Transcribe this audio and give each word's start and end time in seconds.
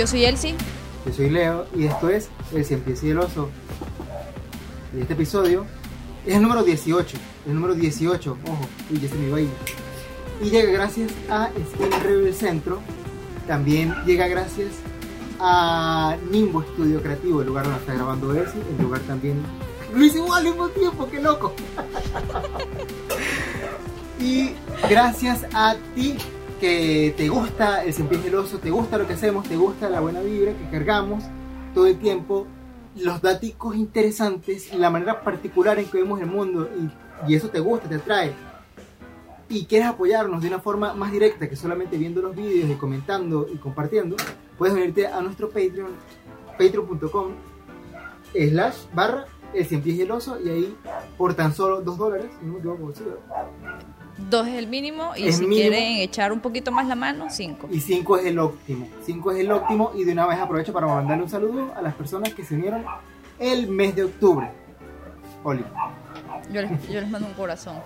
Yo 0.00 0.06
soy 0.06 0.24
Elsie. 0.24 0.54
Yo 1.04 1.12
soy 1.12 1.28
Leo 1.28 1.66
y 1.76 1.84
esto 1.84 2.08
es 2.08 2.30
El 2.54 2.64
Cien 2.64 2.80
Pies 2.80 3.04
y 3.04 3.10
este 4.98 5.12
episodio 5.12 5.66
es 6.24 6.36
el 6.36 6.40
número 6.40 6.62
18. 6.62 7.18
El 7.46 7.54
número 7.54 7.74
18, 7.74 8.38
ojo, 8.46 8.68
y 8.88 8.98
ya 8.98 9.10
se 9.10 9.14
me 9.16 9.26
iba. 9.26 9.40
Y 10.42 10.48
llega 10.48 10.72
gracias 10.72 11.12
a 11.28 11.50
Skin 11.50 12.02
Rebel 12.02 12.34
Centro. 12.34 12.80
También 13.46 13.94
llega 14.06 14.26
gracias 14.26 14.70
a 15.38 16.16
Nimbo 16.30 16.62
Estudio 16.62 17.02
Creativo, 17.02 17.42
el 17.42 17.48
lugar 17.48 17.64
donde 17.64 17.80
está 17.80 17.92
grabando 17.92 18.34
Elsie. 18.34 18.62
El 18.78 18.82
lugar 18.82 19.02
también. 19.02 19.42
Lo 19.94 20.02
hicimos 20.02 20.34
al 20.34 20.44
mismo 20.44 20.70
tiempo, 20.70 21.10
qué 21.10 21.20
loco. 21.20 21.52
y 24.18 24.52
gracias 24.88 25.44
a 25.52 25.76
ti 25.94 26.16
que 26.60 27.14
te 27.16 27.28
gusta 27.28 27.82
el 27.84 27.94
Cien 27.94 28.08
del 28.08 28.34
Oso, 28.34 28.58
te 28.58 28.70
gusta 28.70 28.98
lo 28.98 29.06
que 29.06 29.14
hacemos, 29.14 29.48
te 29.48 29.56
gusta 29.56 29.88
la 29.88 30.00
buena 30.00 30.20
vibra 30.20 30.52
que 30.52 30.70
cargamos 30.70 31.24
todo 31.74 31.86
el 31.86 31.98
tiempo, 31.98 32.46
los 32.96 33.22
datos 33.22 33.50
interesantes, 33.74 34.72
la 34.74 34.90
manera 34.90 35.22
particular 35.22 35.78
en 35.78 35.86
que 35.86 35.98
vemos 35.98 36.20
el 36.20 36.26
mundo 36.26 36.68
y, 37.26 37.32
y 37.32 37.34
eso 37.34 37.48
te 37.48 37.60
gusta, 37.60 37.88
te 37.88 37.94
atrae 37.96 38.34
y 39.50 39.64
quieres 39.64 39.88
apoyarnos 39.88 40.42
de 40.42 40.48
una 40.48 40.60
forma 40.60 40.94
más 40.94 41.10
directa 41.10 41.48
que 41.48 41.56
solamente 41.56 41.98
viendo 41.98 42.22
los 42.22 42.36
vídeos 42.36 42.70
y 42.70 42.74
comentando 42.74 43.48
y 43.52 43.56
compartiendo, 43.56 44.16
puedes 44.56 44.74
venirte 44.74 45.08
a 45.08 45.20
nuestro 45.20 45.48
Patreon, 45.48 45.90
patreon.com 46.52 47.32
slash 48.32 48.76
barra 48.94 49.26
el 49.52 49.66
cien 49.66 49.82
pies 49.82 49.98
y 49.98 50.10
oso 50.10 50.38
y 50.40 50.48
ahí 50.48 50.76
por 51.18 51.34
tan 51.34 51.52
solo 51.52 51.80
dos 51.80 51.98
dólares, 51.98 52.30
no 52.42 52.52
me 52.52 52.58
equivoco, 52.60 52.92
Dos 54.28 54.46
es 54.48 54.54
el 54.54 54.66
mínimo 54.66 55.12
y 55.16 55.28
Es 55.28 55.36
si 55.36 55.46
mínimo. 55.46 55.60
quieren 55.70 55.96
echar 55.98 56.32
un 56.32 56.40
poquito 56.40 56.70
más 56.70 56.86
la 56.86 56.94
mano, 56.94 57.26
cinco. 57.30 57.68
Y 57.70 57.80
5 57.80 58.18
es 58.18 58.26
el 58.26 58.38
óptimo. 58.38 58.86
5 59.06 59.32
es 59.32 59.38
el 59.40 59.50
óptimo 59.52 59.92
y 59.96 60.04
de 60.04 60.12
una 60.12 60.26
vez 60.26 60.38
aprovecho 60.38 60.72
para 60.72 60.86
mandarle 60.86 61.24
un 61.24 61.30
saludo 61.30 61.72
a 61.76 61.80
las 61.82 61.94
personas 61.94 62.34
que 62.34 62.44
se 62.44 62.54
unieron 62.54 62.84
el 63.38 63.68
mes 63.68 63.94
de 63.96 64.04
octubre. 64.04 64.50
Oli. 65.42 65.64
Yo 66.52 66.60
les, 66.62 66.88
yo 66.88 67.00
les 67.00 67.08
mando 67.08 67.28
un 67.28 67.34
corazón. 67.34 67.76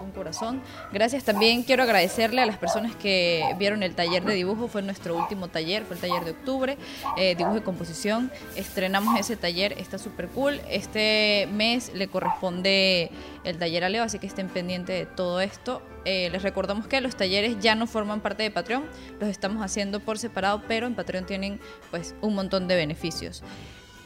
Un 0.00 0.12
corazón. 0.12 0.62
Gracias. 0.92 1.24
También 1.24 1.62
quiero 1.62 1.82
agradecerle 1.82 2.40
a 2.40 2.46
las 2.46 2.56
personas 2.56 2.96
que 2.96 3.44
vieron 3.58 3.82
el 3.82 3.94
taller 3.94 4.24
de 4.24 4.34
dibujo. 4.34 4.68
Fue 4.68 4.82
nuestro 4.82 5.16
último 5.16 5.48
taller, 5.48 5.84
fue 5.84 5.96
el 5.96 6.00
taller 6.00 6.24
de 6.24 6.30
octubre. 6.32 6.78
eh, 7.16 7.34
dibujo 7.34 7.58
y 7.58 7.60
composición. 7.60 8.30
Estrenamos 8.56 9.18
ese 9.18 9.36
taller, 9.36 9.72
está 9.78 9.98
súper 9.98 10.28
cool. 10.28 10.60
Este 10.68 11.48
mes 11.52 11.92
le 11.94 12.08
corresponde 12.08 13.10
el 13.44 13.58
taller 13.58 13.84
a 13.84 13.88
Leo, 13.88 14.04
así 14.04 14.18
que 14.18 14.26
estén 14.26 14.48
pendientes 14.48 14.98
de 14.98 15.06
todo 15.06 15.40
esto. 15.40 15.82
Eh, 16.04 16.30
les 16.30 16.42
recordamos 16.42 16.86
que 16.86 17.00
los 17.00 17.14
talleres 17.14 17.58
ya 17.60 17.74
no 17.74 17.86
forman 17.86 18.20
parte 18.20 18.42
de 18.42 18.50
Patreon, 18.50 18.84
los 19.20 19.28
estamos 19.28 19.62
haciendo 19.62 20.00
por 20.00 20.18
separado, 20.18 20.62
pero 20.66 20.86
en 20.86 20.94
Patreon 20.94 21.26
tienen 21.26 21.60
pues 21.90 22.14
un 22.22 22.34
montón 22.34 22.68
de 22.68 22.76
beneficios 22.76 23.42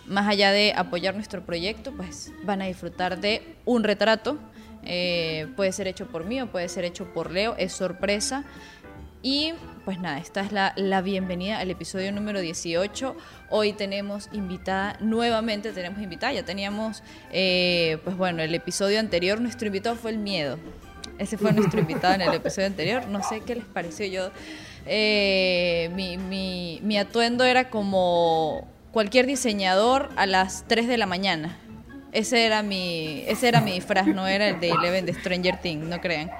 más 0.07 0.29
allá 0.29 0.53
de 0.53 0.73
apoyar 0.77 1.15
nuestro 1.15 1.45
proyecto, 1.45 1.93
pues 1.93 2.33
van 2.43 2.63
a 2.63 2.67
disfrutar 2.67 3.21
de 3.21 3.57
un 3.65 3.85
retrato. 3.85 4.39
Eh, 4.87 5.49
puede 5.57 5.73
ser 5.73 5.89
hecho 5.89 6.07
por 6.07 6.25
mí 6.25 6.41
o 6.41 6.47
puede 6.47 6.69
ser 6.69 6.85
hecho 6.85 7.13
por 7.13 7.31
Leo, 7.31 7.55
es 7.59 7.73
sorpresa. 7.73 8.45
Y 9.23 9.55
pues 9.87 9.99
nada, 9.99 10.19
esta 10.19 10.43
es 10.43 10.53
la, 10.53 10.75
la 10.77 11.01
bienvenida 11.01 11.59
al 11.59 11.71
episodio 11.71 12.13
número 12.13 12.41
18. 12.41 13.17
Hoy 13.49 13.73
tenemos 13.73 14.29
invitada, 14.33 14.99
nuevamente 15.01 15.73
tenemos 15.73 16.03
invitada, 16.03 16.35
ya 16.35 16.45
teníamos, 16.45 17.03
eh, 17.33 17.97
pues 18.05 18.17
bueno, 18.19 18.43
el 18.43 18.55
episodio 18.55 19.01
anterior, 19.01 19.41
nuestro 19.41 19.67
invitado 19.67 19.97
fue 19.97 20.11
el 20.11 20.19
miedo. 20.19 20.59
Ese 21.19 21.39
fue 21.39 21.53
nuestro 21.53 21.81
invitado 21.81 22.15
en 22.15 22.21
el 22.23 22.35
episodio 22.35 22.67
anterior. 22.67 23.07
No 23.07 23.23
sé 23.23 23.41
qué 23.41 23.55
les 23.55 23.65
pareció 23.65 24.05
yo. 24.07 24.31
eh, 24.85 25.91
mi, 25.95 26.19
mi, 26.19 26.81
mi 26.83 26.99
atuendo 26.99 27.45
era 27.45 27.71
como 27.71 28.69
cualquier 28.93 29.27
diseñador 29.27 30.11
a 30.17 30.27
las 30.27 30.65
3 30.69 30.87
de 30.87 30.99
la 30.99 31.07
mañana. 31.07 31.57
Ese 32.15 32.47
era 32.47 32.63
mi, 32.63 33.25
ese 33.27 33.49
era 33.49 33.61
mi 33.61 33.73
disfraz, 33.73 34.07
no 34.07 34.27
era 34.27 34.49
el 34.49 34.61
de 34.61 34.71
Eleven 34.71 35.05
de 35.05 35.13
Stranger 35.15 35.59
Things, 35.61 35.87
no 35.87 36.01
crean. 36.01 36.31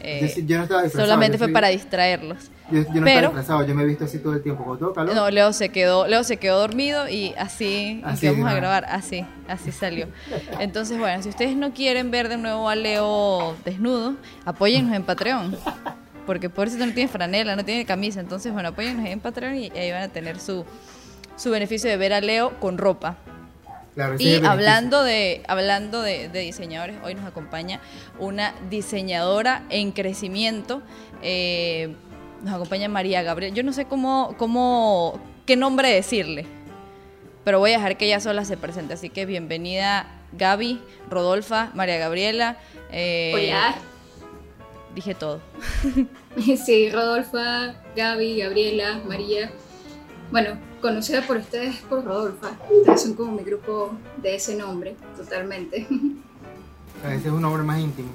Eh, 0.00 0.20
Yo 0.22 0.28
sí- 0.28 0.44
yo 0.46 0.56
no 0.58 0.62
estaba 0.64 0.82
disfrazado, 0.82 1.06
solamente 1.08 1.34
yo 1.34 1.38
fue 1.38 1.46
soy- 1.48 1.52
para 1.54 1.68
distraerlos. 1.68 2.38
Yo, 2.70 2.82
yo 2.82 2.82
no 2.82 2.92
Pero- 2.92 3.00
estaba 3.04 3.20
disfrazado, 3.28 3.66
yo 3.66 3.74
me 3.74 3.82
he 3.82 3.86
visto 3.86 4.04
así 4.04 4.18
todo 4.18 4.34
el 4.34 4.42
tiempo. 4.42 4.62
Cuando 4.64 4.78
tengo 4.78 4.92
calor, 4.94 5.14
No, 5.14 5.30
Leo 5.30 5.52
se 5.52 5.70
quedó, 5.70 6.06
Leo 6.06 6.22
se 6.22 6.36
quedó 6.36 6.60
dormido 6.60 7.08
y 7.08 7.34
así, 7.38 8.02
Así 8.04 8.28
vamos 8.28 8.48
a 8.48 8.54
grabar, 8.54 8.84
así, 8.88 9.24
así 9.48 9.72
salió. 9.72 10.06
Entonces, 10.60 10.98
bueno, 10.98 11.22
si 11.22 11.28
ustedes 11.28 11.56
no 11.56 11.72
quieren 11.72 12.10
ver 12.10 12.28
de 12.28 12.36
nuevo 12.36 12.68
a 12.68 12.76
Leo 12.76 13.56
desnudo, 13.64 14.14
apóyennos 14.44 14.94
en 14.94 15.02
Patreon. 15.02 15.56
Porque 16.26 16.50
por 16.50 16.66
eso 16.66 16.76
no 16.76 16.92
tiene 16.92 17.08
franela, 17.08 17.54
no 17.56 17.64
tiene 17.64 17.84
camisa. 17.84 18.18
Entonces, 18.20 18.52
bueno, 18.52 18.70
apóyennos 18.70 19.06
en 19.06 19.20
Patreon 19.20 19.54
y 19.56 19.70
ahí 19.70 19.92
van 19.92 20.02
a 20.02 20.08
tener 20.08 20.40
su, 20.40 20.64
su 21.36 21.50
beneficio 21.50 21.88
de 21.88 21.96
ver 21.96 22.12
a 22.12 22.20
Leo 22.20 22.58
con 22.60 22.78
ropa. 22.78 23.16
Claro, 23.96 24.14
Y 24.20 24.36
hablando 24.44 25.02
de 25.02 25.42
hablando 25.48 26.02
de, 26.02 26.28
de 26.28 26.40
diseñadores, 26.40 26.96
hoy 27.02 27.16
nos 27.16 27.24
acompaña 27.24 27.80
una 28.20 28.54
diseñadora 28.70 29.64
en 29.70 29.90
crecimiento. 29.90 30.82
eh, 31.22 31.96
nos 32.44 32.54
acompaña 32.54 32.88
María 32.88 33.22
Gabriel. 33.22 33.54
Yo 33.54 33.64
no 33.64 33.72
sé 33.72 33.86
cómo, 33.86 34.36
cómo, 34.38 35.18
qué 35.46 35.56
nombre 35.56 35.90
decirle, 35.90 36.46
pero 37.44 37.58
voy 37.58 37.70
a 37.72 37.78
dejar 37.78 37.96
que 37.96 38.04
ella 38.06 38.20
sola 38.20 38.44
se 38.44 38.56
presente. 38.58 38.94
Así 38.94 39.08
que 39.10 39.24
bienvenida 39.26 40.06
Gaby, 40.32 40.80
Rodolfa, 41.10 41.70
María 41.74 41.96
Gabriela. 41.96 42.58
eh, 42.92 43.32
Hola. 43.34 43.74
Dije 44.94 45.14
todo. 45.14 45.40
Sí, 46.66 46.90
Rodolfa, 46.90 47.76
Gaby, 47.96 48.36
Gabriela, 48.40 49.00
María. 49.06 49.50
Bueno, 50.30 50.58
conocida 50.80 51.22
por 51.22 51.36
ustedes 51.36 51.76
por 51.88 52.04
Rodolfa. 52.04 52.50
Ustedes 52.70 53.02
son 53.02 53.14
como 53.14 53.32
mi 53.32 53.42
grupo 53.44 53.92
de 54.16 54.34
ese 54.36 54.56
nombre, 54.56 54.96
totalmente. 55.16 55.86
A 57.04 57.08
veces 57.08 57.26
es 57.26 57.32
un 57.32 57.44
hombre 57.44 57.62
más 57.62 57.78
íntimo. 57.80 58.08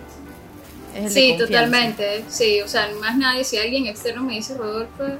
Es 0.93 0.97
el 0.97 1.03
de 1.05 1.09
Sí, 1.09 1.35
totalmente. 1.37 2.25
Sí, 2.27 2.61
o 2.61 2.67
sea, 2.67 2.89
más 2.99 3.17
nadie, 3.17 3.43
si 3.43 3.57
alguien 3.57 3.85
externo 3.87 4.23
me 4.23 4.33
dice 4.33 4.57
Rodolfa, 4.57 5.17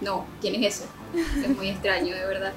no, 0.00 0.24
¿quién 0.40 0.54
es 0.64 0.76
ese? 0.76 0.84
Es 1.44 1.56
muy 1.56 1.68
extraño, 1.68 2.14
de 2.14 2.24
verdad. 2.24 2.52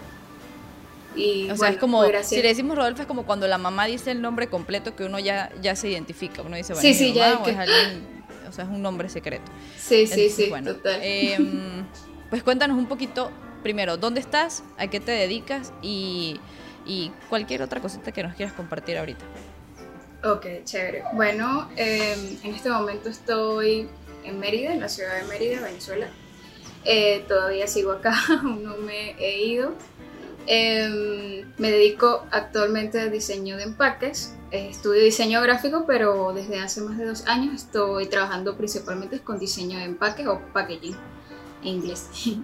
Y 1.16 1.50
O 1.52 1.58
sea, 1.58 1.70
es 1.70 1.78
como, 1.78 2.02
pues, 2.04 2.28
si 2.28 2.38
le 2.38 2.48
decimos 2.48 2.75
Rodolfo, 2.78 3.02
es 3.02 3.08
como 3.08 3.25
cuando 3.25 3.48
la 3.48 3.58
mamá 3.58 3.86
dice 3.86 4.12
el 4.12 4.22
nombre 4.22 4.48
completo 4.48 4.96
que 4.96 5.04
uno 5.04 5.20
ya, 5.20 5.52
ya 5.62 5.75
se 5.75 5.90
identifica. 5.90 6.42
Uno 6.42 6.56
dice, 6.56 6.74
bueno, 6.74 6.81
Sí, 6.81 6.90
es 6.92 6.98
sí, 6.98 7.14
ya 7.14 7.30
mamá 7.30 7.42
o 7.42 7.44
que- 7.44 7.52
es 7.52 7.58
alguien, 7.58 8.24
o 8.48 8.52
sea, 8.52 8.64
es 8.64 8.70
un 8.72 8.81
nombre 8.81 9.10
secreto. 9.10 9.44
Sí, 9.78 10.08
sí, 10.08 10.14
Entonces, 10.14 10.36
sí, 10.36 10.50
bueno, 10.50 10.74
total. 10.74 11.00
em, 11.04 11.84
pues 12.34 12.42
cuéntanos 12.42 12.80
un 12.80 12.88
poquito, 12.88 13.30
primero, 13.62 13.98
¿dónde 13.98 14.20
estás? 14.20 14.64
¿A 14.80 14.88
qué 14.88 15.00
te 15.00 15.12
dedicas? 15.12 15.72
Y, 15.84 16.40
cualquier 17.30 17.62
otra 17.62 17.80
cosita 17.80 18.12
que 18.12 18.24
nos 18.24 18.34
quieras 18.34 18.56
compartir 18.56 18.98
ahorita. 18.98 19.24
Ok, 20.24 20.48
chévere. 20.64 21.04
Bueno, 21.14 21.70
eh, 21.78 22.40
en 22.42 22.56
este 22.56 22.72
momento 22.72 23.10
estoy 23.10 23.88
en 24.24 24.40
Mérida, 24.40 24.74
en 24.74 24.80
la 24.80 24.90
ciudad 24.90 25.16
de 25.22 25.28
Mérida, 25.28 25.62
Venezuela. 25.62 26.08
Eh, 26.86 27.24
todavía 27.28 27.68
sigo 27.68 27.92
acá, 27.92 28.16
aún 28.42 28.64
no 28.64 28.78
me 28.78 29.12
he 29.20 29.44
ido. 29.46 29.74
Eh, 30.48 31.46
me 31.60 31.70
dedico 31.70 32.26
actualmente 32.32 33.00
a 33.00 33.10
diseño 33.10 33.58
de 33.58 33.64
empaques. 33.66 34.34
Estudio 34.50 35.04
diseño 35.04 35.40
gráfico, 35.40 35.84
pero 35.86 36.34
desde 36.34 36.60
hace 36.60 36.82
más 36.82 36.98
de 36.98 37.06
dos 37.06 37.28
años 37.28 37.54
estoy 37.54 38.08
trabajando 38.08 38.58
principalmente 38.58 39.20
con 39.20 39.38
diseño 39.38 39.78
de 39.78 39.84
empaques 39.84 40.26
o 40.26 40.42
packaging 40.52 40.98
inglés. 41.63 42.09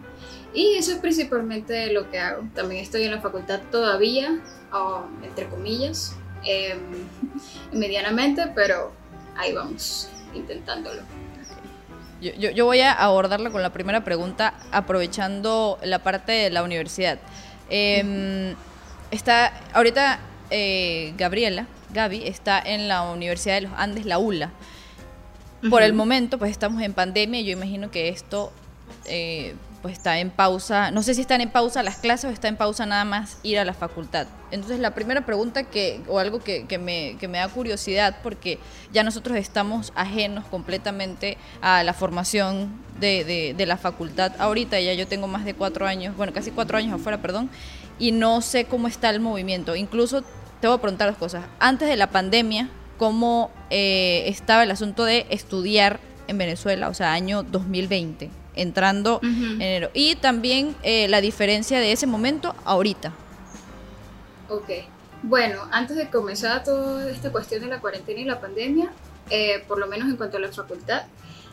Y 0.52 0.76
eso 0.78 0.94
es 0.94 0.98
principalmente 0.98 1.94
lo 1.94 2.10
que 2.10 2.18
hago. 2.18 2.44
También 2.56 2.82
estoy 2.82 3.04
en 3.04 3.12
la 3.12 3.22
facultad 3.22 3.60
todavía, 3.72 4.40
o, 4.74 5.04
entre 5.22 5.48
comillas, 5.48 6.16
em, 6.44 6.80
medianamente, 7.72 8.48
pero 8.56 8.92
ahí 9.36 9.54
vamos, 9.54 10.10
intentándolo. 10.34 11.04
Yo, 12.20 12.34
yo, 12.34 12.50
yo 12.50 12.66
voy 12.66 12.82
a 12.82 12.92
abordarla 12.94 13.52
con 13.52 13.62
la 13.62 13.70
primera 13.70 14.04
pregunta, 14.04 14.56
aprovechando 14.72 15.78
la 15.84 16.00
parte 16.00 16.32
de 16.32 16.50
la 16.50 16.64
universidad. 16.64 17.20
Em, 17.70 18.56
está, 19.12 19.54
ahorita 19.74 20.20
eh, 20.50 21.14
Gabriela, 21.16 21.68
Gaby, 21.94 22.28
está 22.28 22.60
en 22.60 22.88
la 22.88 23.04
Universidad 23.04 23.56
de 23.56 23.62
los 23.62 23.72
Andes, 23.78 24.06
la 24.06 24.18
ULA. 24.18 24.52
Por 25.70 25.84
el 25.84 25.92
Ujú. 25.92 25.98
momento, 25.98 26.38
pues 26.38 26.52
estamos 26.52 26.82
en 26.82 26.94
pandemia 26.94 27.42
y 27.42 27.46
yo 27.46 27.52
imagino 27.52 27.92
que 27.92 28.10
esto 28.10 28.52
eh, 29.10 29.56
pues 29.82 29.94
está 29.94 30.20
en 30.20 30.30
pausa. 30.30 30.92
No 30.92 31.04
sé 31.04 31.14
si 31.14 31.22
están 31.22 31.42
en 31.42 31.50
pausa 31.50 31.84
las 31.84 31.98
clases 31.98 32.30
o 32.30 32.34
está 32.34 32.48
en 32.48 32.58
pausa 32.58 32.86
nada 32.86 33.06
más 33.06 33.38
ir 33.44 33.60
a 33.60 33.66
la 33.66 33.74
facultad. 33.74 34.28
Entonces, 34.52 34.80
la 34.80 34.94
primera 34.94 35.26
pregunta 35.26 35.64
que, 35.64 36.02
o 36.08 36.20
algo 36.20 36.40
que, 36.40 36.66
que 36.66 36.78
me, 36.78 37.16
que 37.20 37.28
me 37.28 37.38
da 37.38 37.48
curiosidad, 37.48 38.18
porque 38.24 38.60
ya 38.92 39.04
nosotros 39.04 39.38
estamos 39.38 39.94
ajenos 39.96 40.44
completamente 40.46 41.38
a 41.62 41.84
la 41.84 41.94
formación 41.94 42.72
de, 43.00 43.54
de- 43.58 43.66
la 43.66 43.78
facultad. 43.78 44.34
Ahorita 44.40 44.80
ya 44.80 44.94
yo 44.94 45.08
tengo 45.08 45.28
más 45.28 45.46
de 45.46 45.54
cuatro 45.54 45.86
años, 45.88 46.18
bueno, 46.18 46.34
casi 46.34 46.52
cuatro 46.52 46.78
años 46.78 46.94
afuera, 46.94 47.22
perdón, 47.22 47.50
y 48.00 48.12
no 48.12 48.42
sé 48.42 48.66
cómo 48.66 48.88
está 48.88 49.10
el 49.12 49.20
movimiento. 49.20 49.76
Incluso 49.76 50.24
te 50.60 50.68
voy 50.68 50.76
a 50.78 50.82
preguntar 50.82 51.08
dos 51.10 51.18
cosas. 51.18 51.46
Antes 51.60 51.88
de 51.88 51.96
la 51.96 52.08
pandemia, 52.08 52.70
¿cómo 52.98 53.52
eh, 53.70 54.24
estaba 54.28 54.64
el 54.64 54.72
asunto 54.72 55.06
de 55.06 55.26
estudiar 55.30 56.00
en 56.28 56.38
Venezuela, 56.38 56.90
o 56.90 56.94
sea, 56.94 57.14
año 57.14 57.44
2020, 57.44 58.30
entrando 58.62 59.20
enero. 59.24 59.90
Y 59.94 60.16
también 60.16 60.76
eh, 60.84 61.08
la 61.08 61.22
diferencia 61.22 61.80
de 61.80 61.92
ese 61.92 62.08
momento 62.08 62.56
ahorita. 62.66 63.12
Ok. 64.50 64.70
Bueno, 65.22 65.68
antes 65.72 65.98
de 65.98 66.10
comenzar 66.10 66.64
toda 66.64 67.10
esta 67.10 67.32
cuestión 67.32 67.62
de 67.62 67.68
la 67.68 67.80
cuarentena 67.82 68.22
y 68.22 68.24
la 68.24 68.40
pandemia, 68.40 68.92
eh, 69.30 69.64
por 69.68 69.78
lo 69.78 69.88
menos 69.88 70.08
en 70.08 70.16
cuanto 70.16 70.38
a 70.38 70.40
la 70.40 70.52
facultad, 70.52 71.04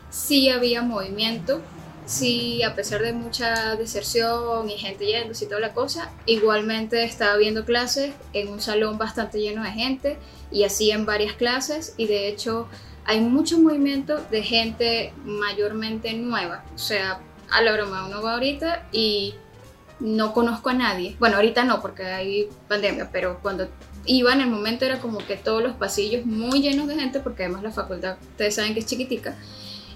sí 0.09 0.49
había 0.49 0.81
movimiento, 0.81 1.61
sí, 2.05 2.63
a 2.63 2.75
pesar 2.75 3.01
de 3.01 3.11
mucha 3.11 3.75
deserción 3.75 4.69
y 4.69 4.77
gente 4.77 5.05
yéndose 5.05 5.45
y 5.45 5.47
toda 5.49 5.59
la 5.59 5.73
cosa, 5.73 6.11
igualmente 6.25 7.03
estaba 7.03 7.35
viendo 7.35 7.65
clases 7.65 8.13
en 8.33 8.47
un 8.47 8.61
salón 8.61 8.97
bastante 8.97 9.39
lleno 9.39 9.63
de 9.63 9.71
gente 9.71 10.17
y 10.49 10.63
así 10.63 10.91
en 10.91 11.05
varias 11.05 11.33
clases 11.33 11.93
y 11.97 12.07
de 12.07 12.29
hecho 12.29 12.67
hay 13.07 13.21
mucho 13.21 13.57
movimiento 13.57 14.21
de 14.29 14.43
gente 14.43 15.13
mayormente 15.25 16.13
nueva, 16.13 16.65
o 16.75 16.77
sea, 16.77 17.21
a 17.49 17.61
la 17.61 17.71
broma 17.71 18.05
uno 18.05 18.21
va 18.21 18.33
ahorita 18.33 18.87
y 18.91 19.33
no 20.01 20.33
conozco 20.33 20.69
a 20.69 20.73
nadie. 20.73 21.15
Bueno, 21.17 21.37
ahorita 21.37 21.63
no, 21.63 21.81
porque 21.81 22.03
hay 22.03 22.49
pandemia, 22.67 23.09
pero 23.11 23.39
cuando 23.41 23.69
iba 24.05 24.33
en 24.33 24.41
el 24.41 24.49
momento 24.49 24.85
era 24.85 24.99
como 24.99 25.19
que 25.19 25.37
todos 25.37 25.63
los 25.63 25.75
pasillos 25.75 26.25
muy 26.25 26.61
llenos 26.61 26.87
de 26.87 26.95
gente, 26.95 27.21
porque 27.21 27.45
además 27.45 27.63
la 27.63 27.71
facultad, 27.71 28.17
ustedes 28.31 28.55
saben 28.55 28.73
que 28.73 28.81
es 28.81 28.85
chiquitica. 28.85 29.37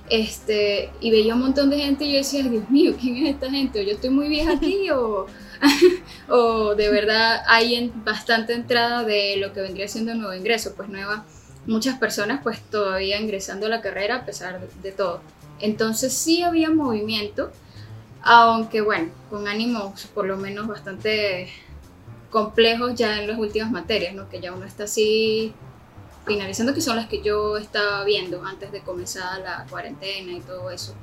Este, 0.09 0.89
y 1.01 1.11
veía 1.11 1.35
un 1.35 1.41
montón 1.41 1.69
de 1.69 1.79
gente 1.79 2.05
y 2.05 2.13
yo 2.13 2.17
decía, 2.17 2.43
Dios 2.43 2.69
mío, 2.69 2.95
¿quién 2.99 3.17
es 3.17 3.33
esta 3.33 3.49
gente? 3.49 3.79
O 3.79 3.83
yo 3.83 3.91
estoy 3.91 4.09
muy 4.09 4.29
vieja 4.29 4.53
aquí 4.53 4.89
o, 4.89 5.25
o 6.29 6.75
de 6.75 6.89
verdad 6.89 7.43
hay 7.47 7.91
bastante 8.03 8.53
entrada 8.53 9.03
de 9.03 9.35
lo 9.37 9.53
que 9.53 9.61
vendría 9.61 9.87
siendo 9.87 10.15
nuevo 10.15 10.33
ingreso, 10.33 10.73
pues 10.75 10.89
nueva, 10.89 11.25
muchas 11.67 11.97
personas 11.99 12.41
pues 12.43 12.61
todavía 12.61 13.19
ingresando 13.19 13.67
a 13.67 13.69
la 13.69 13.81
carrera 13.81 14.17
a 14.17 14.25
pesar 14.25 14.59
de 14.59 14.91
todo. 14.91 15.21
Entonces 15.59 16.13
sí 16.13 16.41
había 16.41 16.69
movimiento, 16.69 17.51
aunque 18.23 18.81
bueno, 18.81 19.09
con 19.29 19.47
ánimos 19.47 20.07
por 20.07 20.25
lo 20.25 20.37
menos 20.37 20.67
bastante 20.67 21.49
complejos 22.29 22.95
ya 22.95 23.21
en 23.21 23.27
las 23.27 23.37
últimas 23.37 23.71
materias, 23.71 24.15
¿no? 24.15 24.29
que 24.29 24.39
ya 24.39 24.53
uno 24.53 24.65
está 24.65 24.85
así 24.85 25.53
finalizando, 26.25 26.73
que 26.73 26.81
son 26.81 26.95
las 26.95 27.07
que 27.07 27.21
yo 27.21 27.57
estaba 27.57 28.03
viendo 28.03 28.43
antes 28.45 28.71
de 28.71 28.81
comenzar 28.81 29.41
la 29.41 29.65
cuarentena 29.69 30.31
y 30.31 30.39
todo 30.39 30.71
eso. 30.71 30.93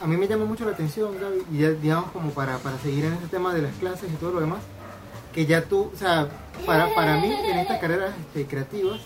A 0.00 0.06
mí 0.06 0.16
me 0.16 0.28
llama 0.28 0.44
mucho 0.44 0.64
la 0.64 0.70
atención, 0.70 1.16
Gaby, 1.20 1.44
y 1.52 1.58
ya 1.58 1.70
digamos 1.70 2.12
como 2.12 2.30
para, 2.30 2.58
para 2.58 2.78
seguir 2.78 3.04
en 3.04 3.14
este 3.14 3.26
tema 3.26 3.52
de 3.52 3.62
las 3.62 3.74
clases 3.76 4.10
y 4.12 4.16
todo 4.16 4.32
lo 4.32 4.40
demás, 4.40 4.60
que 5.34 5.46
ya 5.46 5.62
tú, 5.62 5.90
o 5.92 5.96
sea, 5.96 6.28
para, 6.64 6.94
para 6.94 7.18
mí 7.18 7.32
en 7.32 7.58
estas 7.58 7.80
carreras 7.80 8.14
este, 8.20 8.46
creativas, 8.46 9.00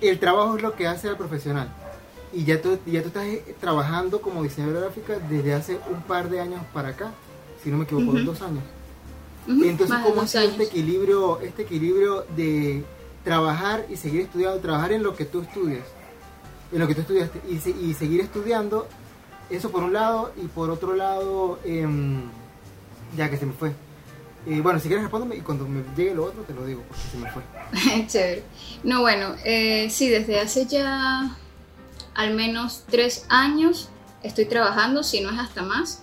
el 0.00 0.18
trabajo 0.18 0.56
es 0.56 0.62
lo 0.62 0.74
que 0.74 0.86
hace 0.86 1.08
al 1.08 1.16
profesional 1.16 1.72
y 2.32 2.44
ya 2.44 2.60
tú, 2.60 2.78
ya 2.86 3.02
tú 3.02 3.08
estás 3.08 3.24
eh, 3.24 3.54
trabajando 3.60 4.20
como 4.20 4.42
diseñadora 4.42 4.80
gráfica 4.80 5.18
desde 5.28 5.54
hace 5.54 5.78
un 5.90 6.02
par 6.02 6.30
de 6.30 6.40
años 6.40 6.62
para 6.72 6.88
acá, 6.88 7.12
si 7.62 7.70
no 7.70 7.78
me 7.78 7.84
equivoco, 7.84 8.18
dos 8.20 8.40
años. 8.42 8.64
Entonces, 9.46 9.96
¿cómo 10.04 10.22
es 10.22 10.34
este 10.34 10.62
equilibrio, 10.62 11.40
este 11.40 11.62
equilibrio 11.62 12.24
de 12.36 12.84
trabajar 13.24 13.86
y 13.90 13.96
seguir 13.96 14.22
estudiando, 14.22 14.58
trabajar 14.60 14.92
en 14.92 15.02
lo 15.02 15.14
que 15.16 15.24
tú 15.24 15.42
estudias, 15.42 15.84
en 16.72 16.78
lo 16.78 16.86
que 16.86 16.94
tú 16.94 17.00
estudiaste, 17.02 17.40
y, 17.48 17.94
seguir 17.94 18.20
estudiando, 18.20 18.86
eso 19.50 19.70
por 19.70 19.82
un 19.82 19.92
lado, 19.92 20.32
y 20.42 20.46
por 20.46 20.70
otro 20.70 20.94
lado, 20.94 21.58
em, 21.64 22.22
ya 23.16 23.28
que 23.28 23.36
se 23.36 23.46
me 23.46 23.52
fue. 23.52 23.72
Eh, 24.46 24.60
bueno, 24.60 24.80
si 24.80 24.88
quieres 24.88 25.04
respóndeme 25.04 25.36
y 25.36 25.40
cuando 25.40 25.68
me 25.68 25.84
llegue 25.96 26.14
lo 26.14 26.24
otro 26.24 26.42
te 26.42 26.52
lo 26.52 26.66
digo, 26.66 26.82
porque 26.88 27.02
se 27.10 27.16
me 27.16 27.30
fue. 27.30 27.42
Chévere. 28.06 28.42
No, 28.82 29.00
bueno, 29.00 29.36
eh, 29.44 29.88
sí, 29.90 30.08
desde 30.08 30.40
hace 30.40 30.66
ya 30.66 31.36
al 32.14 32.34
menos 32.34 32.84
tres 32.90 33.24
años 33.28 33.88
estoy 34.22 34.46
trabajando, 34.46 35.02
si 35.02 35.20
no 35.20 35.30
es 35.30 35.38
hasta 35.38 35.62
más, 35.62 36.02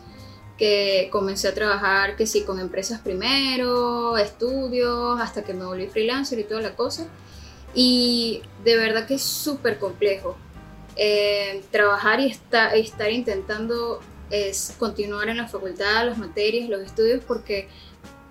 que 0.58 1.10
comencé 1.12 1.48
a 1.48 1.54
trabajar 1.54 2.16
que 2.16 2.28
sí 2.28 2.44
con 2.44 2.60
empresas 2.60 3.00
primero, 3.00 4.18
estudios, 4.18 5.20
hasta 5.20 5.44
que 5.44 5.54
me 5.54 5.66
volví 5.66 5.88
freelancer 5.88 6.40
y 6.40 6.44
toda 6.44 6.62
la 6.62 6.76
cosa. 6.76 7.08
Y 7.74 8.42
de 8.64 8.76
verdad 8.78 9.06
que 9.06 9.16
es 9.16 9.24
súper 9.24 9.80
complejo. 9.80 10.36
Eh, 10.96 11.64
trabajar 11.72 12.20
y 12.20 12.28
estar 12.28 13.12
intentando 13.12 14.02
es 14.30 14.76
continuar 14.78 15.30
en 15.30 15.38
la 15.38 15.48
facultad, 15.48 16.06
las 16.06 16.18
materias, 16.18 16.70
los 16.70 16.82
estudios, 16.82 17.24
porque 17.26 17.70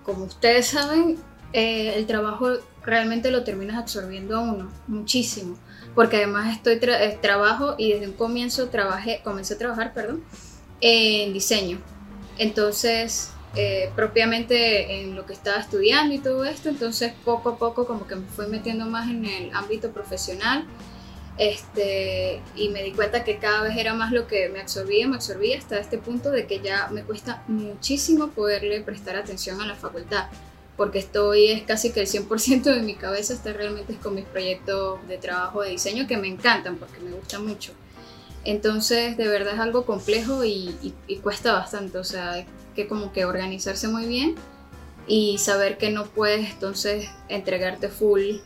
como 0.09 0.25
ustedes 0.25 0.69
saben, 0.69 1.19
eh, 1.53 1.93
el 1.97 2.07
trabajo 2.07 2.49
realmente 2.83 3.31
lo 3.31 3.45
terminas 3.45 3.77
absorbiendo 3.77 4.39
a 4.39 4.41
uno 4.41 4.73
muchísimo 4.87 5.59
porque 5.95 6.17
además 6.17 6.57
estoy 6.57 6.79
eh, 6.81 7.19
trabajo 7.21 7.75
y 7.77 7.93
desde 7.93 8.07
un 8.07 8.15
comienzo 8.15 8.69
trabajé, 8.69 9.21
comencé 9.23 9.55
a 9.55 9.59
trabajar, 9.59 9.93
perdón, 9.93 10.25
en 10.81 11.35
diseño. 11.35 11.79
Entonces, 12.39 13.33
eh, 13.55 13.91
propiamente 13.95 15.03
en 15.03 15.15
lo 15.15 15.27
que 15.27 15.35
estaba 15.35 15.59
estudiando 15.59 16.15
y 16.15 16.21
todo 16.21 16.45
esto, 16.45 16.71
entonces 16.71 17.13
poco 17.25 17.51
a 17.51 17.59
poco 17.59 17.87
como 17.87 18.07
que 18.07 18.17
me 18.17 18.27
fui 18.29 18.47
metiendo 18.47 18.87
más 18.87 19.11
en 19.11 19.27
el 19.27 19.55
ámbito 19.55 19.91
profesional 19.91 20.65
este, 21.39 22.41
y 22.57 22.69
me 22.71 22.83
di 22.83 22.93
cuenta 22.93 23.25
que 23.25 23.39
cada 23.39 23.63
vez 23.63 23.77
era 23.77 23.95
más 23.95 24.13
lo 24.13 24.27
que 24.27 24.49
me 24.49 24.61
absorbía, 24.61 25.07
me 25.07 25.17
absorbía 25.17 25.59
hasta 25.59 25.79
este 25.79 25.99
punto 25.99 26.31
de 26.31 26.47
que 26.47 26.61
ya 26.61 26.89
me 26.91 27.03
cuesta 27.03 27.43
muchísimo 27.49 28.29
poderle 28.29 28.81
prestar 28.81 29.17
atención 29.17 29.61
a 29.61 29.67
la 29.67 29.75
facultad 29.75 30.27
porque 30.79 31.01
estoy, 31.01 31.49
es 31.49 31.63
casi 31.65 31.91
que 31.91 32.01
el 32.01 32.07
100% 32.07 32.63
de 32.63 32.83
mi 32.83 32.95
cabeza 32.95 33.35
está 33.35 33.53
realmente 33.53 33.97
con 33.97 34.15
mis 34.15 34.25
proyectos 34.25 35.01
de 35.09 35.19
trabajo 35.19 35.63
de 35.63 35.71
diseño 35.71 36.07
que 36.07 36.17
me 36.17 36.29
encantan 36.29 36.77
porque 36.77 37.01
me 37.01 37.11
gustan 37.11 37.45
mucho. 37.45 37.73
Entonces, 38.45 39.17
de 39.17 39.27
verdad 39.27 39.55
es 39.55 39.61
algo 39.61 39.85
complejo 39.85 40.45
y, 40.45 40.95
cuesta 41.21 41.53
bastante, 41.53 41.99
o 41.99 42.05
sea, 42.05 42.31
hay 42.31 42.47
que 42.77 42.87
como 42.87 43.13
que 43.13 43.25
organizarse 43.25 43.89
muy 43.89 44.07
bien 44.07 44.37
y 45.09 45.39
saber 45.39 45.79
que 45.79 45.91
no 45.91 46.05
puedes 46.05 46.49
entonces 46.49 47.09
entregarte 47.29 47.89
full 47.89 48.37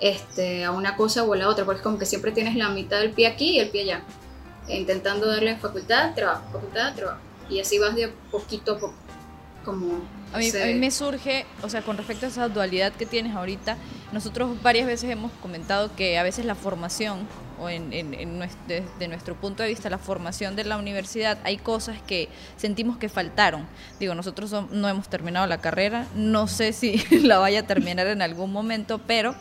este, 0.00 0.64
a 0.64 0.72
una 0.72 0.96
cosa 0.96 1.24
o 1.24 1.32
a 1.32 1.36
la 1.36 1.48
otra, 1.48 1.64
porque 1.64 1.78
es 1.78 1.82
como 1.82 1.98
que 1.98 2.06
siempre 2.06 2.32
tienes 2.32 2.54
la 2.56 2.68
mitad 2.68 3.00
del 3.00 3.12
pie 3.12 3.26
aquí 3.26 3.56
y 3.56 3.58
el 3.60 3.70
pie 3.70 3.82
allá, 3.82 4.02
intentando 4.68 5.26
darle 5.26 5.56
facultad, 5.56 6.14
trabajo, 6.14 6.44
facultad, 6.52 6.94
trabajo, 6.94 7.20
y 7.48 7.60
así 7.60 7.78
vas 7.78 7.94
de 7.94 8.08
poquito 8.30 8.72
a 8.72 8.78
poco, 8.78 8.94
como 9.64 10.00
a 10.32 10.38
mí, 10.38 10.52
me 10.74 10.90
surge, 10.90 11.46
o 11.62 11.70
sea, 11.70 11.82
con 11.82 11.96
respecto 11.96 12.26
a 12.26 12.28
esa 12.28 12.48
dualidad 12.48 12.92
que 12.92 13.06
tienes 13.06 13.34
ahorita, 13.34 13.78
nosotros 14.12 14.62
varias 14.62 14.86
veces 14.86 15.10
hemos 15.10 15.32
comentado 15.32 15.94
que 15.96 16.18
a 16.18 16.22
veces 16.22 16.44
la 16.44 16.54
formación, 16.54 17.26
o 17.58 17.68
en, 17.70 18.38
nuestro, 18.38 18.60
desde 18.66 19.08
nuestro 19.08 19.34
punto 19.34 19.62
de 19.62 19.70
vista, 19.70 19.88
la 19.88 19.98
formación 19.98 20.54
de 20.54 20.64
la 20.64 20.76
universidad, 20.76 21.38
hay 21.44 21.56
cosas 21.56 22.00
que 22.02 22.28
sentimos 22.56 22.98
que 22.98 23.08
faltaron. 23.08 23.66
Digo, 23.98 24.14
nosotros 24.14 24.54
no 24.70 24.88
hemos 24.88 25.08
terminado 25.08 25.46
la 25.46 25.58
carrera, 25.58 26.06
no 26.14 26.46
sé 26.46 26.72
si 26.74 26.98
la 27.22 27.38
vaya 27.38 27.60
a 27.60 27.66
terminar 27.66 28.06
en 28.06 28.20
algún 28.20 28.52
momento, 28.52 29.00
pero, 29.06 29.34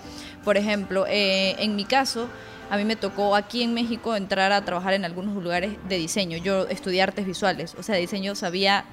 por 0.46 0.56
ejemplo, 0.56 1.06
eh, 1.08 1.56
en 1.60 1.76
mi 1.76 1.84
caso, 1.84 2.30
a 2.70 2.78
mí 2.78 2.86
me 2.86 2.96
tocó 2.96 3.36
aquí 3.36 3.62
en 3.62 3.74
México 3.74 4.16
entrar 4.16 4.54
a 4.54 4.64
trabajar 4.64 4.94
en 4.94 5.04
algunos 5.04 5.42
lugares 5.42 5.74
de 5.90 5.98
diseño. 5.98 6.38
Yo 6.38 6.68
estudié 6.68 7.02
artes 7.02 7.26
visuales, 7.26 7.76
o 7.78 7.84
sea, 7.84 7.96
diseño 7.96 8.36
sabía 8.36 8.86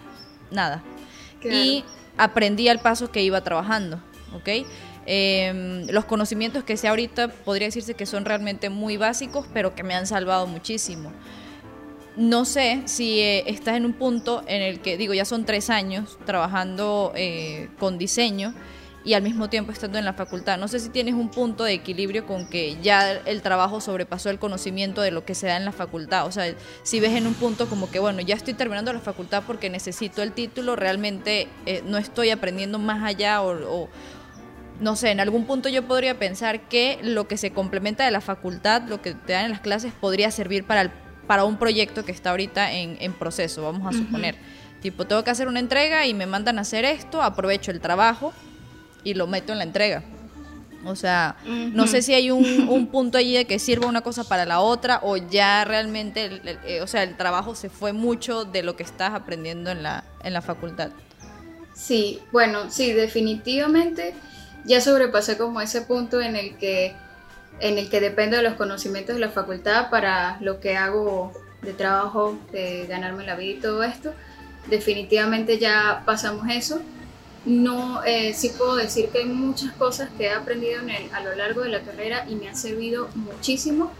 nada 0.50 0.82
y 1.44 1.84
aprendí 2.16 2.68
al 2.68 2.80
paso 2.80 3.10
que 3.10 3.22
iba 3.22 3.42
trabajando, 3.42 4.00
¿ok? 4.34 4.66
Em, 5.06 5.86
los 5.88 6.04
conocimientos 6.06 6.64
que 6.64 6.76
sé 6.76 6.88
ahorita 6.88 7.28
podría 7.28 7.68
decirse 7.68 7.94
que 7.94 8.06
son 8.06 8.24
realmente 8.24 8.70
muy 8.70 8.96
básicos, 8.96 9.46
pero 9.52 9.74
que 9.74 9.82
me 9.82 9.94
han 9.94 10.06
salvado 10.06 10.46
muchísimo. 10.46 11.12
No 12.16 12.44
sé 12.44 12.82
si 12.84 13.20
eh, 13.20 13.44
estás 13.46 13.76
en 13.76 13.84
un 13.84 13.92
punto 13.92 14.44
en 14.46 14.62
el 14.62 14.80
que, 14.80 14.96
digo, 14.96 15.14
ya 15.14 15.24
son 15.24 15.44
tres 15.44 15.68
años 15.68 16.16
trabajando 16.24 17.12
eh, 17.16 17.68
con 17.78 17.98
diseño 17.98 18.54
y 19.04 19.12
al 19.12 19.23
mismo 19.23 19.50
tiempo 19.50 19.70
estando 19.70 19.99
en 19.99 20.04
la 20.06 20.14
facultad. 20.14 20.56
No 20.58 20.66
sé 20.66 20.80
si 20.80 20.88
tienes 20.88 21.14
un 21.14 21.28
punto 21.28 21.64
de 21.64 21.75
equilibrio 21.75 22.26
con 22.26 22.46
que 22.46 22.78
ya 22.82 23.12
el 23.12 23.42
trabajo 23.42 23.80
sobrepasó 23.80 24.30
el 24.30 24.38
conocimiento 24.38 25.02
de 25.02 25.11
lo 25.11 25.26
que 25.26 25.34
se 25.34 25.46
da 25.46 25.58
en 25.58 25.66
la 25.66 25.73
facultad. 25.73 26.26
O 26.26 26.32
sea, 26.32 26.54
si 26.82 27.00
ves 27.00 27.12
en 27.12 27.26
un 27.26 27.34
punto 27.34 27.68
como 27.68 27.90
que, 27.90 27.99
bueno, 27.99 28.23
ya 28.23 28.34
estoy 28.34 28.54
terminando 28.54 28.92
la 28.92 29.00
facultad 29.00 29.42
porque 29.46 29.68
necesito 29.68 30.23
el 30.23 30.32
título, 30.32 30.75
realmente 30.75 31.49
eh, 31.66 31.82
no 31.84 31.99
estoy 31.99 32.30
aprendiendo 32.30 32.78
más 32.78 33.02
allá 33.02 33.42
o, 33.42 33.90
no 34.80 34.96
sé, 34.96 35.11
en 35.11 35.20
algún 35.20 35.44
punto 35.44 35.68
yo 35.68 35.87
podría 35.87 36.18
pensar 36.18 36.62
que 36.62 36.99
lo 37.02 37.28
que 37.28 37.37
se 37.37 37.50
complementa 37.50 38.06
de 38.06 38.11
la 38.11 38.23
facultad, 38.23 38.88
lo 38.88 39.02
que 39.02 39.12
te 39.12 39.34
dan 39.34 39.44
en 39.44 39.50
las 39.50 39.61
clases, 39.61 39.92
podría 39.92 40.30
servir 40.30 40.64
para, 40.64 40.80
el, 40.80 40.90
para 41.26 41.44
un 41.44 41.58
proyecto 41.58 42.06
que 42.06 42.12
está 42.12 42.30
ahorita 42.30 42.73
en, 42.73 42.96
en 43.00 43.12
proceso, 43.12 43.62
vamos 43.64 43.94
a 43.94 43.96
suponer. 43.96 44.37
Tipo, 44.80 45.06
tengo 45.06 45.25
que 45.25 45.30
hacer 45.30 45.49
una 45.49 45.61
entrega 45.61 46.06
y 46.06 46.14
me 46.14 46.26
mandan 46.26 46.58
a 46.58 46.62
hacer 46.62 46.84
esto, 46.84 47.23
aprovecho 47.23 47.70
el 47.70 47.80
trabajo 47.80 48.32
y 49.04 49.14
lo 49.14 49.26
meto 49.26 49.52
en 49.52 49.58
la 49.58 49.64
entrega. 49.64 50.02
O 50.87 50.96
sea, 50.96 51.37
no 51.46 51.87
sé 51.87 52.02
si 52.02 52.12
hay 52.12 52.30
un, 52.30 52.88
punto 52.88 53.16
allí 53.16 53.34
de 53.34 53.46
que 53.46 53.58
sirva 53.58 53.87
una 53.87 54.02
cosa 54.02 54.25
para 54.25 54.44
la 54.44 54.61
otra 54.61 55.00
o 55.02 55.16
ya 55.16 55.64
realmente, 55.64 56.42
eh, 56.66 56.82
o 56.82 56.87
sea, 56.87 57.02
el 57.02 57.16
trabajo 57.16 57.54
se 57.54 57.70
fue 57.70 57.92
mucho 57.92 58.44
de 58.44 58.62
lo 58.62 58.76
que 58.76 58.82
estás 58.82 59.14
aprendiendo 59.14 59.70
en 59.70 59.82
la, 59.82 60.04
en 60.23 60.32
la 60.32 60.42
facultad. 60.42 60.90
Sí, 61.75 62.20
bueno, 62.32 62.70
sí, 62.70 62.92
definitivamente 62.92 64.14
ya 64.64 64.80
sobrepasé 64.80 65.37
como 65.38 65.61
ese 65.61 65.82
punto 65.82 66.20
en 66.20 66.37
el 66.37 66.56
que 66.56 66.94
en 67.61 67.78
el 67.78 67.88
que 67.88 68.00
dependo 68.00 68.37
de 68.37 68.42
los 68.42 68.54
conocimientos 68.54 69.14
de 69.14 69.20
la 69.20 69.30
facultad 69.30 69.88
para 69.88 70.38
lo 70.40 70.61
que 70.61 70.76
hago 70.76 71.32
de 71.62 71.73
trabajo, 71.73 72.38
de 72.52 72.87
ganarme 72.88 73.25
la 73.25 73.37
vida 73.37 73.58
y 73.58 73.61
todo 73.61 73.82
esto. 73.84 74.12
Definitivamente 74.68 75.58
ya 75.58 76.02
pasamos 76.04 76.46
eso. 76.50 76.80
No, 77.44 78.02
eh, 78.04 78.32
sí 78.32 78.52
puedo 78.56 78.76
decir 78.76 79.10
que 79.10 79.18
hay 79.18 79.26
muchas 79.26 79.72
cosas 79.72 80.08
que 80.16 80.24
he 80.24 80.30
aprendido 80.30 80.80
a 81.12 81.20
lo 81.20 81.34
largo 81.34 81.60
de 81.60 81.68
la 81.68 81.82
carrera 81.82 82.26
y 82.28 82.36
me 82.36 82.48
han 82.48 82.56
servido 82.56 83.08
muchísimo, 83.14 83.92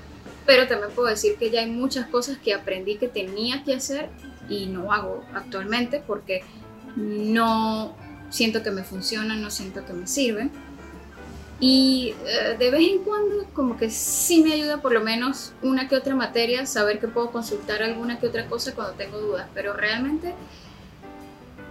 pero 0.47 0.67
también 0.67 0.93
puedo 0.95 1.09
decir 1.09 1.37
que 1.37 1.51
ya 1.51 1.61
hay 1.61 1.71
muchas 1.71 2.07
cosas 2.09 2.39
que 2.39 2.55
aprendí 2.55 2.97
que 2.97 3.09
tenía 3.09 3.63
que 3.63 3.75
hacer 3.75 4.09
y 4.49 4.67
no 4.67 4.93
hago 4.93 5.25
actualmente 5.35 6.03
porque 6.07 6.43
no 6.97 7.95
siento 8.31 8.63
que 8.63 8.71
me 8.71 8.83
funcionan, 8.83 9.43
no 9.43 9.51
siento 9.51 9.85
que 9.85 9.93
me 9.93 10.07
sirven. 10.07 10.51
Y 11.61 12.15
eh, 12.27 12.57
de 12.59 12.71
vez 12.71 12.91
en 12.91 13.05
cuando 13.05 13.45
como 13.53 13.77
que 13.77 13.89
sí 13.91 14.43
me 14.43 14.55
ayuda 14.55 14.83
por 14.83 14.93
lo 14.93 15.03
menos 15.03 15.53
una 15.63 15.87
que 15.87 15.97
otra 15.97 16.15
materia, 16.15 16.67
saber 16.67 16.99
que 16.99 17.09
puedo 17.09 17.31
consultar 17.31 17.83
alguna 17.83 18.19
que 18.19 18.27
otra 18.27 18.47
cosa 18.47 18.75
cuando 18.75 18.95
tengo 18.95 19.19
dudas, 19.19 19.49
pero 19.55 19.73
realmente 19.73 20.35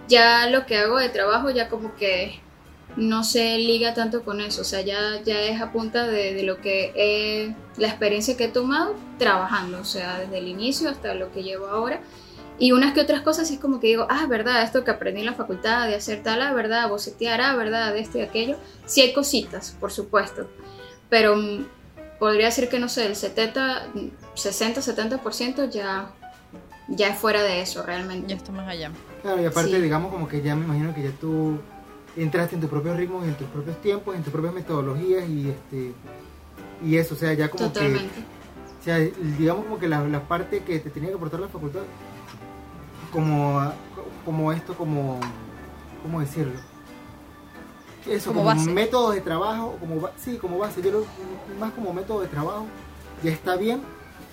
ya 0.08 0.48
lo 0.48 0.66
que 0.66 0.78
hago 0.78 0.98
de 0.98 1.08
trabajo 1.08 1.50
ya 1.50 1.68
como 1.68 1.94
que 1.96 2.40
no 2.96 3.24
se 3.24 3.58
liga 3.58 3.94
tanto 3.94 4.24
con 4.24 4.40
eso, 4.40 4.62
o 4.62 4.64
sea, 4.64 4.80
ya, 4.82 5.20
ya 5.24 5.40
es 5.42 5.60
a 5.60 5.72
punta 5.72 6.06
de, 6.06 6.34
de 6.34 6.42
lo 6.44 6.60
que 6.60 6.92
he, 6.94 7.54
la 7.76 7.88
experiencia 7.88 8.36
que 8.36 8.44
he 8.44 8.48
tomado 8.48 8.94
trabajando, 9.18 9.80
o 9.80 9.84
sea, 9.84 10.18
desde 10.20 10.38
el 10.38 10.48
inicio 10.48 10.88
hasta 10.88 11.14
lo 11.14 11.32
que 11.32 11.42
llevo 11.42 11.66
ahora 11.66 12.00
y 12.58 12.72
unas 12.72 12.94
que 12.94 13.00
otras 13.00 13.22
cosas 13.22 13.50
es 13.50 13.58
como 13.58 13.80
que 13.80 13.88
digo, 13.88 14.06
ah, 14.08 14.26
verdad, 14.26 14.62
esto 14.62 14.84
que 14.84 14.92
aprendí 14.92 15.20
en 15.20 15.26
la 15.26 15.34
facultad 15.34 15.88
de 15.88 15.96
hacer 15.96 16.22
tal, 16.22 16.40
ah, 16.40 16.52
verdad, 16.52 16.88
bocetear, 16.88 17.40
ah, 17.40 17.56
verdad, 17.56 17.92
de 17.92 18.00
esto 18.00 18.18
y 18.18 18.22
aquello. 18.22 18.56
Sí 18.86 19.00
hay 19.00 19.12
cositas, 19.12 19.76
por 19.80 19.90
supuesto, 19.90 20.48
pero 21.10 21.36
mm, 21.36 21.66
podría 22.20 22.46
decir 22.46 22.68
que, 22.68 22.78
no 22.78 22.88
sé, 22.88 23.06
el 23.06 23.16
70, 23.16 23.88
60, 24.34 24.80
70% 24.80 25.68
ya, 25.68 26.12
ya 26.88 27.08
es 27.08 27.18
fuera 27.18 27.42
de 27.42 27.60
eso 27.60 27.82
realmente. 27.82 28.28
Ya 28.28 28.36
está 28.36 28.52
más 28.52 28.68
allá. 28.68 28.92
Claro, 29.24 29.40
y 29.40 29.46
aparte, 29.46 29.70
Sí. 29.70 29.80
digamos, 29.80 30.12
como 30.12 30.28
que 30.28 30.42
ya 30.42 30.54
me 30.54 30.66
imagino 30.66 30.94
que 30.94 31.02
ya 31.02 31.10
tú 31.18 31.58
entraste 32.14 32.56
en 32.56 32.60
tus 32.60 32.68
propios 32.68 32.94
ritmos, 32.98 33.26
en 33.26 33.34
tus 33.34 33.46
propios 33.48 33.80
tiempos, 33.80 34.14
en 34.14 34.22
tus 34.22 34.30
propias 34.30 34.52
metodologías 34.52 35.26
y 35.26 35.48
este 35.48 35.94
y 36.84 36.96
eso, 36.96 37.14
o 37.14 37.16
sea, 37.16 37.32
ya 37.32 37.48
como 37.48 37.64
que 37.72 37.72
Totalmente. 37.72 38.20
O 38.80 38.84
sea, 38.84 38.98
digamos 39.38 39.64
como 39.64 39.78
que 39.78 39.88
la, 39.88 40.06
la 40.06 40.20
parte 40.28 40.60
que 40.60 40.78
te 40.78 40.90
tenía 40.90 41.08
que 41.08 41.14
aportar 41.14 41.40
la 41.40 41.48
facultad, 41.48 41.80
como, 43.10 43.72
como 44.26 44.52
esto, 44.52 44.74
como, 44.74 45.18
¿cómo 46.02 46.20
decirlo? 46.20 46.52
Eso, 48.06 48.34
Como 48.34 48.44
como, 48.44 48.62
métodos 48.72 49.14
de 49.14 49.22
trabajo, 49.22 49.78
como 49.80 50.06
sí, 50.18 50.36
como 50.36 50.58
base, 50.58 50.82
yo 50.82 50.90
lo, 50.92 51.06
más 51.58 51.72
como 51.72 51.94
método 51.94 52.20
de 52.20 52.28
trabajo, 52.28 52.66
ya 53.22 53.30
está 53.30 53.56
bien, 53.56 53.80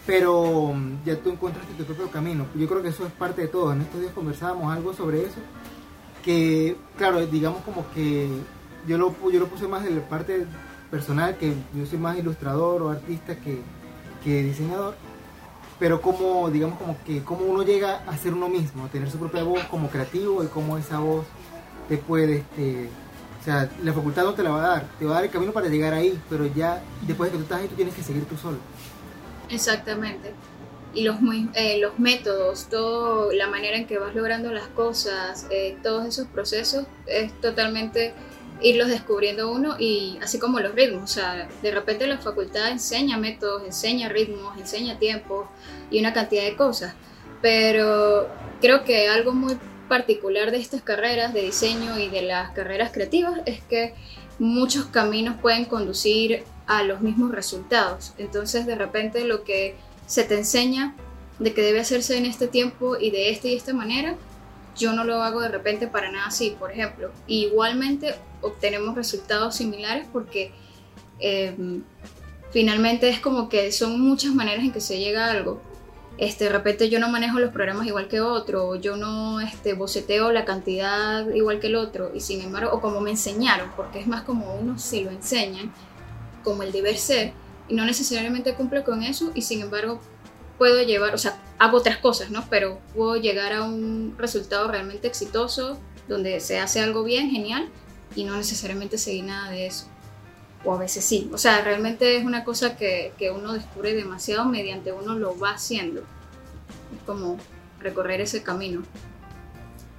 pero 0.06 0.74
mm, 0.74 1.04
ya 1.06 1.16
tú 1.18 1.32
encontraste 1.32 1.74
tu 1.74 1.84
propio 1.84 2.10
camino. 2.10 2.46
Yo 2.56 2.68
creo 2.68 2.82
que 2.82 2.90
eso 2.90 3.06
es 3.06 3.12
parte 3.14 3.44
de 3.44 3.48
todo. 3.48 3.74
En 3.74 3.82
estos 3.82 4.02
días 4.02 4.14
conversábamos 4.14 4.74
algo 4.74 4.94
sobre 4.94 5.22
eso, 5.22 5.40
que, 6.24 6.76
claro, 6.98 7.26
digamos 7.28 7.64
como 7.64 7.90
que 7.94 8.30
yo 8.88 8.98
lo, 8.98 9.16
yo 9.32 9.40
lo 9.40 9.48
puse 9.48 9.68
más 9.68 9.84
de 9.84 9.92
la 9.92 10.08
parte 10.08 10.46
personal, 10.90 11.38
que 11.38 11.54
yo 11.74 11.86
soy 11.86 12.00
más 12.00 12.18
ilustrador 12.18 12.82
o 12.82 12.90
artista 12.90 13.36
que, 13.36 13.62
que 14.24 14.44
diseñador, 14.44 14.96
pero 15.80 16.02
como, 16.02 16.50
digamos, 16.50 16.78
como 16.78 16.98
que 17.06 17.24
cómo 17.24 17.46
uno 17.46 17.64
llega 17.64 18.04
a 18.08 18.18
ser 18.18 18.34
uno 18.34 18.50
mismo, 18.50 18.86
a 18.86 18.90
tener 18.90 19.10
su 19.10 19.18
propia 19.18 19.44
voz 19.44 19.64
como 19.66 19.90
creativo 19.90 20.44
y 20.44 20.48
cómo 20.48 20.78
esa 20.78 21.00
voz 21.00 21.26
te 21.88 21.98
puede, 21.98 22.38
este, 22.38 22.90
o 23.40 23.44
sea, 23.44 23.70
la 23.84 23.94
facultad 23.94 24.24
no 24.24 24.34
te 24.34 24.44
la 24.44 24.52
va 24.52 24.64
a 24.64 24.68
dar, 24.68 24.86
te 25.00 25.06
va 25.06 25.12
a 25.12 25.16
dar 25.16 25.24
el 25.24 25.32
camino 25.32 25.52
para 25.52 25.70
llegar 25.70 25.94
ahí, 25.94 26.20
pero 26.30 26.46
ya 26.46 26.84
después 27.08 27.32
de 27.32 27.32
que 27.32 27.38
tú 27.38 27.44
estás 27.44 27.62
ahí, 27.62 27.68
tú 27.68 27.76
tienes 27.76 27.96
que 27.96 28.04
seguir 28.04 28.26
tú 28.26 28.38
solo. 28.38 28.58
Exactamente. 29.52 30.34
Y 30.94 31.04
los, 31.04 31.18
eh, 31.56 31.78
los 31.80 32.00
métodos, 32.00 32.68
todo, 32.70 33.32
la 33.32 33.48
manera 33.48 33.78
en 33.78 33.86
que 33.86 33.98
vas 33.98 34.14
logrando 34.14 34.52
las 34.52 34.68
cosas, 34.68 35.48
eh, 35.50 35.78
todos 35.84 36.06
esos 36.06 36.28
procesos, 36.28 36.86
es 37.08 37.32
totalmente 37.40 38.14
irlos 38.62 38.90
descubriendo 38.90 39.52
uno 39.52 39.76
y 39.80 40.20
así 40.22 40.38
como 40.38 40.60
los 40.60 40.76
ritmos. 40.76 41.04
O 41.04 41.14
sea, 41.14 41.48
de 41.62 41.72
repente 41.72 42.08
la 42.08 42.18
facultad 42.18 42.70
enseña 42.70 43.18
métodos, 43.18 43.64
enseña 43.66 44.10
ritmos, 44.10 44.58
enseña 44.58 45.00
tiempos 45.00 45.48
y 45.90 46.00
una 46.00 46.14
cantidad 46.14 46.44
de 46.44 46.56
cosas. 46.56 46.94
Pero 47.42 48.30
creo 48.60 48.84
que 48.84 49.08
algo 49.08 49.34
muy 49.34 49.58
particular 49.88 50.52
de 50.52 50.58
estas 50.58 50.82
carreras 50.82 51.34
de 51.34 51.42
diseño 51.42 51.98
y 52.00 52.10
de 52.10 52.22
las 52.22 52.52
carreras 52.52 52.92
creativas 52.94 53.42
es 53.46 53.62
que 53.62 53.94
muchos 54.40 54.86
caminos 54.86 55.36
pueden 55.42 55.66
conducir 55.66 56.44
a 56.72 56.84
los 56.84 57.02
mismos 57.02 57.32
resultados. 57.32 58.14
Entonces, 58.18 58.66
de 58.66 58.76
repente, 58.76 59.26
lo 59.26 59.44
que 59.44 59.76
se 60.08 60.24
te 60.24 60.38
enseña 60.38 60.96
de 61.38 61.54
que 61.54 61.62
debe 61.62 61.82
hacerse 61.82 62.18
en 62.18 62.26
este 62.26 62.48
tiempo 62.48 62.96
y 62.98 63.12
de 63.12 63.30
esta 63.30 63.50
y 63.50 63.56
esta 63.56 63.74
manera, 63.74 64.16
yo 64.78 64.94
no 64.94 65.04
lo 65.04 65.22
hago 65.22 65.42
de 65.42 65.50
repente 65.50 65.88
para 65.88 66.10
nada 66.14 66.28
así, 66.28 66.56
por 66.58 66.72
ejemplo. 66.72 67.12
Y 67.28 67.48
igualmente 67.48 68.16
obtenemos 68.40 68.96
resultados 68.96 69.56
similares 69.56 70.08
porque 70.14 70.54
eh, 71.20 71.54
finalmente 72.52 73.10
es 73.10 73.20
como 73.20 73.50
que 73.50 73.74
son 73.74 74.00
muchas 74.00 74.34
maneras 74.34 74.64
en 74.64 74.72
que 74.72 74.80
se 74.80 74.98
llega 74.98 75.26
a 75.26 75.32
algo. 75.32 75.62
Este, 76.18 76.46
de 76.46 76.52
repente 76.52 76.88
yo 76.88 77.02
no 77.02 77.10
manejo 77.10 77.40
los 77.40 77.52
programas 77.52 77.86
igual 77.86 78.08
que 78.08 78.22
otro, 78.22 78.76
yo 78.76 78.96
no 78.96 79.42
este, 79.42 79.74
boceteo 79.74 80.32
la 80.32 80.46
cantidad 80.46 81.28
igual 81.34 81.60
que 81.60 81.68
el 81.68 81.76
otro, 81.76 82.12
y 82.14 82.22
sin 82.22 82.42
embargo, 82.42 82.72
o 82.74 82.80
como 82.80 83.02
me 83.02 83.12
enseñaron, 83.12 83.72
porque 83.76 84.00
es 84.00 84.08
más 84.08 84.22
como 84.22 84.54
uno 84.54 84.78
se 84.78 85.02
lo 85.02 85.10
enseñan, 85.10 85.74
como 86.44 86.64
el 86.64 86.72
deber 86.72 86.98
ser, 86.98 87.34
y 87.68 87.76
no 87.76 87.86
necesariamente 87.86 88.54
cumple 88.54 88.84
con 88.84 89.04
eso, 89.04 89.32
y 89.34 89.42
sin 89.44 89.62
embargo 89.62 90.02
puedo 90.58 90.84
llevar, 90.84 91.16
o 91.16 91.18
sea, 91.18 91.38
hago 91.58 91.78
otras 91.78 91.98
cosas, 91.98 92.30
¿no? 92.30 92.46
Pero 92.50 92.80
puedo 92.96 93.16
llegar 93.16 93.54
a 93.54 93.64
un 93.64 94.16
resultado 94.18 94.68
realmente 94.70 95.08
exitoso, 95.08 95.80
donde 96.08 96.40
se 96.40 96.60
hace 96.60 96.82
algo 96.82 97.04
bien, 97.04 97.32
genial, 97.32 97.70
y 98.16 98.26
no 98.26 98.36
necesariamente 98.36 98.98
seguir 98.98 99.24
nada 99.24 99.50
de 99.50 99.68
eso. 99.68 99.88
O 100.64 100.74
a 100.74 100.78
veces 100.78 101.04
sí. 101.04 101.30
O 101.34 101.38
sea, 101.38 101.64
realmente 101.64 102.18
es 102.18 102.26
una 102.26 102.44
cosa 102.44 102.78
que, 102.78 103.14
que 103.18 103.32
uno 103.32 103.54
descubre 103.54 103.96
demasiado 103.96 104.46
mediante 104.46 104.92
uno 104.92 105.16
lo 105.16 105.38
va 105.40 105.52
haciendo. 105.52 106.02
Es 106.02 107.04
como 107.06 107.38
recorrer 107.80 108.22
ese 108.22 108.44
camino. 108.44 108.84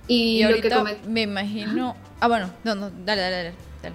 Y, 0.07 0.39
Y 0.39 0.43
lo 0.45 0.61
que 0.61 0.73
ahorita 0.73 1.01
me 1.09 1.23
imagino... 1.23 1.97
Ah, 2.21 2.29
bueno, 2.29 2.51
no, 2.63 2.77
no, 2.77 2.91
dale, 3.05 3.23
dale, 3.23 3.37
dale. 3.37 3.55
dale. 3.83 3.95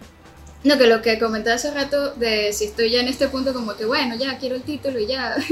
No, 0.64 0.78
que 0.78 0.88
lo 0.88 1.02
que 1.02 1.20
comenté 1.20 1.52
hace 1.52 1.72
rato 1.72 2.14
de 2.16 2.52
si 2.52 2.66
estoy 2.66 2.90
ya 2.90 3.02
en 3.02 3.08
este 3.08 3.28
punto 3.28 3.54
como 3.54 3.76
que 3.76 3.86
bueno, 3.86 4.16
ya 4.16 4.38
quiero 4.38 4.56
el 4.56 4.64
título 4.64 5.00
y 5.00 5.08
ya 5.08 5.36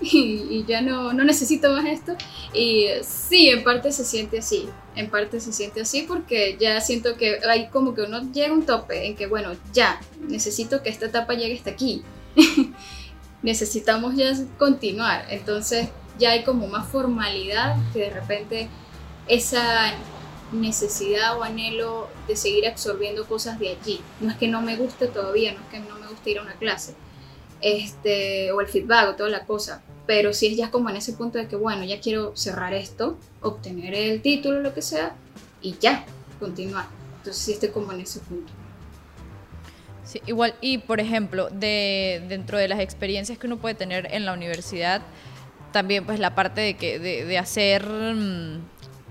y, 0.00 0.64
ya 0.66 0.82
no, 0.82 1.12
no 1.12 1.24
necesito 1.24 1.70
más 1.72 1.86
esto. 1.86 2.16
Y 2.52 2.86
sí, 3.02 3.48
en 3.50 3.64
parte 3.64 3.92
se 3.92 4.04
siente 4.04 4.38
así, 4.38 4.68
en 4.94 5.10
parte 5.10 5.40
se 5.40 5.52
siente 5.52 5.80
así 5.80 6.02
porque 6.02 6.56
ya 6.58 6.80
siento 6.80 7.16
que 7.16 7.38
hay 7.48 7.68
como 7.68 7.94
que 7.94 8.02
uno 8.02 8.20
llega 8.32 8.50
a 8.50 8.52
un 8.52 8.66
tope 8.66 9.06
en 9.06 9.16
que 9.16 9.26
bueno, 9.26 9.52
ya, 9.72 10.00
necesito 10.20 10.82
que 10.82 10.90
esta 10.90 11.06
etapa 11.06 11.34
llegue 11.34 11.56
hasta 11.56 11.70
aquí. 11.70 12.02
Necesitamos 13.42 14.16
ya 14.16 14.32
continuar, 14.58 15.26
entonces 15.28 15.88
ya 16.18 16.30
hay 16.30 16.44
como 16.44 16.66
más 16.66 16.88
formalidad 16.88 17.76
que 17.92 18.00
de 18.00 18.10
repente 18.10 18.68
esa 19.28 19.92
necesidad 20.54 21.38
o 21.38 21.42
anhelo 21.42 22.08
de 22.26 22.36
seguir 22.36 22.66
absorbiendo 22.66 23.26
cosas 23.26 23.58
de 23.58 23.70
allí. 23.70 24.00
No 24.20 24.30
es 24.30 24.36
que 24.36 24.48
no 24.48 24.62
me 24.62 24.76
guste 24.76 25.08
todavía, 25.08 25.52
no 25.52 25.60
es 25.60 25.66
que 25.66 25.80
no 25.80 25.98
me 25.98 26.06
guste 26.06 26.30
ir 26.30 26.38
a 26.38 26.42
una 26.42 26.54
clase, 26.54 26.94
este, 27.60 28.52
o 28.52 28.60
el 28.60 28.66
feedback 28.66 29.10
o 29.10 29.16
toda 29.16 29.30
la 29.30 29.44
cosa, 29.44 29.82
pero 30.06 30.32
sí 30.32 30.48
es 30.48 30.56
ya 30.56 30.70
como 30.70 30.90
en 30.90 30.96
ese 30.96 31.14
punto 31.14 31.38
de 31.38 31.48
que, 31.48 31.56
bueno, 31.56 31.84
ya 31.84 32.00
quiero 32.00 32.36
cerrar 32.36 32.74
esto, 32.74 33.18
obtener 33.40 33.94
el 33.94 34.22
título, 34.22 34.60
lo 34.60 34.74
que 34.74 34.82
sea, 34.82 35.16
y 35.62 35.76
ya, 35.80 36.04
continuar. 36.38 36.86
Entonces 37.18 37.42
sí 37.42 37.52
estoy 37.52 37.70
como 37.70 37.92
en 37.92 38.00
ese 38.00 38.20
punto. 38.20 38.52
Sí, 40.04 40.20
igual, 40.26 40.54
y 40.60 40.78
por 40.78 41.00
ejemplo, 41.00 41.48
de, 41.50 42.22
dentro 42.28 42.58
de 42.58 42.68
las 42.68 42.80
experiencias 42.80 43.38
que 43.38 43.46
uno 43.46 43.56
puede 43.56 43.74
tener 43.74 44.08
en 44.12 44.26
la 44.26 44.34
universidad, 44.34 45.00
también 45.72 46.04
pues 46.04 46.20
la 46.20 46.34
parte 46.34 46.60
de, 46.60 46.76
que, 46.76 46.98
de 46.98 47.38
hacer, 47.38 47.84
mm, 47.86 48.60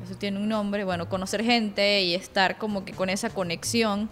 eso 0.03 0.15
tiene 0.15 0.37
un 0.39 0.49
nombre, 0.49 0.83
bueno, 0.83 1.09
conocer 1.09 1.43
gente 1.43 2.01
y 2.03 2.13
estar 2.15 2.57
como 2.57 2.85
que 2.85 2.93
con 2.93 3.09
esa 3.09 3.29
conexión. 3.29 4.09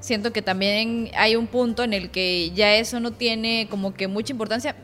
Siento 0.00 0.32
que 0.32 0.42
también 0.42 1.10
hay 1.16 1.36
un 1.36 1.46
punto 1.46 1.82
en 1.82 1.94
el 1.94 2.10
que 2.10 2.50
ya 2.54 2.74
eso 2.74 3.00
no 3.00 3.12
tiene 3.12 3.68
como 3.70 3.94
que 3.94 4.06
mucha 4.06 4.32
importancia. 4.32 4.76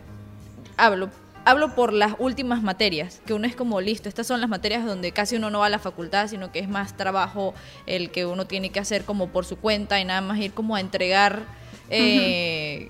Hablo, 0.78 1.11
hablo 1.44 1.75
por 1.75 1.92
las 1.92 2.14
últimas 2.18 2.62
materias, 2.62 3.20
que 3.26 3.35
uno 3.35 3.47
es 3.47 3.54
como 3.54 3.80
listo, 3.82 4.09
estas 4.09 4.26
son 4.26 4.40
las 4.40 4.49
materias 4.49 4.87
donde 4.87 5.12
casi 5.12 5.37
uno 5.37 5.50
no 5.50 5.59
va 5.61 5.66
a 5.66 5.70
la 5.70 5.78
facultad, 5.78 6.28
sino 6.28 6.50
que 6.52 6.59
es 6.61 6.68
más 6.68 6.97
trabajo 6.97 7.54
el 7.87 8.11
que 8.11 8.25
uno 8.25 8.47
tiene 8.47 8.70
que 8.70 8.80
hacer 8.80 9.04
como 9.04 9.28
por 9.28 9.44
su 9.44 9.56
cuenta 9.56 10.00
y 10.00 10.04
nada 10.06 10.23
más 10.23 10.38
ir 10.38 10.52
como 10.52 10.75
a 10.76 10.80
entregar. 10.80 11.42
eh, 11.90 12.88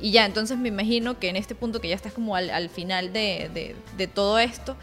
Y 0.00 0.10
ya, 0.10 0.24
entonces 0.24 0.56
me 0.58 0.68
imagino 0.68 1.18
que 1.20 1.28
en 1.28 1.36
este 1.36 1.54
punto 1.54 1.80
que 1.80 1.88
ya 1.88 1.94
estás 1.94 2.12
como 2.14 2.34
al, 2.34 2.48
al 2.50 2.70
final 2.70 3.12
de, 3.12 3.50
de- 3.54 3.76
de 3.96 4.06
todo 4.08 4.38
esto, 4.38 4.74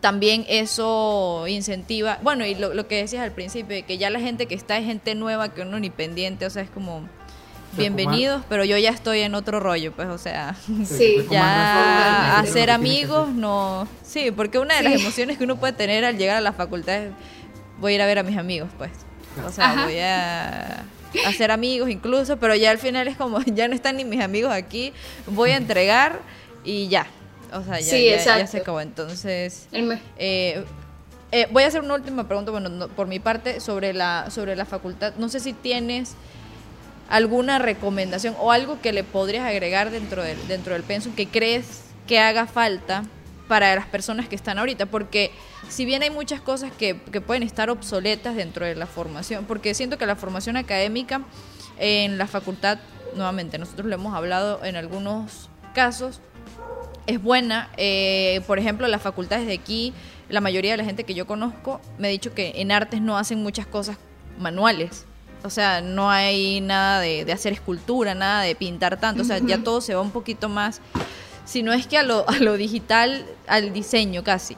también 0.00 0.46
eso 0.48 1.44
incentiva, 1.48 2.18
bueno, 2.22 2.46
y 2.46 2.54
lo, 2.54 2.72
lo 2.74 2.88
que 2.88 2.96
decías 2.96 3.22
al 3.22 3.32
principio, 3.32 3.76
de 3.76 3.82
que 3.82 3.98
ya 3.98 4.08
la 4.10 4.20
gente 4.20 4.46
que 4.46 4.54
está 4.54 4.78
es 4.78 4.86
gente 4.86 5.14
nueva, 5.14 5.52
que 5.52 5.62
uno 5.62 5.78
ni 5.78 5.90
pendiente, 5.90 6.46
o 6.46 6.50
sea, 6.50 6.62
es 6.62 6.70
como 6.70 7.06
bienvenidos, 7.72 8.42
pero 8.48 8.64
yo 8.64 8.76
ya 8.78 8.90
estoy 8.90 9.20
en 9.20 9.34
otro 9.34 9.60
rollo, 9.60 9.92
pues, 9.92 10.08
o 10.08 10.18
sea, 10.18 10.56
Sí. 10.84 11.18
ya 11.30 12.38
hacer 12.40 12.70
amigos, 12.70 13.28
no. 13.28 13.86
Sí, 14.02 14.30
porque 14.30 14.58
una 14.58 14.76
de 14.76 14.82
las 14.82 14.94
Sí. 14.94 15.00
emociones 15.00 15.38
que 15.38 15.44
uno 15.44 15.56
puede 15.56 15.72
tener 15.74 16.04
al 16.04 16.16
llegar 16.18 16.36
a 16.36 16.40
la 16.40 16.52
facultad 16.52 16.94
es 16.96 17.10
voy 17.78 17.92
a 17.92 17.94
ir 17.96 18.02
a 18.02 18.06
ver 18.06 18.18
a 18.18 18.22
mis 18.22 18.36
amigos, 18.38 18.70
pues. 18.76 18.90
O 19.46 19.52
sea, 19.52 19.70
Ajá. 19.70 19.84
voy 19.84 19.98
a 19.98 20.84
hacer 21.26 21.50
amigos 21.50 21.88
incluso, 21.90 22.38
pero 22.38 22.54
ya 22.56 22.70
al 22.70 22.78
final 22.78 23.06
es 23.06 23.16
como, 23.16 23.38
ya 23.46 23.68
no 23.68 23.74
están 23.74 23.96
ni 23.96 24.04
mis 24.04 24.20
amigos 24.20 24.52
aquí, 24.52 24.92
voy 25.26 25.50
a 25.50 25.56
entregar 25.56 26.20
y 26.64 26.88
ya. 26.88 27.06
O 27.52 27.62
sea, 27.64 27.80
ya, 27.80 27.86
Sí, 27.90 28.04
ya- 28.06 28.46
se 28.46 28.58
acabó. 28.58 28.80
Entonces, 28.80 29.68
eh, 30.18 30.64
eh, 31.32 31.48
voy 31.50 31.62
a 31.62 31.66
hacer 31.66 31.80
una 31.82 31.94
última 31.94 32.26
pregunta, 32.26 32.50
bueno, 32.50 32.68
no- 32.68 32.88
por 32.88 33.06
mi 33.06 33.18
parte, 33.20 33.60
sobre 33.60 33.92
la, 33.92 34.26
sobre 34.30 34.56
la 34.56 34.64
facultad. 34.64 35.14
No 35.16 35.28
sé 35.28 35.40
si 35.40 35.52
tienes 35.52 36.14
alguna 37.08 37.58
recomendación 37.58 38.34
o 38.38 38.52
algo 38.52 38.80
que 38.80 38.92
le 38.92 39.02
podrías 39.04 39.44
agregar 39.46 39.90
dentro 39.90 40.22
del, 40.22 40.46
dentro 40.48 40.74
del 40.74 40.82
pensum 40.84 41.12
que 41.14 41.26
crees 41.26 41.82
que 42.06 42.18
haga 42.20 42.46
falta 42.46 43.04
para 43.48 43.74
las 43.74 43.86
personas 43.86 44.28
que 44.28 44.36
están 44.36 44.58
ahorita, 44.60 44.86
porque 44.86 45.32
si 45.68 45.84
bien 45.84 46.04
hay 46.04 46.10
muchas 46.10 46.40
cosas 46.40 46.70
que, 46.78 47.00
que 47.10 47.20
pueden 47.20 47.42
estar 47.42 47.68
obsoletas 47.68 48.36
dentro 48.36 48.64
de 48.64 48.76
la 48.76 48.86
formación, 48.86 49.44
porque 49.44 49.74
siento 49.74 49.98
que 49.98 50.06
la 50.06 50.14
formación 50.14 50.56
académica 50.56 51.22
en 51.78 52.16
la 52.16 52.28
facultad, 52.28 52.78
nuevamente, 53.16 53.58
nosotros 53.58 53.88
lo 53.88 53.94
hemos 53.96 54.14
hablado 54.14 54.64
en 54.64 54.76
algunos 54.76 55.48
casos, 55.74 56.20
es 57.10 57.22
buena. 57.22 57.68
Eh, 57.76 58.40
por 58.46 58.58
ejemplo, 58.58 58.86
las 58.88 59.02
facultades 59.02 59.46
de 59.46 59.54
aquí, 59.54 59.92
la 60.28 60.40
mayoría 60.40 60.72
de 60.72 60.76
la 60.78 60.84
gente 60.84 61.04
que 61.04 61.14
yo 61.14 61.26
conozco 61.26 61.80
me 61.98 62.08
ha 62.08 62.10
dicho 62.10 62.34
que 62.34 62.52
en 62.56 62.72
artes 62.72 63.00
no 63.00 63.18
hacen 63.18 63.42
muchas 63.42 63.66
cosas 63.66 63.96
manuales. 64.38 65.04
O 65.42 65.50
sea, 65.50 65.80
no 65.80 66.10
hay 66.10 66.60
nada 66.60 67.00
de, 67.00 67.24
de 67.24 67.32
hacer 67.32 67.52
escultura, 67.52 68.14
nada 68.14 68.42
de 68.42 68.54
pintar 68.54 69.00
tanto. 69.00 69.22
O 69.22 69.24
sea, 69.24 69.38
ya 69.38 69.58
todo 69.58 69.80
se 69.80 69.94
va 69.94 70.02
un 70.02 70.10
poquito 70.10 70.48
más, 70.48 70.80
si 71.44 71.62
no 71.62 71.72
es 71.72 71.86
que 71.86 71.98
a 71.98 72.02
lo, 72.02 72.28
a 72.28 72.36
lo 72.38 72.56
digital, 72.56 73.26
al 73.46 73.72
diseño 73.72 74.22
casi. 74.22 74.56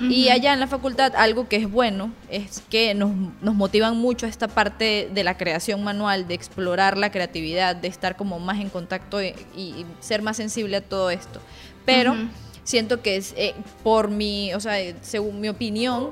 Y 0.00 0.30
allá 0.30 0.54
en 0.54 0.60
la 0.60 0.66
facultad 0.66 1.14
algo 1.14 1.46
que 1.46 1.56
es 1.56 1.70
bueno 1.70 2.10
es 2.30 2.62
que 2.70 2.94
nos, 2.94 3.10
nos 3.42 3.54
motivan 3.54 3.98
mucho 3.98 4.24
a 4.24 4.30
esta 4.30 4.48
parte 4.48 5.10
de 5.12 5.24
la 5.24 5.36
creación 5.36 5.84
manual, 5.84 6.26
de 6.26 6.32
explorar 6.32 6.96
la 6.96 7.12
creatividad, 7.12 7.76
de 7.76 7.88
estar 7.88 8.16
como 8.16 8.38
más 8.38 8.60
en 8.60 8.70
contacto 8.70 9.22
y, 9.22 9.34
y 9.54 9.84
ser 10.00 10.22
más 10.22 10.38
sensible 10.38 10.78
a 10.78 10.80
todo 10.80 11.10
esto. 11.10 11.40
Pero 11.84 12.14
siento 12.64 13.02
que 13.02 13.16
es, 13.16 13.34
eh, 13.36 13.54
por 13.82 14.10
mi, 14.10 14.52
o 14.54 14.60
sea, 14.60 14.80
eh, 14.80 14.94
según 15.00 15.40
mi 15.40 15.48
opinión, 15.48 16.10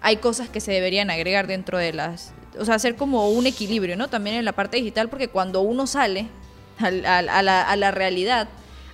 hay 0.00 0.16
cosas 0.16 0.48
que 0.48 0.60
se 0.60 0.72
deberían 0.72 1.10
agregar 1.10 1.46
dentro 1.46 1.78
de 1.78 1.92
las, 1.92 2.32
o 2.58 2.64
sea, 2.64 2.74
hacer 2.76 2.96
como 2.96 3.30
un 3.30 3.46
equilibrio, 3.46 3.96
¿no? 3.96 4.08
También 4.08 4.36
en 4.36 4.44
la 4.44 4.52
parte 4.52 4.76
digital, 4.76 5.08
porque 5.08 5.28
cuando 5.28 5.60
uno 5.62 5.86
sale 5.86 6.26
al- 6.78 7.04
al- 7.06 7.28
a, 7.28 7.42
la, 7.42 7.62
a 7.62 7.76
la 7.76 7.90
realidad, 7.90 8.48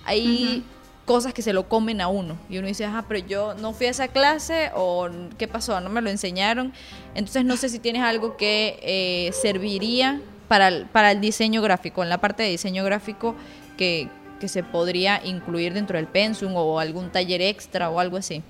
hay 0.05 0.63
cosas 1.05 1.33
que 1.33 1.41
se 1.41 1.51
lo 1.53 1.67
comen 1.67 1.99
a 2.01 2.07
uno. 2.07 2.37
Y 2.49 2.57
uno 2.57 2.67
dice, 2.67 2.85
ah, 2.85 3.03
pero 3.07 3.25
yo 3.25 3.53
no 3.55 3.73
fui 3.73 3.87
a 3.87 3.89
esa 3.89 4.07
clase 4.07 4.71
o 4.75 5.09
qué 5.37 5.47
pasó, 5.47 5.79
no 5.81 5.89
me 5.89 6.01
lo 6.01 6.09
enseñaron. 6.09 6.73
Entonces 7.15 7.43
no 7.45 7.57
sé 7.57 7.69
si 7.69 7.79
tienes 7.79 8.01
algo 8.03 8.37
que 8.37 8.79
eh, 8.81 9.31
serviría 9.33 10.21
para 10.47 10.69
el, 10.69 10.85
para 10.85 11.11
el 11.11 11.19
diseño 11.21 11.61
gráfico, 11.61 12.03
en 12.03 12.09
la 12.09 12.19
parte 12.19 12.43
de 12.43 12.49
diseño 12.49 12.83
gráfico 12.83 13.35
que, 13.77 14.09
que 14.41 14.47
se 14.47 14.63
podría 14.63 15.21
incluir 15.23 15.73
dentro 15.73 15.97
del 15.97 16.07
pensum 16.07 16.55
o 16.55 16.79
algún 16.79 17.11
taller 17.11 17.41
extra 17.41 17.91
o 17.91 17.99
algo 17.99 18.17
así. 18.17 18.43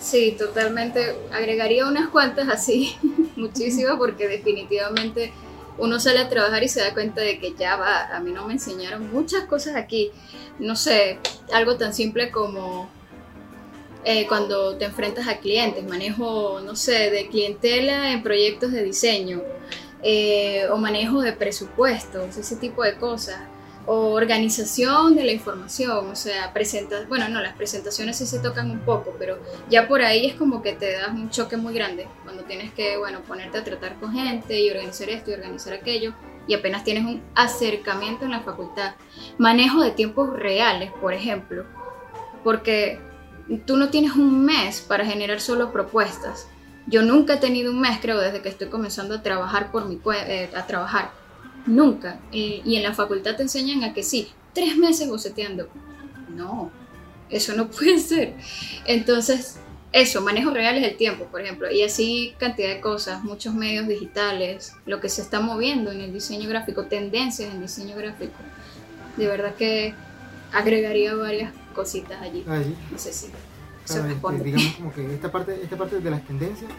Sí, 0.00 0.34
totalmente. 0.36 1.14
Agregaría 1.30 1.86
unas 1.86 2.08
cuantas 2.08 2.48
así, 2.48 2.96
muchísimas, 3.36 3.96
porque 3.96 4.26
definitivamente 4.26 5.32
uno 5.78 6.00
sale 6.00 6.20
a 6.20 6.28
trabajar 6.30 6.64
y 6.64 6.68
se 6.68 6.80
da 6.80 6.94
cuenta 6.94 7.20
de 7.20 7.38
que 7.38 7.54
ya 7.54 7.76
va, 7.76 8.16
a 8.16 8.18
mí 8.20 8.32
no 8.32 8.46
me 8.46 8.54
enseñaron 8.54 9.12
muchas 9.12 9.44
cosas 9.44 9.76
aquí. 9.76 10.10
No 10.58 10.74
sé, 10.74 11.18
algo 11.52 11.76
tan 11.76 11.92
simple 11.92 12.30
como 12.30 12.88
eh, 14.04 14.26
cuando 14.26 14.76
te 14.78 14.86
enfrentas 14.86 15.28
a 15.28 15.36
clientes, 15.36 15.86
manejo, 15.86 16.60
no 16.64 16.76
sé, 16.76 17.10
de 17.10 17.28
clientela 17.28 18.12
en 18.12 18.22
proyectos 18.22 18.72
de 18.72 18.82
diseño, 18.82 19.42
eh, 20.02 20.66
o 20.70 20.78
manejo 20.78 21.20
de 21.20 21.34
presupuestos, 21.34 22.38
ese 22.38 22.56
tipo 22.56 22.82
de 22.82 22.96
cosas 22.96 23.38
o 23.86 24.10
organización 24.10 25.14
de 25.14 25.24
la 25.24 25.32
información, 25.32 26.10
o 26.10 26.16
sea, 26.16 26.52
presentas, 26.52 27.08
bueno, 27.08 27.28
no, 27.28 27.40
las 27.40 27.54
presentaciones 27.54 28.16
sí 28.16 28.26
se 28.26 28.40
tocan 28.40 28.70
un 28.70 28.80
poco, 28.80 29.14
pero 29.18 29.38
ya 29.70 29.86
por 29.86 30.02
ahí 30.02 30.26
es 30.26 30.34
como 30.34 30.60
que 30.60 30.72
te 30.72 30.92
das 30.92 31.10
un 31.10 31.30
choque 31.30 31.56
muy 31.56 31.72
grande 31.72 32.08
cuando 32.24 32.42
tienes 32.42 32.72
que, 32.72 32.98
bueno, 32.98 33.20
ponerte 33.22 33.58
a 33.58 33.64
tratar 33.64 33.94
con 34.00 34.12
gente 34.12 34.60
y 34.60 34.70
organizar 34.70 35.08
esto 35.08 35.30
y 35.30 35.34
organizar 35.34 35.72
aquello, 35.72 36.14
y 36.48 36.54
apenas 36.54 36.82
tienes 36.82 37.04
un 37.04 37.22
acercamiento 37.34 38.24
en 38.24 38.32
la 38.32 38.40
facultad. 38.40 38.94
Manejo 39.38 39.80
de 39.80 39.92
tiempos 39.92 40.32
reales, 40.32 40.90
por 41.00 41.14
ejemplo, 41.14 41.64
porque 42.42 43.00
tú 43.66 43.76
no 43.76 43.88
tienes 43.88 44.12
un 44.12 44.44
mes 44.44 44.80
para 44.80 45.04
generar 45.04 45.40
solo 45.40 45.72
propuestas. 45.72 46.48
Yo 46.88 47.02
nunca 47.02 47.34
he 47.34 47.38
tenido 47.38 47.72
un 47.72 47.80
mes, 47.80 47.98
creo, 48.00 48.18
desde 48.18 48.42
que 48.42 48.48
estoy 48.48 48.68
comenzando 48.68 49.16
a 49.16 49.22
trabajar 49.22 49.72
por 49.72 49.86
mi 49.86 50.00
eh, 50.12 50.50
a 50.54 50.66
trabajar 50.66 51.10
Nunca. 51.66 52.20
Eh, 52.32 52.62
y 52.64 52.76
en 52.76 52.82
la 52.82 52.94
facultad 52.94 53.36
te 53.36 53.42
enseñan 53.42 53.82
a 53.84 53.92
que 53.92 54.02
sí, 54.02 54.28
tres 54.52 54.76
meses 54.76 55.08
boceteando. 55.08 55.68
No, 56.34 56.70
eso 57.30 57.54
no 57.54 57.68
puede 57.70 57.98
ser. 57.98 58.34
Entonces, 58.86 59.58
eso, 59.92 60.20
manejo 60.20 60.50
real 60.50 60.76
es 60.76 60.84
el 60.84 60.96
tiempo, 60.96 61.24
por 61.26 61.40
ejemplo, 61.40 61.70
y 61.70 61.82
así 61.82 62.34
cantidad 62.38 62.68
de 62.68 62.80
cosas, 62.80 63.24
muchos 63.24 63.54
medios 63.54 63.88
digitales, 63.88 64.74
lo 64.84 65.00
que 65.00 65.08
se 65.08 65.22
está 65.22 65.40
moviendo 65.40 65.90
en 65.90 66.00
el 66.02 66.12
diseño 66.12 66.48
gráfico, 66.48 66.84
tendencias 66.86 67.52
en 67.52 67.62
diseño 67.62 67.96
gráfico. 67.96 68.34
De 69.16 69.26
verdad 69.26 69.54
que 69.54 69.94
agregaría 70.52 71.14
varias 71.14 71.52
cositas 71.74 72.20
allí. 72.20 72.44
Allí. 72.48 72.74
No 72.90 72.98
sé 72.98 73.12
si 73.12 73.26
se 73.84 73.94
Claro, 73.94 74.08
responde. 74.08 74.40
eh, 74.42 74.44
digamos 74.44 74.66
como 74.76 74.92
que 74.92 75.14
esta 75.14 75.32
parte, 75.32 75.58
esta 75.62 75.76
parte 75.76 76.00
de 76.00 76.10
las 76.10 76.26
tendencias, 76.26 76.70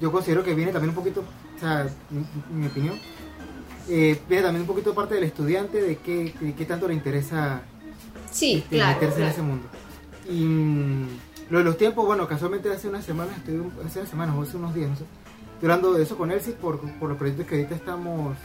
yo 0.00 0.12
considero 0.12 0.44
que 0.44 0.54
viene 0.54 0.70
también 0.72 0.90
un 0.90 0.94
poquito, 0.96 1.24
o 1.56 1.58
sea, 1.60 1.88
mi, 2.10 2.24
mi 2.60 2.66
opinión, 2.66 2.98
eh, 3.88 4.18
viene 4.28 4.42
también 4.42 4.62
un 4.62 4.66
poquito 4.66 4.94
parte 4.94 5.14
del 5.14 5.24
estudiante 5.24 5.80
de 5.80 5.96
qué, 5.96 6.34
de 6.40 6.54
qué 6.54 6.64
tanto 6.64 6.88
le 6.88 6.94
interesa 6.94 7.62
Sí, 8.30 8.54
este, 8.56 8.76
claro. 8.76 8.94
meterse 8.94 9.14
en 9.16 9.20
claro. 9.20 9.32
ese 9.32 9.42
mundo. 9.42 9.66
Y 10.28 10.44
mm, 10.44 11.08
lo 11.50 11.58
de 11.58 11.64
los 11.64 11.76
tiempos, 11.76 12.06
bueno, 12.06 12.26
casualmente 12.26 12.70
hace 12.70 12.88
unas 12.88 13.04
semanas, 13.04 13.36
estoy, 13.36 13.62
hace 13.84 14.00
unas 14.00 14.10
semanas 14.10 14.36
o 14.36 14.42
hace 14.42 14.56
unos 14.56 14.74
días, 14.74 14.90
no 14.90 14.96
sé, 14.96 15.04
estoy 15.54 15.70
hablando 15.70 15.92
de 15.92 16.02
eso 16.02 16.16
con 16.16 16.32
Elsie 16.32 16.54
por, 16.54 16.80
por 16.98 17.10
los 17.10 17.18
proyectos 17.18 17.46
que 17.46 17.56
ahorita 17.56 17.74
estamos 17.74 18.36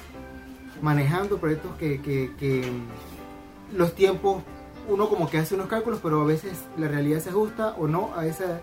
manejando, 0.82 1.38
proyectos 1.38 1.76
que, 1.78 2.02
que, 2.02 2.32
que 2.38 2.70
mm, 2.70 3.78
los 3.78 3.96
tiempos, 3.96 4.44
uno 4.88 5.10
como 5.10 5.30
que 5.30 5.38
hace 5.38 5.56
unos 5.56 5.68
cálculos, 5.68 6.00
pero 6.04 6.22
a 6.22 6.26
veces 6.26 6.54
la 6.78 6.88
realidad 6.88 7.20
se 7.20 7.30
ajusta 7.30 7.76
o 7.78 7.88
no 7.88 8.12
a, 8.16 8.26
esa, 8.26 8.62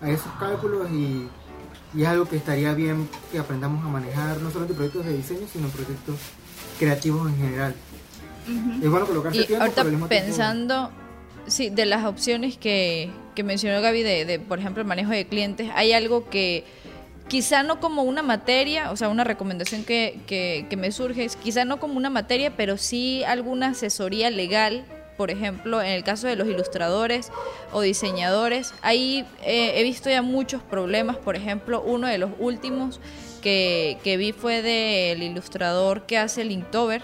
a 0.00 0.10
esos 0.10 0.32
cálculos 0.38 0.90
y, 0.90 1.28
y 1.94 2.02
es 2.02 2.08
algo 2.08 2.26
que 2.28 2.36
estaría 2.36 2.72
bien 2.74 3.08
que 3.30 3.38
aprendamos 3.38 3.84
a 3.84 3.88
manejar, 3.88 4.38
no 4.40 4.48
solamente 4.50 4.74
proyectos 4.74 5.04
de 5.06 5.16
diseño, 5.16 5.46
sino 5.52 5.68
proyectos 5.68 6.16
creativos 6.78 7.28
en 7.30 7.36
general. 7.38 7.74
Es 8.82 8.90
bueno 8.90 9.06
colocarse 9.06 9.40
Y 9.40 9.44
tiempo, 9.46 9.62
ahorita 9.62 9.82
pero 9.82 9.90
mismo 9.90 10.08
tiempo- 10.08 10.26
pensando, 10.26 10.90
sí, 11.46 11.70
de 11.70 11.86
las 11.86 12.04
opciones 12.04 12.56
que, 12.56 13.10
que 13.34 13.44
mencionó 13.44 13.80
Gaby 13.80 14.02
de, 14.02 14.24
de, 14.24 14.38
por 14.40 14.58
ejemplo, 14.58 14.80
el 14.82 14.88
manejo 14.88 15.10
de 15.12 15.26
clientes, 15.26 15.70
hay 15.74 15.92
algo 15.92 16.28
que 16.28 16.64
quizá 17.28 17.62
no 17.62 17.78
como 17.78 18.02
una 18.02 18.22
materia, 18.22 18.90
o 18.90 18.96
sea, 18.96 19.08
una 19.08 19.24
recomendación 19.24 19.84
que, 19.84 20.20
que, 20.26 20.66
que 20.68 20.76
me 20.76 20.90
surge 20.92 21.24
es 21.24 21.36
quizá 21.36 21.64
no 21.64 21.78
como 21.78 21.94
una 21.94 22.10
materia, 22.10 22.56
pero 22.56 22.76
sí 22.78 23.22
alguna 23.24 23.68
asesoría 23.68 24.28
legal. 24.30 24.84
Por 25.16 25.30
ejemplo, 25.30 25.80
en 25.82 25.88
el 25.92 26.04
caso 26.04 26.26
de 26.26 26.36
los 26.36 26.48
ilustradores 26.48 27.30
o 27.72 27.80
diseñadores, 27.82 28.72
ahí 28.82 29.24
eh, 29.44 29.72
he 29.76 29.82
visto 29.82 30.08
ya 30.10 30.22
muchos 30.22 30.62
problemas. 30.62 31.16
Por 31.16 31.36
ejemplo, 31.36 31.82
uno 31.82 32.06
de 32.08 32.18
los 32.18 32.30
últimos 32.38 33.00
que, 33.42 33.98
que 34.04 34.16
vi 34.16 34.32
fue 34.32 34.62
del 34.62 35.22
ilustrador 35.22 36.06
que 36.06 36.18
hace 36.18 36.44
Linktober, 36.44 37.02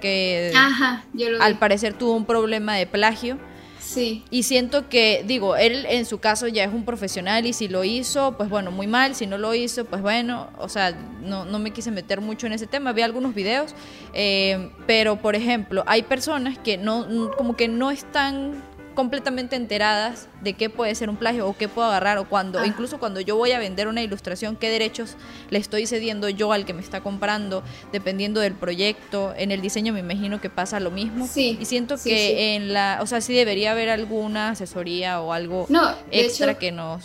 que 0.00 0.52
Ajá, 0.54 1.04
yo 1.12 1.30
lo 1.30 1.42
al 1.42 1.54
vi. 1.54 1.58
parecer 1.58 1.94
tuvo 1.94 2.14
un 2.14 2.26
problema 2.26 2.74
de 2.76 2.86
plagio. 2.86 3.38
Sí, 3.84 4.24
Y 4.30 4.44
siento 4.44 4.88
que, 4.88 5.24
digo, 5.26 5.56
él 5.56 5.84
en 5.88 6.06
su 6.06 6.18
caso 6.18 6.48
ya 6.48 6.64
es 6.64 6.72
un 6.72 6.86
profesional 6.86 7.44
y 7.44 7.52
si 7.52 7.68
lo 7.68 7.84
hizo, 7.84 8.34
pues 8.36 8.48
bueno, 8.48 8.70
muy 8.70 8.86
mal. 8.86 9.14
Si 9.14 9.26
no 9.26 9.36
lo 9.36 9.54
hizo, 9.54 9.84
pues 9.84 10.00
bueno, 10.00 10.48
o 10.58 10.70
sea, 10.70 10.92
no, 11.22 11.44
no 11.44 11.58
me 11.58 11.70
quise 11.70 11.90
meter 11.90 12.22
mucho 12.22 12.46
en 12.46 12.54
ese 12.54 12.66
tema. 12.66 12.92
Vi 12.92 13.02
algunos 13.02 13.34
videos, 13.34 13.74
eh, 14.14 14.70
pero 14.86 15.16
por 15.16 15.36
ejemplo, 15.36 15.84
hay 15.86 16.02
personas 16.02 16.58
que 16.58 16.78
no, 16.78 17.30
como 17.36 17.56
que 17.56 17.68
no 17.68 17.90
están 17.90 18.62
completamente 18.94 19.56
enteradas 19.56 20.28
de 20.42 20.54
qué 20.54 20.70
puede 20.70 20.94
ser 20.94 21.10
un 21.10 21.16
plagio 21.16 21.46
o 21.48 21.56
qué 21.56 21.68
puedo 21.68 21.88
agarrar 21.88 22.18
o 22.18 22.28
cuando, 22.28 22.58
Ah. 22.60 22.66
incluso 22.66 22.98
cuando 22.98 23.20
yo 23.20 23.36
voy 23.36 23.52
a 23.52 23.58
vender 23.58 23.88
una 23.88 24.02
ilustración, 24.02 24.56
qué 24.56 24.70
derechos 24.70 25.16
le 25.50 25.58
estoy 25.58 25.86
cediendo 25.86 26.28
yo 26.28 26.52
al 26.52 26.64
que 26.64 26.72
me 26.74 26.80
está 26.80 27.00
comprando, 27.00 27.62
dependiendo 27.92 28.40
del 28.40 28.54
proyecto. 28.54 29.34
En 29.36 29.50
el 29.50 29.60
diseño 29.60 29.92
me 29.92 30.00
imagino 30.00 30.40
que 30.40 30.50
pasa 30.50 30.80
lo 30.80 30.90
mismo. 30.90 31.26
Sí, 31.26 31.58
Y 31.60 31.64
siento 31.64 31.96
sí, 31.96 32.10
que 32.10 32.16
sí. 32.16 32.34
en 32.36 32.72
la, 32.72 32.98
o 33.02 33.06
sea, 33.06 33.20
sí 33.20 33.34
debería 33.34 33.72
haber 33.72 33.90
alguna 33.90 34.50
asesoría 34.50 35.20
o 35.20 35.32
algo 35.32 35.66
no, 35.68 35.90
extra 36.10 36.52
hecho, 36.52 36.58
que 36.60 36.72
nos 36.72 37.04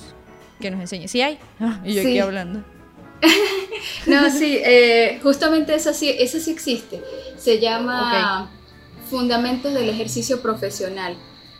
que 0.59 0.71
nos 0.71 0.81
enseñe. 0.81 1.07
Sí 1.07 1.21
hay. 1.21 1.39
Y 1.85 1.93
yo 1.93 2.01
aquí 2.01 2.19
hablando. 2.19 2.63
no, 4.07 4.29
sí, 4.29 4.59
eh, 4.63 5.19
justamente 5.23 5.73
esa 5.75 5.93
sí, 5.93 6.09
esa 6.17 6.39
sí 6.39 6.51
existe. 6.51 7.01
Se 7.37 7.59
llama 7.59 8.49
Fundamentos 9.09 9.73
del 9.73 9.89
Ejercicio 9.89 10.41
Profesional, 10.41 11.17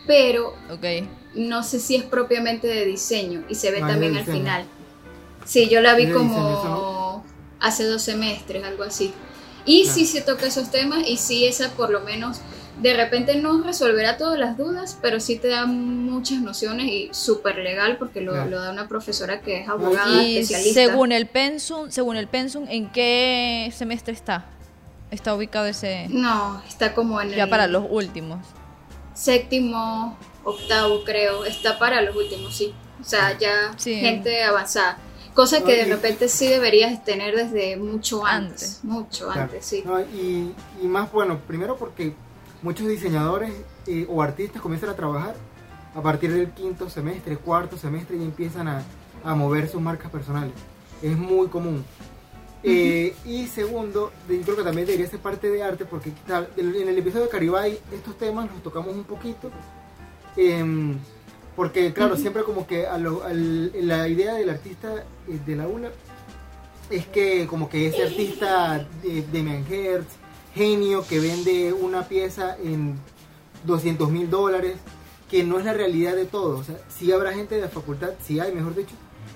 pero 0.10 0.56
okay. 0.72 1.08
no 1.36 1.62
sé 1.62 1.80
si 1.80 1.96
es 1.96 2.04
propiamente 2.04 2.66
de 2.66 2.84
diseño 2.84 3.44
y 3.48 3.54
se 3.54 3.70
ve 3.70 3.80
también 3.80 4.18
al 4.18 4.26
final. 4.26 4.66
Sí, 5.46 5.70
yo 5.70 5.82
la 5.82 5.94
vi 5.94 6.10
como 6.10 7.24
hace 7.60 7.84
dos 7.84 8.02
semestres, 8.02 8.64
algo 8.64 8.82
así. 8.82 9.14
Y 9.66 9.86
sí 9.86 10.08
se 10.08 10.22
toca 10.22 10.48
esos 10.48 10.72
temas 10.72 11.08
y 11.08 11.18
sí 11.18 11.46
esa 11.46 11.70
por 11.74 11.92
lo 11.92 12.00
menos 12.00 12.42
de 12.82 12.96
repente 12.96 13.36
no 13.36 13.62
resolverá 13.62 14.18
todas 14.18 14.40
las 14.40 14.58
dudas, 14.58 14.98
pero 15.00 15.20
sí 15.20 15.38
te 15.38 15.50
da 15.50 15.68
muchas 15.68 16.42
nociones 16.42 16.88
y 16.88 17.10
súper 17.12 17.58
legal 17.60 17.98
porque 17.98 18.22
lo, 18.22 18.34
da 18.34 18.72
una 18.72 18.88
profesora 18.88 19.42
que 19.42 19.62
es 19.62 19.70
abogada 19.70 20.24
y 20.24 20.40
especialista. 20.40 20.86
Según 20.86 21.12
el 21.12 21.28
pensum, 21.28 21.92
según 21.92 22.16
el 22.16 22.28
pensum, 22.28 22.66
¿en 22.68 22.90
qué 22.90 23.72
semestre 23.76 24.16
está? 24.16 24.48
¿Está 25.12 25.36
ubicado 25.36 25.68
ese? 25.68 26.08
No, 26.10 26.64
está 26.68 26.96
como 26.96 27.22
en 27.22 27.30
ya 27.30 27.46
para 27.46 27.68
los 27.68 27.86
últimos. 27.88 28.40
Séptimo, 29.20 30.18
octavo 30.46 31.04
creo, 31.04 31.44
está 31.44 31.78
para 31.78 32.02
los 32.02 32.16
últimos, 32.16 32.56
sí. 32.56 32.74
O 33.02 33.04
sea, 33.04 33.38
ya 33.38 33.76
gente 33.78 34.44
avanzada. 34.44 34.98
Cosa 35.34 35.62
que 35.64 35.76
de 35.76 35.86
repente 35.86 36.30
sí 36.30 36.48
deberías 36.48 37.04
tener 37.04 37.36
desde 37.36 37.76
mucho 37.76 38.26
antes, 38.26 38.80
mucho 38.84 39.30
antes, 39.30 39.66
sí. 39.66 39.84
y, 40.14 40.52
y 40.82 40.88
más 40.88 41.12
bueno, 41.12 41.40
primero 41.48 41.78
porque 41.78 42.14
muchos 42.62 42.88
diseñadores 42.88 43.54
eh, 43.88 44.06
o 44.10 44.22
artistas 44.22 44.62
comienzan 44.62 44.90
a 44.90 44.96
trabajar 44.96 45.36
a 45.96 46.02
partir 46.02 46.34
del 46.34 46.52
quinto 46.52 46.90
semestre, 46.90 47.38
cuarto 47.38 47.78
semestre 47.78 48.18
y 48.18 48.24
empiezan 48.24 48.68
a, 48.68 48.84
mover 49.36 49.68
sus 49.68 49.82
marcas 49.82 50.10
personales. 50.10 50.54
Es 51.02 51.18
muy 51.18 51.48
común. 51.48 51.84
Eh, 52.62 53.16
y 53.26 53.48
segundo, 53.48 54.12
yo 54.28 54.42
creo 54.42 54.58
que 54.58 54.64
también 54.64 54.86
debería 54.86 55.10
ser 55.10 55.20
parte 55.20 55.50
de 55.50 55.64
arte 55.64 55.86
porque 55.86 56.12
en 56.58 56.88
el 56.90 56.98
episodio 56.98 57.26
de 57.26 57.32
Caribay 57.32 57.80
estos 57.94 58.18
temas 58.18 58.50
los 58.52 58.62
tocamos 58.62 58.94
un 58.96 59.06
poquito. 59.06 59.50
Em, 60.36 60.98
porque 61.56 61.94
claro, 61.94 62.16
siempre 62.16 62.44
como 62.44 62.68
que 62.68 62.86
la 63.74 64.08
idea 64.08 64.36
del 64.36 64.50
artista 64.50 65.04
eh, 65.28 65.40
de 65.46 65.56
la 65.56 65.68
ULA 65.68 65.92
es 66.90 67.06
que 67.08 67.48
como 67.48 67.70
que 67.70 67.88
ese 67.88 68.04
artista 68.04 68.88
de 69.04 69.24
Demian 69.32 69.66
Hertz 69.70 70.16
genio 70.56 71.06
que 71.08 71.20
vende 71.20 71.74
una 71.74 72.08
pieza 72.08 72.58
en 72.64 72.98
200 73.66 74.10
mil 74.10 74.30
dólares, 74.30 74.78
que 75.30 75.44
no 75.44 75.60
es 75.60 75.66
la 75.66 75.74
realidad 75.74 76.16
de 76.16 76.26
todo. 76.26 76.58
O 76.58 76.64
sea, 76.64 76.76
sí 76.90 77.12
habrá 77.12 77.34
gente 77.34 77.56
de 77.56 77.62
la 77.62 77.70
facultad, 77.70 78.12
sí 78.22 78.40
hay, 78.40 78.54
mejor 78.54 78.76
dicho, 78.76 78.96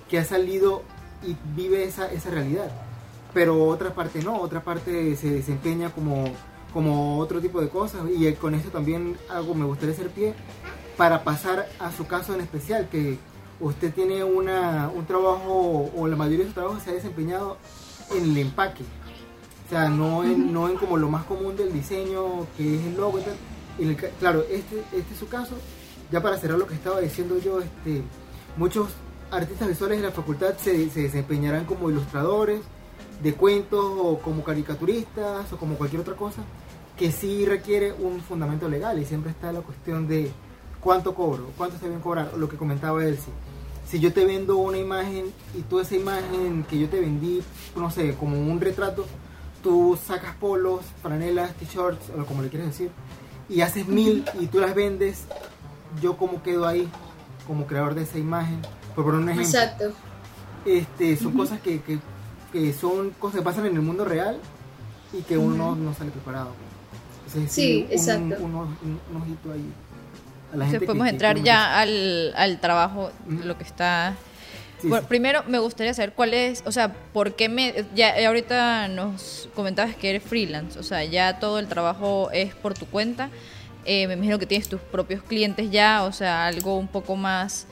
que 0.10 0.18
ha 0.18 0.26
salido 0.26 0.84
y 1.26 1.36
vive 1.56 1.84
esa, 1.84 2.12
esa 2.12 2.30
realidad. 2.30 2.72
Pero 3.34 3.66
otra 3.66 3.94
parte 3.94 4.22
no, 4.22 4.40
otra 4.40 4.64
parte 4.64 5.16
se 5.16 5.30
desempeña 5.30 5.90
como, 5.90 6.26
como 6.72 7.20
otro 7.20 7.42
tipo 7.42 7.62
de 7.62 7.70
cosas. 7.70 8.02
Y 8.16 8.32
con 8.34 8.54
eso 8.56 8.70
también 8.70 9.18
algo 9.30 9.56
me 9.56 9.66
gustaría 9.66 9.94
hacer 9.94 10.10
pie 10.10 10.34
para 10.98 11.24
pasar 11.24 11.68
a 11.80 11.92
su 11.92 12.06
caso 12.06 12.34
en 12.34 12.42
especial, 12.42 12.88
que 12.90 13.18
usted 13.60 13.94
tiene 13.94 14.24
una, 14.24 14.90
un 14.94 15.06
trabajo, 15.06 15.92
o 15.96 16.08
la 16.08 16.16
mayoría 16.16 16.46
de 16.46 16.50
su 16.50 16.54
trabajo 16.54 16.80
se 16.80 16.92
ha 16.92 16.94
desempeñado 16.94 17.58
en 18.16 18.24
el 18.24 18.38
empaque 18.38 18.84
o 19.66 19.70
sea, 19.70 19.90
no 19.90 20.24
en, 20.24 20.52
no 20.54 20.70
en 20.70 20.76
como 20.76 20.98
lo 20.98 21.10
más 21.10 21.24
común 21.26 21.56
del 21.56 21.72
diseño, 21.72 22.46
que 22.58 22.76
es 22.76 22.86
el 22.86 22.98
logo 22.98 23.20
y 23.20 23.22
tal. 23.22 24.12
claro, 24.20 24.44
este, 24.50 24.80
este 24.92 25.14
es 25.14 25.20
su 25.20 25.28
caso. 25.28 25.56
Ya 26.12 26.22
para 26.22 26.38
cerrar 26.38 26.60
lo 26.60 26.68
que 26.68 26.76
estaba 26.76 27.00
diciendo 27.00 27.40
yo, 27.40 27.62
este, 27.62 28.04
muchos 28.58 28.90
artistas 29.32 29.68
visuales 29.68 30.02
de 30.02 30.08
la 30.08 30.14
facultad 30.14 30.56
se, 30.58 30.90
se 30.90 31.04
desempeñarán 31.04 31.66
como 31.66 31.90
ilustradores 31.90 32.62
de 33.24 33.34
cuentos 33.34 33.84
o 33.84 34.20
como 34.20 34.44
caricaturistas 34.44 35.52
o 35.52 35.58
como 35.58 35.76
cualquier 35.76 36.02
otra 36.02 36.16
cosa 36.16 36.44
que 36.98 37.12
sí 37.12 37.46
requiere 37.46 37.92
un 37.94 38.22
fundamento 38.22 38.70
legal 38.70 39.00
y 39.00 39.06
siempre 39.06 39.32
está 39.32 39.52
la 39.52 39.62
cuestión 39.62 40.08
de 40.08 40.32
cuánto 40.80 41.16
cobro, 41.16 41.50
cuánto 41.58 41.78
se 41.78 41.86
deben 41.86 42.02
cobrar, 42.02 42.34
lo 42.38 42.50
que 42.50 42.58
comentaba 42.58 43.04
Elsie. 43.04 43.34
Si 43.88 44.00
yo 44.00 44.14
te 44.14 44.26
vendo 44.26 44.58
una 44.58 44.78
imagen 44.78 45.26
y 45.58 45.62
tú 45.62 45.80
esa 45.80 45.96
imagen 45.96 46.64
que 46.70 46.80
yo 46.80 46.90
te 46.90 47.00
vendí, 47.00 47.42
no 47.76 47.90
sé, 47.90 48.16
como 48.16 48.40
un 48.40 48.60
retrato, 48.62 49.06
tú 49.62 49.98
sacas 50.04 50.36
polos, 50.36 50.82
franelas, 51.02 51.54
t-shirts, 51.56 52.12
o 52.18 52.26
como 52.26 52.42
le 52.42 52.50
quieres 52.50 52.68
decir, 52.68 52.92
y 53.50 53.62
haces 53.62 53.88
mil 53.88 54.26
y 54.40 54.48
tú 54.48 54.60
las 54.60 54.76
vendes, 54.76 55.26
yo 56.02 56.18
como 56.18 56.44
quedo 56.44 56.68
ahí 56.68 56.90
como 57.48 57.66
creador 57.66 57.96
de 57.96 58.04
esa 58.04 58.18
imagen, 58.18 58.62
por 58.96 59.06
poner 59.06 59.22
un 59.22 59.30
ejemplo. 59.30 59.60
Exacto. 59.60 59.92
Este, 60.66 61.18
son 61.18 61.34
cosas 61.34 61.60
que, 61.60 61.82
que, 61.82 62.00
son 62.74 63.12
cosas 63.12 63.40
que 63.40 63.44
pasan 63.44 63.66
en 63.66 63.76
el 63.76 63.82
mundo 63.82 64.06
real 64.06 64.38
y 65.12 65.22
que 65.22 65.38
uno 65.38 65.76
no 65.76 65.94
sale 65.94 66.12
preparado. 66.12 66.52
sí, 67.48 67.88
exacto. 67.90 68.44
Un, 68.44 68.56
ojito 68.56 69.52
ahí. 69.52 69.72
A 70.54 70.58
la 70.58 70.68
gente 70.68 70.86
podemos 70.86 71.08
entrar 71.08 71.42
ya 71.42 71.80
al, 71.80 72.34
al 72.36 72.60
trabajo, 72.60 73.12
lo 73.28 73.58
que 73.58 73.64
está 73.64 74.16
bueno, 74.90 75.08
primero 75.08 75.44
me 75.48 75.60
gustaría 75.60 75.94
saber 75.94 76.14
cuál 76.14 76.34
es, 76.34 76.64
o 76.66 76.72
sea, 76.72 76.94
por 76.94 77.36
qué 77.36 77.50
me... 77.50 77.86
Ya 77.96 78.28
ahorita 78.28 78.88
nos 78.88 79.50
comentabas 79.56 79.96
que 79.96 80.10
eres 80.10 80.24
freelance, 80.24 80.78
o 80.78 80.84
sea, 80.84 81.04
ya 81.06 81.40
todo 81.40 81.60
el 81.60 81.68
trabajo 81.68 82.30
es 82.32 82.54
por 82.54 82.74
tu 82.74 82.86
cuenta. 82.86 83.30
Eh, 83.86 84.08
me 84.08 84.14
imagino 84.14 84.40
que 84.40 84.46
tienes 84.46 84.70
tus 84.70 84.82
propios 84.82 85.24
clientes 85.24 85.70
ya, 85.72 86.04
o 86.04 86.12
sea, 86.12 86.48
algo 86.48 86.78
un 86.78 86.88
poco 86.88 87.16
más 87.16 87.68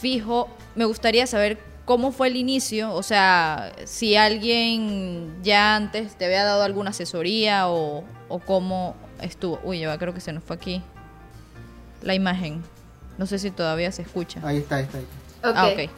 fijo. 0.00 0.48
Me 0.74 0.84
gustaría 0.84 1.26
saber 1.26 1.58
cómo 1.90 2.12
fue 2.12 2.28
el 2.28 2.36
inicio, 2.36 2.94
o 2.94 3.02
sea, 3.02 3.72
si 3.82 4.14
alguien 4.14 5.42
ya 5.42 5.74
antes 5.74 6.14
te 6.14 6.24
había 6.24 6.44
dado 6.44 6.62
alguna 6.62 6.90
asesoría 6.90 7.68
o, 7.68 8.04
o 8.28 8.38
cómo 8.38 8.94
estuvo. 9.20 9.58
Uy, 9.64 9.80
ya 9.80 9.98
creo 9.98 10.14
que 10.14 10.20
se 10.20 10.32
nos 10.32 10.44
fue 10.44 10.54
aquí 10.54 10.84
la 12.00 12.14
imagen. 12.14 12.62
No 13.18 13.26
sé 13.26 13.40
si 13.40 13.50
todavía 13.50 13.90
se 13.90 14.02
escucha. 14.02 14.40
Ahí 14.44 14.58
está, 14.58 14.76
ahí 14.76 14.84
está. 14.84 14.98
Ahí 14.98 15.04
Ah, 15.42 15.66
ok. 15.66 15.90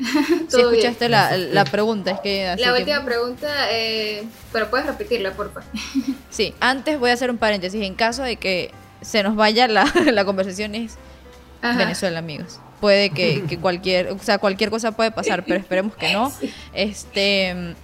si 0.50 0.60
escuchaste 0.60 1.08
la, 1.08 1.34
la, 1.38 1.64
pregunta, 1.64 2.10
es 2.10 2.20
que... 2.20 2.54
La 2.58 2.74
última 2.74 3.02
pregunta, 3.06 3.48
eh, 3.70 4.24
pero 4.52 4.68
puedes 4.68 4.84
repetirla, 4.84 5.32
por 5.32 5.50
favor. 5.50 5.64
sí, 6.30 6.52
antes 6.60 7.00
voy 7.00 7.08
a 7.08 7.14
hacer 7.14 7.30
un 7.30 7.38
paréntesis. 7.38 7.82
En 7.82 7.94
caso 7.94 8.22
de 8.22 8.36
que 8.36 8.70
se 9.00 9.22
nos 9.22 9.34
vaya 9.34 9.66
la, 9.66 9.90
la 10.12 10.26
conversación 10.26 10.74
es 10.74 10.98
Venezuela, 11.62 12.18
amigos. 12.18 12.60
Puede 12.80 13.10
que, 13.10 13.44
que, 13.48 13.58
cualquier, 13.58 14.08
o 14.08 14.18
sea, 14.18 14.38
cualquier 14.38 14.70
cosa 14.70 14.92
puede 14.92 15.10
pasar, 15.10 15.44
pero 15.44 15.60
esperemos 15.60 15.94
que 15.96 16.12
no. 16.12 16.32
Este, 16.72 17.74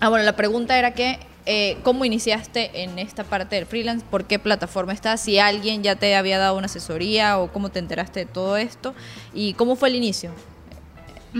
ah, 0.00 0.08
bueno, 0.08 0.24
la 0.24 0.36
pregunta 0.36 0.78
era 0.78 0.94
que 0.94 1.18
eh, 1.44 1.78
¿cómo 1.82 2.04
iniciaste 2.04 2.82
en 2.82 2.98
esta 3.00 3.24
parte 3.24 3.56
del 3.56 3.66
freelance? 3.66 4.04
¿Por 4.08 4.26
qué 4.26 4.38
plataforma 4.38 4.92
estás? 4.92 5.20
Si 5.20 5.38
alguien 5.38 5.82
ya 5.82 5.96
te 5.96 6.14
había 6.14 6.38
dado 6.38 6.56
una 6.56 6.66
asesoría 6.66 7.38
o 7.38 7.52
cómo 7.52 7.70
te 7.70 7.80
enteraste 7.80 8.20
de 8.20 8.26
todo 8.26 8.56
esto 8.56 8.94
y 9.34 9.54
cómo 9.54 9.74
fue 9.74 9.88
el 9.88 9.96
inicio. 9.96 10.30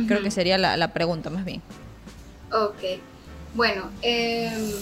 Creo 0.08 0.22
que 0.22 0.30
sería 0.30 0.58
la, 0.58 0.92
pregunta 0.92 1.30
más 1.30 1.44
bien. 1.44 1.62
Ok. 2.50 3.00
Bueno, 3.54 3.90
em, 4.00 4.72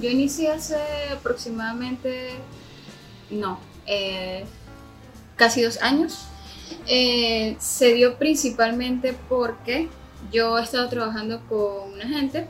yo 0.00 0.08
inicié 0.08 0.50
hace 0.50 0.76
aproximadamente, 1.12 2.30
no, 3.30 3.60
eh, 3.86 4.44
casi 5.36 5.62
dos 5.62 5.80
años. 5.82 6.26
Eh, 6.86 7.56
se 7.58 7.94
dio 7.94 8.16
principalmente 8.16 9.14
porque 9.28 9.88
yo 10.32 10.58
he 10.58 10.62
estado 10.62 10.88
trabajando 10.88 11.40
con 11.48 11.92
una 11.92 12.08
gente, 12.08 12.46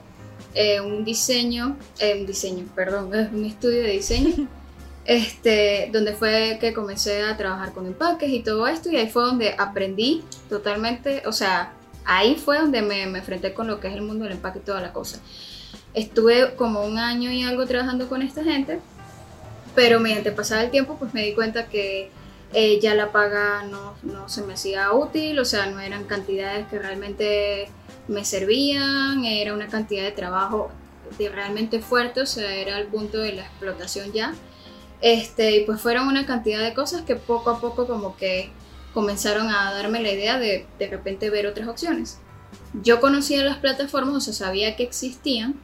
eh, 0.55 0.81
un 0.81 1.05
diseño, 1.05 1.77
un 2.17 2.27
diseño, 2.27 2.67
perdón, 2.75 3.11
un 3.33 3.45
estudio 3.45 3.83
de 3.83 3.91
diseño. 3.91 4.49
este, 5.05 5.91
donde 5.93 6.15
fue 6.15 6.59
que 6.61 6.73
comencé 6.73 7.23
a 7.23 7.37
trabajar 7.37 7.73
con 7.73 7.87
empaques 7.87 8.31
y 8.31 8.41
todo 8.41 8.67
esto, 8.67 8.91
y 8.91 8.97
ahí 8.97 9.09
fue 9.09 9.25
donde 9.25 9.55
aprendí 9.59 10.23
totalmente, 10.49 11.23
o 11.27 11.33
sea, 11.33 11.73
ahí 12.05 12.37
fue 12.37 12.59
donde 12.59 12.83
me, 12.83 13.07
me 13.07 13.19
enfrenté 13.19 13.53
con 13.53 13.67
lo 13.67 13.81
que 13.81 13.89
es 13.89 13.95
el 13.95 14.03
mundo 14.03 14.25
del 14.25 14.35
empaque 14.35 14.61
y 14.61 14.63
toda 14.63 14.81
la 14.81 14.93
cosa. 14.93 15.19
Estuve 15.95 16.55
como 16.55 16.85
un 16.85 16.99
año 16.99 17.31
y 17.31 17.43
algo 17.43 17.67
trabajando 17.67 18.09
con 18.09 18.23
esta 18.23 18.43
gente, 18.45 18.81
pero 19.75 20.01
mediante 20.01 20.33
pasar 20.33 20.65
el 20.65 20.71
tiempo, 20.71 20.97
pues 20.99 21.13
me 21.15 21.25
di 21.25 21.35
cuenta 21.35 21.67
que 21.67 22.11
eh, 22.53 22.81
ya 22.81 22.95
la 22.95 23.13
paga 23.13 23.65
no, 23.65 23.95
no, 24.03 24.29
se 24.29 24.43
me 24.43 24.55
hacía 24.55 24.93
útil, 24.93 25.39
o 25.39 25.45
sea, 25.45 25.67
no 25.67 25.81
eran 25.81 26.05
cantidades 26.05 26.67
que 26.69 26.79
realmente 26.79 27.69
me 28.09 28.25
servían, 28.25 29.25
era 29.25 29.55
una 29.55 29.69
cantidad 29.69 30.03
de 30.03 30.13
trabajo 30.13 30.71
de 31.19 31.29
realmente 31.29 31.81
fuerte, 31.81 32.21
o 32.21 32.27
sea, 32.27 32.55
era 32.55 32.79
el 32.79 32.87
punto 32.87 33.19
de 33.19 33.33
la 33.33 33.43
explotación 33.43 34.13
ya. 34.13 34.35
Este, 35.01 35.57
y 35.57 35.65
pues 35.65 35.81
fueron 35.81 36.07
una 36.07 36.27
cantidad 36.27 36.63
de 36.63 36.75
cosas 36.75 37.03
que 37.03 37.17
poco 37.17 37.51
a 37.51 37.61
poco 37.61 37.87
como 37.87 38.17
que 38.17 38.51
comenzaron 38.95 39.49
a 39.49 39.73
darme 39.73 40.01
la 40.01 40.13
idea 40.13 40.39
de 40.39 40.67
de 40.79 40.89
repente 40.89 41.31
ver 41.31 41.47
otras 41.47 41.69
opciones. 41.69 42.19
Yo 42.83 43.01
conocía 43.01 43.43
las 43.45 43.59
plataformas, 43.59 44.15
o 44.15 44.21
sea, 44.21 44.35
sabía 44.35 44.77
que 44.77 44.83
existían, 44.83 45.55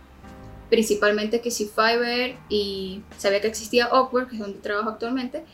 principalmente 0.70 1.40
que 1.40 1.50
si 1.50 1.66
Fiverr 1.66 2.36
y 2.48 3.02
sabía 3.16 3.40
que 3.40 3.48
existía 3.48 3.88
Upwork, 3.88 4.30
que 4.30 4.36
es 4.36 4.40
donde 4.40 4.58
trabajo 4.58 4.90
actualmente, 4.90 5.44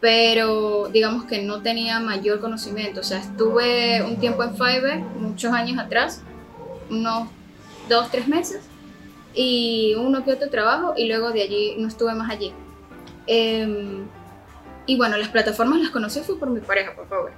pero 0.00 0.88
digamos 0.88 1.24
que 1.24 1.42
no 1.42 1.62
tenía 1.62 2.00
mayor 2.00 2.40
conocimiento. 2.40 3.00
O 3.00 3.04
sea, 3.04 3.18
estuve 3.18 4.02
un 4.02 4.18
tiempo 4.18 4.44
en 4.44 4.54
Fiverr, 4.54 5.00
muchos 5.00 5.52
años 5.52 5.78
atrás, 5.78 6.22
unos 6.90 7.28
dos, 7.88 8.10
tres 8.10 8.28
meses 8.28 8.60
y 9.34 9.94
uno 9.96 10.24
que 10.24 10.32
otro 10.32 10.50
trabajo 10.50 10.94
y 10.96 11.06
luego 11.06 11.30
de 11.30 11.42
allí 11.42 11.74
no 11.78 11.88
estuve 11.88 12.14
más 12.14 12.30
allí. 12.30 12.52
Em, 13.26 14.06
y 14.86 14.96
bueno, 14.96 15.16
las 15.16 15.28
plataformas 15.28 15.80
las 15.80 15.90
conocí 15.90 16.20
fue 16.20 16.38
por 16.38 16.50
mi 16.50 16.60
pareja, 16.60 16.94
por 16.94 17.08
favor. 17.08 17.32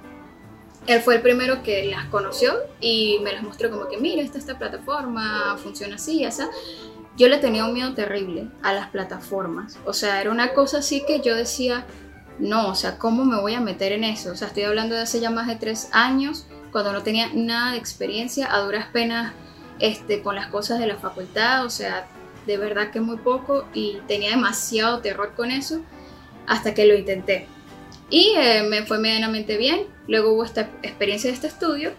Él 0.87 1.01
fue 1.01 1.15
el 1.15 1.21
primero 1.21 1.61
que 1.61 1.85
las 1.85 2.05
conoció 2.07 2.53
y 2.79 3.19
me 3.23 3.33
las 3.33 3.43
mostró 3.43 3.69
como 3.69 3.87
que, 3.87 3.97
mira, 3.97 4.21
esta 4.21 4.37
esta 4.37 4.57
plataforma, 4.57 5.57
funciona 5.57 5.95
así, 5.95 6.23
esa. 6.23 6.49
Yo 7.17 7.27
le 7.27 7.37
tenía 7.37 7.65
un 7.65 7.73
miedo 7.73 7.93
terrible 7.93 8.47
a 8.63 8.73
las 8.73 8.87
plataformas. 8.87 9.77
O 9.85 9.93
sea, 9.93 10.21
era 10.21 10.31
una 10.31 10.53
cosa 10.53 10.79
así 10.79 11.03
que 11.05 11.19
yo 11.19 11.35
decía, 11.35 11.85
no, 12.41 12.69
o 12.69 12.75
sea, 12.75 12.97
¿cómo 12.97 13.23
me 13.23 13.39
voy 13.39 13.53
a 13.53 13.61
meter 13.61 13.91
en 13.91 14.03
eso? 14.03 14.31
O 14.31 14.35
sea, 14.35 14.47
estoy 14.47 14.63
hablando 14.63 14.95
de 14.95 15.01
hace 15.01 15.19
ya 15.19 15.29
más 15.29 15.47
de 15.47 15.55
tres 15.55 15.89
años, 15.91 16.47
cuando 16.71 16.91
no 16.91 17.03
tenía 17.03 17.29
nada 17.33 17.73
de 17.73 17.77
experiencia, 17.77 18.53
a 18.53 18.59
duras 18.61 18.87
penas 18.91 19.33
este, 19.79 20.23
con 20.23 20.35
las 20.35 20.47
cosas 20.47 20.79
de 20.79 20.87
la 20.87 20.95
facultad, 20.95 21.65
o 21.65 21.69
sea, 21.69 22.07
de 22.47 22.57
verdad 22.57 22.89
que 22.89 22.99
muy 22.99 23.17
poco 23.17 23.67
y 23.75 23.99
tenía 24.07 24.31
demasiado 24.31 25.01
terror 25.01 25.33
con 25.35 25.51
eso 25.51 25.81
hasta 26.47 26.73
que 26.73 26.85
lo 26.85 26.95
intenté. 26.95 27.45
Y 28.09 28.33
eh, 28.35 28.63
me 28.63 28.83
fue 28.83 28.97
medianamente 28.97 29.55
bien. 29.57 29.85
Luego 30.07 30.33
hubo 30.33 30.43
esta 30.43 30.61
experiencia 30.81 31.29
de 31.29 31.35
este 31.35 31.47
estudio. 31.47 31.91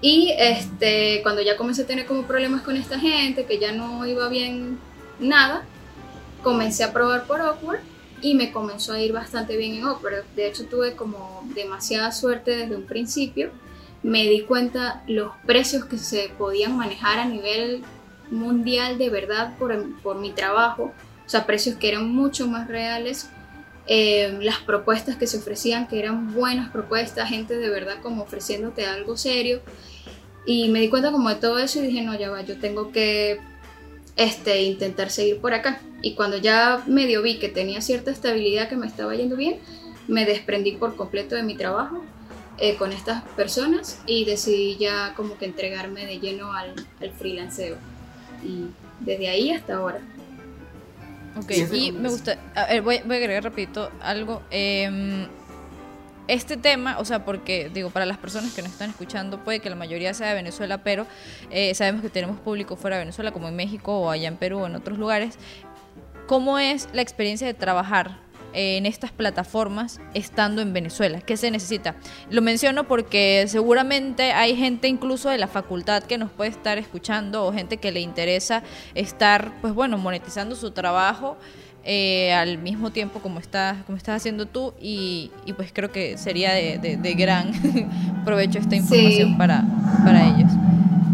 Y 0.00 0.32
este, 0.38 1.20
cuando 1.22 1.42
ya 1.42 1.56
comencé 1.56 1.82
a 1.82 1.86
tener 1.86 2.06
como 2.06 2.22
problemas 2.22 2.62
con 2.62 2.76
esta 2.76 2.98
gente, 2.98 3.44
que 3.44 3.58
ya 3.58 3.72
no 3.72 4.06
iba 4.06 4.28
bien 4.28 4.78
nada, 5.20 5.64
comencé 6.42 6.82
a 6.82 6.92
probar 6.92 7.26
por 7.26 7.42
Awkward 7.42 7.80
y 8.24 8.32
me 8.32 8.52
comenzó 8.52 8.94
a 8.94 9.00
ir 9.00 9.12
bastante 9.12 9.54
bien 9.58 9.74
en 9.74 9.84
Awkward. 9.84 10.24
De 10.34 10.48
hecho, 10.48 10.64
tuve 10.64 10.96
como 10.96 11.46
demasiada 11.54 12.10
suerte 12.10 12.56
desde 12.56 12.74
un 12.74 12.86
principio. 12.86 13.50
Me 14.02 14.22
di 14.22 14.40
cuenta 14.44 15.04
los 15.06 15.32
precios 15.44 15.84
que 15.84 15.98
se 15.98 16.30
podían 16.38 16.74
manejar 16.74 17.18
a 17.18 17.26
nivel 17.26 17.82
mundial 18.30 18.96
de 18.96 19.10
verdad 19.10 19.58
por, 19.58 19.78
por 20.00 20.18
mi 20.18 20.32
trabajo. 20.32 20.94
O 21.26 21.28
sea, 21.28 21.44
precios 21.44 21.76
que 21.76 21.90
eran 21.90 22.14
mucho 22.14 22.48
más 22.48 22.66
reales 22.66 23.28
eh, 23.86 24.38
las 24.40 24.60
propuestas 24.60 25.16
que 25.16 25.26
se 25.26 25.36
ofrecían, 25.36 25.86
que 25.86 25.98
eran 25.98 26.32
buenas 26.32 26.70
propuestas, 26.70 27.28
gente 27.28 27.58
de 27.58 27.68
verdad 27.68 27.96
como 28.02 28.22
ofreciéndote 28.22 28.86
algo 28.86 29.18
serio. 29.18 29.60
Y 30.46 30.70
me 30.70 30.80
di 30.80 30.88
cuenta 30.88 31.12
como 31.12 31.28
de 31.28 31.34
todo 31.34 31.58
eso 31.58 31.78
y 31.78 31.88
dije, 31.88 32.00
no, 32.00 32.18
ya 32.18 32.30
va, 32.30 32.40
yo 32.40 32.58
tengo 32.58 32.90
que 32.90 33.38
este, 34.16 34.62
intentar 34.62 35.10
seguir 35.10 35.40
por 35.40 35.54
acá. 35.54 35.80
Y 36.02 36.14
cuando 36.14 36.36
ya 36.36 36.82
medio 36.86 37.22
vi 37.22 37.38
que 37.38 37.48
tenía 37.48 37.80
cierta 37.80 38.10
estabilidad, 38.10 38.68
que 38.68 38.76
me 38.76 38.86
estaba 38.86 39.14
yendo 39.14 39.36
bien, 39.36 39.58
me 40.06 40.24
desprendí 40.24 40.72
por 40.72 40.96
completo 40.96 41.34
de 41.34 41.42
mi 41.42 41.56
trabajo 41.56 42.04
eh, 42.58 42.76
con 42.76 42.92
estas 42.92 43.22
personas 43.30 44.00
y 44.06 44.24
decidí 44.24 44.76
ya 44.76 45.14
como 45.16 45.38
que 45.38 45.46
entregarme 45.46 46.06
de 46.06 46.18
lleno 46.18 46.52
al, 46.52 46.74
al 47.00 47.10
freelanceo. 47.10 47.76
Y 48.44 48.66
desde 49.00 49.28
ahí 49.28 49.50
hasta 49.50 49.76
ahora. 49.76 50.00
Ok, 51.36 51.50
y, 51.72 51.90
me 51.90 52.08
gusta, 52.08 52.38
a 52.54 52.66
ver, 52.66 52.82
voy, 52.82 53.00
voy, 53.04 53.16
a 53.16 53.18
agregar 53.18 53.42
rapidito 53.42 53.90
algo. 54.00 54.42
Eh, 54.52 55.26
este 56.28 56.56
tema, 56.56 56.98
o 56.98 57.04
sea, 57.04 57.24
porque 57.24 57.70
digo, 57.72 57.90
para 57.90 58.06
las 58.06 58.18
personas 58.18 58.52
que 58.52 58.62
nos 58.62 58.72
están 58.72 58.90
escuchando, 58.90 59.42
puede 59.44 59.60
que 59.60 59.70
la 59.70 59.76
mayoría 59.76 60.14
sea 60.14 60.28
de 60.28 60.34
Venezuela, 60.34 60.82
pero 60.82 61.06
eh, 61.50 61.74
sabemos 61.74 62.02
que 62.02 62.10
tenemos 62.10 62.38
público 62.40 62.76
fuera 62.76 62.96
de 62.96 63.02
Venezuela, 63.02 63.32
como 63.32 63.48
en 63.48 63.56
México 63.56 63.98
o 63.98 64.10
allá 64.10 64.28
en 64.28 64.36
Perú 64.36 64.60
o 64.60 64.66
en 64.66 64.74
otros 64.74 64.98
lugares. 64.98 65.38
¿Cómo 66.26 66.58
es 66.58 66.88
la 66.92 67.02
experiencia 67.02 67.46
de 67.46 67.54
trabajar 67.54 68.24
en 68.54 68.86
estas 68.86 69.12
plataformas 69.12 70.00
estando 70.14 70.62
en 70.62 70.72
Venezuela? 70.72 71.20
¿Qué 71.20 71.36
se 71.36 71.50
necesita? 71.50 71.96
Lo 72.30 72.40
menciono 72.40 72.84
porque 72.84 73.44
seguramente 73.48 74.32
hay 74.32 74.56
gente 74.56 74.88
incluso 74.88 75.28
de 75.28 75.36
la 75.36 75.48
facultad 75.48 76.04
que 76.04 76.16
nos 76.16 76.30
puede 76.30 76.50
estar 76.50 76.78
escuchando 76.78 77.44
o 77.44 77.52
gente 77.52 77.76
que 77.76 77.92
le 77.92 78.00
interesa 78.00 78.62
estar, 78.94 79.52
pues 79.60 79.74
bueno, 79.74 79.98
monetizando 79.98 80.54
su 80.56 80.70
trabajo. 80.70 81.36
Eh, 81.86 82.32
al 82.32 82.56
mismo 82.56 82.90
tiempo 82.92 83.20
como 83.20 83.38
estás, 83.40 83.76
como 83.84 83.98
estás 83.98 84.16
haciendo 84.16 84.46
tú 84.46 84.72
y, 84.80 85.30
y 85.44 85.52
pues 85.52 85.70
creo 85.70 85.92
que 85.92 86.16
sería 86.16 86.52
de, 86.54 86.78
de, 86.78 86.96
de 86.96 87.14
gran 87.14 87.52
provecho 88.24 88.58
esta 88.58 88.74
información 88.76 89.30
Sí. 89.32 89.34
para, 89.36 89.64
para 90.04 90.26
ellos. 90.28 90.50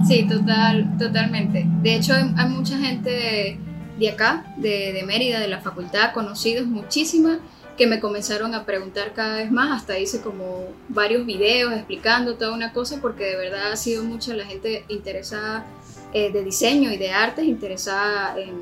Sí, 0.06 0.26
total, 0.28 0.96
totalmente. 0.96 1.66
De 1.82 1.96
hecho, 1.96 2.14
hay, 2.14 2.32
hay 2.36 2.48
mucha 2.48 2.78
gente 2.78 3.10
de, 3.10 3.58
de 3.98 4.10
acá, 4.10 4.44
de, 4.56 5.02
Mérida, 5.06 5.40
de 5.40 5.48
la 5.48 5.60
facultad, 5.60 6.12
conocidos 6.12 6.66
muchísimas, 6.66 7.38
que 7.76 7.86
me 7.86 7.98
comenzaron 7.98 8.54
a 8.54 8.64
preguntar 8.64 9.12
cada 9.12 9.36
vez 9.36 9.50
más. 9.50 9.76
Hasta 9.82 9.98
hice 9.98 10.20
como 10.20 10.66
varios 10.88 11.26
videos 11.26 11.72
explicando 11.72 12.36
toda 12.36 12.52
una 12.54 12.72
cosa, 12.72 12.98
porque 13.02 13.24
de 13.24 13.36
verdad 13.36 13.72
ha 13.72 13.76
sido 13.76 14.04
mucha 14.04 14.34
la 14.34 14.44
gente 14.46 14.84
interesada 14.88 15.66
eh, 16.12 16.30
de 16.32 16.44
diseño 16.44 16.92
y 16.92 16.96
de 16.96 17.10
artes, 17.12 17.44
interesada 17.44 18.38
en, 18.38 18.52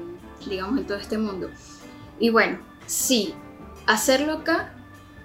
digamos, 0.49 0.79
en 0.81 0.87
todo 0.87 0.99
este 0.99 1.19
mundo. 1.19 1.51
Y 2.19 2.31
bueno, 2.31 2.59
sí, 2.87 3.35
hacerlo 3.87 4.35
acá 4.35 4.73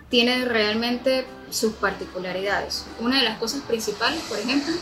tiene 0.10 0.46
realmente 0.46 1.26
sus 1.50 1.74
particularidades. 1.74 2.86
Una 3.00 3.18
de 3.18 3.24
las 3.24 3.40
cosas 3.40 3.62
principales, 3.62 4.22
por 4.24 4.38
ejemplo, 4.38 4.74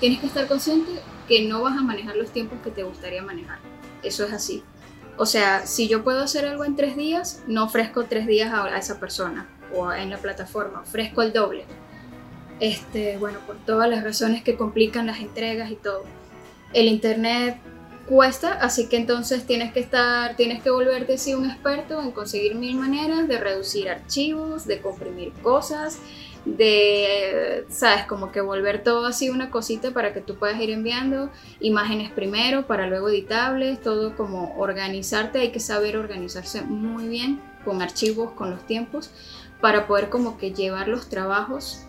tienes 0.00 0.20
que 0.20 0.26
estar 0.26 0.46
consciente 0.46 0.92
que 1.26 1.46
no 1.46 1.62
vas 1.62 1.76
a 1.76 1.82
manejar 1.82 2.16
los 2.16 2.30
tiempos 2.30 2.58
que 2.62 2.70
te 2.70 2.82
gustaría 2.82 3.22
manejar. 3.22 3.58
Eso 4.02 4.24
es 4.24 4.32
así. 4.32 4.62
O 5.16 5.26
sea, 5.26 5.66
si 5.66 5.88
yo 5.88 6.04
puedo 6.04 6.22
hacer 6.22 6.46
algo 6.46 6.64
en 6.64 6.76
tres 6.76 6.96
días, 6.96 7.42
no 7.48 7.64
ofrezco 7.64 8.04
tres 8.04 8.26
días 8.26 8.52
a, 8.52 8.76
esa 8.78 9.00
persona 9.00 9.48
o 9.74 9.92
en 9.92 10.10
la 10.10 10.18
plataforma, 10.18 10.80
ofrezco 10.80 11.22
el 11.22 11.32
doble. 11.32 11.64
Este, 12.60 13.18
bueno, 13.18 13.40
por 13.46 13.56
todas 13.56 13.90
las 13.90 14.04
razones 14.04 14.42
que 14.42 14.56
complican 14.56 15.06
las 15.06 15.18
entregas 15.18 15.70
y 15.70 15.76
todo. 15.76 16.04
El 16.72 16.86
internet 16.86 17.58
cuesta, 18.08 18.52
así 18.52 18.88
que 18.88 18.96
entonces 18.96 19.46
tienes 19.46 19.72
que 19.72 19.80
estar, 19.80 20.36
tienes 20.36 20.62
que 20.62 20.70
volverte 20.70 21.14
así 21.14 21.34
un 21.34 21.48
experto 21.48 22.00
en 22.00 22.10
conseguir 22.10 22.54
mil 22.54 22.76
maneras 22.76 23.28
de 23.28 23.38
reducir 23.38 23.88
archivos, 23.88 24.66
de 24.66 24.80
comprimir 24.80 25.32
cosas, 25.42 25.98
de, 26.44 27.66
sabes, 27.68 28.06
como 28.06 28.32
que 28.32 28.40
volver 28.40 28.82
todo 28.82 29.06
así 29.06 29.28
una 29.28 29.50
cosita 29.50 29.90
para 29.90 30.12
que 30.14 30.20
tú 30.20 30.36
puedas 30.36 30.60
ir 30.60 30.70
enviando 30.70 31.30
imágenes 31.60 32.10
primero 32.10 32.66
para 32.66 32.86
luego 32.86 33.10
editables, 33.10 33.80
todo 33.82 34.16
como 34.16 34.56
organizarte, 34.58 35.40
hay 35.40 35.50
que 35.50 35.60
saber 35.60 35.96
organizarse 35.96 36.62
muy 36.62 37.08
bien 37.08 37.40
con 37.64 37.82
archivos, 37.82 38.32
con 38.32 38.50
los 38.50 38.66
tiempos, 38.66 39.10
para 39.60 39.86
poder 39.86 40.08
como 40.08 40.38
que 40.38 40.52
llevar 40.52 40.88
los 40.88 41.08
trabajos 41.08 41.87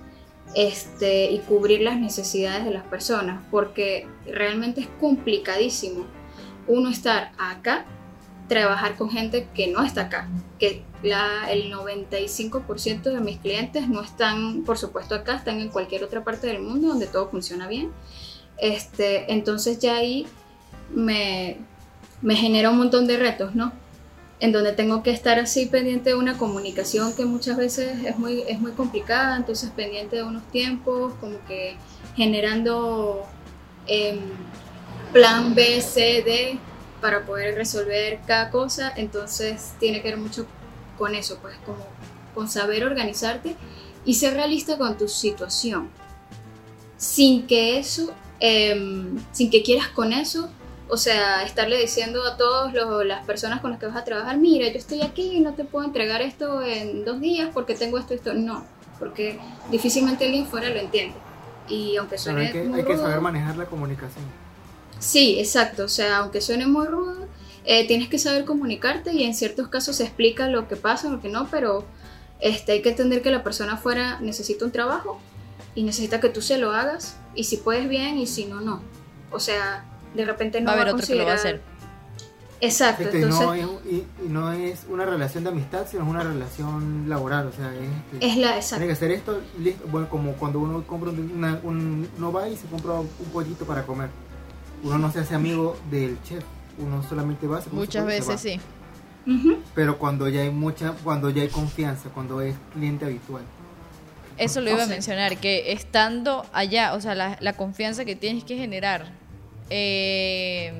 este, 0.56 1.32
y 1.32 1.40
cubrir 1.40 1.82
las 1.82 2.00
necesidades 2.00 2.66
de 2.66 2.72
las 2.72 2.84
personas, 2.84 3.44
porque 3.52 4.08
realmente 4.26 4.82
es 4.82 4.88
complicadísimo 5.00 6.06
uno 6.68 6.90
estar 6.90 7.32
acá, 7.38 7.86
trabajar 8.48 8.96
con 8.96 9.10
gente 9.10 9.48
que 9.54 9.68
no 9.68 9.84
está 9.84 10.04
acá, 10.04 10.28
que 10.58 10.84
la, 11.04 11.52
el 11.52 11.72
95% 11.72 13.04
de 13.04 13.20
mis 13.20 13.38
clientes 13.38 13.88
no 13.88 14.02
están, 14.02 14.64
por 14.64 14.78
supuesto, 14.78 15.16
acá, 15.16 15.36
están 15.36 15.60
en 15.60 15.70
cualquier 15.70 16.04
otra 16.04 16.24
parte 16.24 16.48
del 16.48 16.60
mundo 16.62 16.90
donde 16.90 17.08
todo 17.08 17.30
funciona 17.30 17.68
bien. 17.68 17.92
Este, 18.58 19.32
entonces 19.32 19.80
ya 19.80 19.96
ahí 19.96 20.28
me, 20.94 21.58
me 22.22 22.36
genera 22.36 22.70
un 22.70 22.78
montón 22.78 23.08
de 23.08 23.18
retos, 23.18 23.56
¿no? 23.56 23.72
En 24.40 24.52
donde 24.54 24.72
tengo 24.72 25.04
que 25.04 25.12
estar 25.12 25.38
así 25.38 25.66
pendiente 25.66 26.12
de 26.12 26.16
una 26.16 26.38
comunicación 26.38 27.14
que 27.14 27.26
muchas 27.26 27.58
veces 27.58 28.06
es 28.06 28.18
muy, 28.18 28.44
es 28.48 28.60
muy 28.60 28.72
complicada, 28.72 29.36
entonces 29.36 29.70
pendiente 29.72 30.16
de 30.16 30.24
unos 30.24 30.44
tiempos, 30.52 31.14
como 31.20 31.44
que 31.46 31.76
generando 32.16 33.26
eh, 33.88 34.20
plan 35.12 35.56
B, 35.56 35.82
C, 35.82 36.24
D 36.26 36.60
para 37.02 37.26
poder 37.26 37.56
resolver 37.56 38.20
cada 38.26 38.50
cosa, 38.50 38.94
entonces 38.96 39.74
tiene 39.80 40.02
que 40.02 40.10
ver 40.10 40.18
mucho 40.18 40.46
con 40.98 41.16
eso, 41.16 41.40
pues 41.42 41.58
como 41.66 41.86
con 42.34 42.50
saber 42.50 42.86
organizarte 42.86 43.56
y 44.06 44.14
ser 44.14 44.36
realista 44.36 44.78
con 44.78 44.98
tu 44.98 45.10
situación, 45.10 45.90
sin 46.96 47.46
que 47.46 47.78
eso, 47.78 48.14
eh, 48.40 49.10
sin 49.34 49.50
que 49.50 49.64
quieras 49.64 49.90
con 49.90 50.14
eso 50.14 50.50
o 50.90 50.98
sea, 50.98 51.44
estarle 51.44 51.80
diciendo 51.80 52.24
a 52.26 52.36
todas 52.36 52.74
las 53.06 53.24
personas 53.26 53.62
con 53.62 53.72
las 53.72 53.80
que 53.80 53.86
vas 53.86 53.96
a 53.96 54.04
trabajar, 54.04 54.38
mira, 54.38 54.68
yo 54.68 54.78
estoy 54.78 55.02
aquí 55.04 55.38
y 55.38 55.40
no 55.40 55.54
te 55.54 55.64
puedo 55.64 55.86
entregar 55.86 56.22
esto 56.22 56.64
en 56.64 57.06
dos 57.06 57.22
días 57.22 57.50
porque 57.54 57.76
tengo 57.76 58.00
esto 58.00 58.14
y 58.14 58.18
esto. 58.18 58.34
No, 58.34 58.66
porque 58.98 59.40
difícilmente 59.70 60.26
alguien 60.26 60.48
fuera 60.48 60.70
lo 60.70 60.80
entiende. 60.80 61.16
Y 61.68 61.96
aunque 61.98 62.18
suene 62.18 62.48
hay, 62.48 62.52
que, 62.52 62.64
muy 62.64 62.80
hay 62.80 62.86
que 62.86 62.94
rudo, 62.94 63.04
saber 63.04 63.22
manejar 63.22 63.56
la 63.56 63.66
comunicación. 63.66 64.26
Sí, 64.98 65.40
exacto. 65.40 65.86
O 65.86 65.90
sea, 65.90 66.18
aunque 66.18 66.42
suene 66.42 66.66
muy 66.66 66.88
rudo, 66.88 67.28
eh, 67.66 67.86
tienes 67.88 68.10
que 68.10 68.18
saber 68.18 68.46
comunicarte 68.46 69.14
y 69.14 69.24
en 69.24 69.36
ciertos 69.36 69.68
casos 69.68 69.98
se 69.98 70.04
explica 70.04 70.48
lo 70.48 70.68
que 70.68 70.76
pasa, 70.76 71.10
lo 71.10 71.22
que 71.22 71.30
no, 71.30 71.48
pero 71.52 71.86
este, 72.40 72.72
hay 72.72 72.82
que 72.82 72.90
entender 72.90 73.22
que 73.22 73.30
la 73.30 73.44
persona 73.44 73.74
afuera 73.74 74.20
necesita 74.22 74.66
un 74.66 74.72
trabajo 74.72 75.20
y 75.76 75.84
necesita 75.84 76.20
que 76.20 76.30
tú 76.30 76.42
se 76.42 76.58
lo 76.58 76.72
hagas 76.72 77.18
y 77.36 77.44
si 77.44 77.58
puedes 77.58 77.88
bien 77.88 78.18
y 78.18 78.26
si 78.26 78.46
no, 78.46 78.60
no. 78.60 78.82
O 79.32 79.40
sea, 79.40 79.86
de 80.16 80.26
repente 80.26 80.60
no 80.62 80.68
va 80.68 80.72
a 80.72 80.76
haber 80.76 80.88
va 80.88 80.94
otro 80.96 81.08
que 81.08 81.16
lo 81.16 81.26
va 81.26 81.32
a 81.32 81.36
hacer. 81.36 81.62
Exacto, 82.62 83.04
Este, 83.04 83.22
entonces 83.22 83.46
no, 83.46 83.54
es, 83.54 83.66
y, 83.90 83.96
y 84.26 84.28
no 84.28 84.52
es 84.52 84.86
una 84.90 85.06
relación 85.06 85.46
de 85.46 85.50
amistad, 85.52 85.88
sino 85.90 86.04
es 86.04 86.10
una 86.10 86.24
relación 86.24 87.08
laboral. 87.08 87.48
O 87.48 87.52
sea, 87.54 87.74
es, 87.74 87.80
este, 88.14 88.28
es 88.28 88.36
la 88.36 88.48
tiene 88.48 88.56
exacto. 88.58 88.86
que 88.86 88.92
hacer 88.92 89.12
esto, 89.12 89.42
listo. 89.60 89.86
Bueno, 89.88 90.10
como 90.10 90.34
cuando 90.34 90.60
uno 90.60 90.84
compra 90.86 91.10
un, 91.12 91.32
una, 91.38 91.60
un- 91.64 92.10
uno 92.18 92.32
va 92.34 92.50
y 92.50 92.58
se 92.58 92.68
compra 92.68 92.96
un 92.96 93.08
pollito 93.32 93.64
para 93.66 93.84
comer. 93.86 94.10
uno 94.84 94.98
no 94.98 95.10
se 95.12 95.20
hace 95.20 95.36
amigo 95.36 95.78
del 95.90 96.22
chef, 96.24 96.44
uno 96.80 97.02
solamente 97.04 97.48
va. 97.48 97.62
se 97.62 97.70
Muchas 97.70 98.04
se 98.04 98.08
veces 98.08 98.30
va. 98.30 98.38
sí. 98.38 98.60
Pero 99.76 99.98
cuando 99.98 100.28
ya 100.28 100.42
hay 100.42 100.50
mucha, 100.50 100.94
cuando 101.04 101.30
ya 101.30 101.44
hay 101.44 101.50
confianza, 101.50 102.10
cuando 102.10 102.42
es 102.42 102.56
cliente 102.74 103.06
habitual. 103.06 103.44
Eso 104.38 104.60
lo 104.62 104.72
iba 104.72 104.84
a 104.84 104.88
mencionar, 104.88 105.38
que 105.38 105.72
estando 105.72 106.46
allá, 106.52 106.94
o 106.94 107.00
sea, 107.02 107.14
la, 107.14 107.38
la 107.40 107.54
confianza 107.54 108.06
que 108.06 108.16
tienes 108.16 108.44
que 108.44 108.58
generar, 108.58 109.12
eh, 109.70 110.74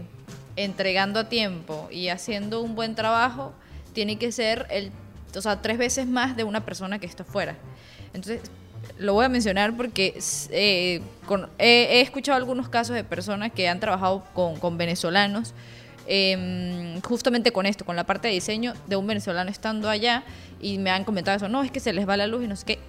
entregando 0.56 1.20
a 1.20 1.30
tiempo 1.30 1.88
y 1.92 2.10
haciendo 2.10 2.62
un 2.62 2.76
buen 2.76 2.96
trabajo, 2.96 3.54
tiene 3.94 4.18
que 4.18 4.32
ser 4.32 4.68
el, 4.70 4.92
o 5.36 5.42
sea, 5.42 5.62
tres 5.62 5.78
veces 5.78 6.08
más 6.08 6.36
de 6.36 6.44
una 6.44 6.66
persona 6.66 7.00
que 7.00 7.06
está 7.06 7.24
fuera. 7.24 7.56
Entonces, 8.14 8.42
lo 8.98 9.14
voy 9.14 9.26
a 9.26 9.30
mencionar 9.30 9.76
porque 9.76 10.20
eh, 10.52 11.02
he, 11.58 12.02
escuchado 12.02 12.38
algunos 12.38 12.70
casos 12.70 12.96
de 12.96 13.04
personas 13.04 13.52
que 13.52 13.68
han 13.68 13.80
trabajado 13.80 14.26
con, 14.34 14.58
con 14.60 14.78
venezolanos, 14.78 15.54
em, 16.08 17.00
justamente 17.02 17.52
con 17.52 17.66
esto, 17.66 17.86
con 17.86 17.96
la 17.96 18.06
parte 18.06 18.28
de 18.28 18.34
diseño 18.34 18.74
de 18.88 18.96
un 18.96 19.08
venezolano 19.08 19.50
estando 19.50 19.90
allá, 19.90 20.24
y 20.60 20.78
me 20.78 20.92
han 20.92 21.04
comentado 21.04 21.38
eso, 21.38 21.48
no, 21.48 21.64
es 21.64 21.72
que 21.72 21.80
se 21.80 21.94
les 21.94 22.08
va 22.08 22.18
la 22.18 22.28
luz 22.28 22.44
y 22.44 22.48
no 22.48 22.56
sé 22.56 22.66
qué. 22.66 22.80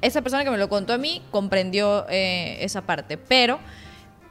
Esa 0.00 0.20
persona 0.22 0.44
que 0.44 0.50
me 0.50 0.58
lo 0.58 0.68
contó 0.68 0.92
a 0.92 0.98
mí 0.98 1.22
comprendió 1.30 2.06
eh, 2.08 2.58
esa 2.60 2.82
parte, 2.82 3.16
pero 3.16 3.58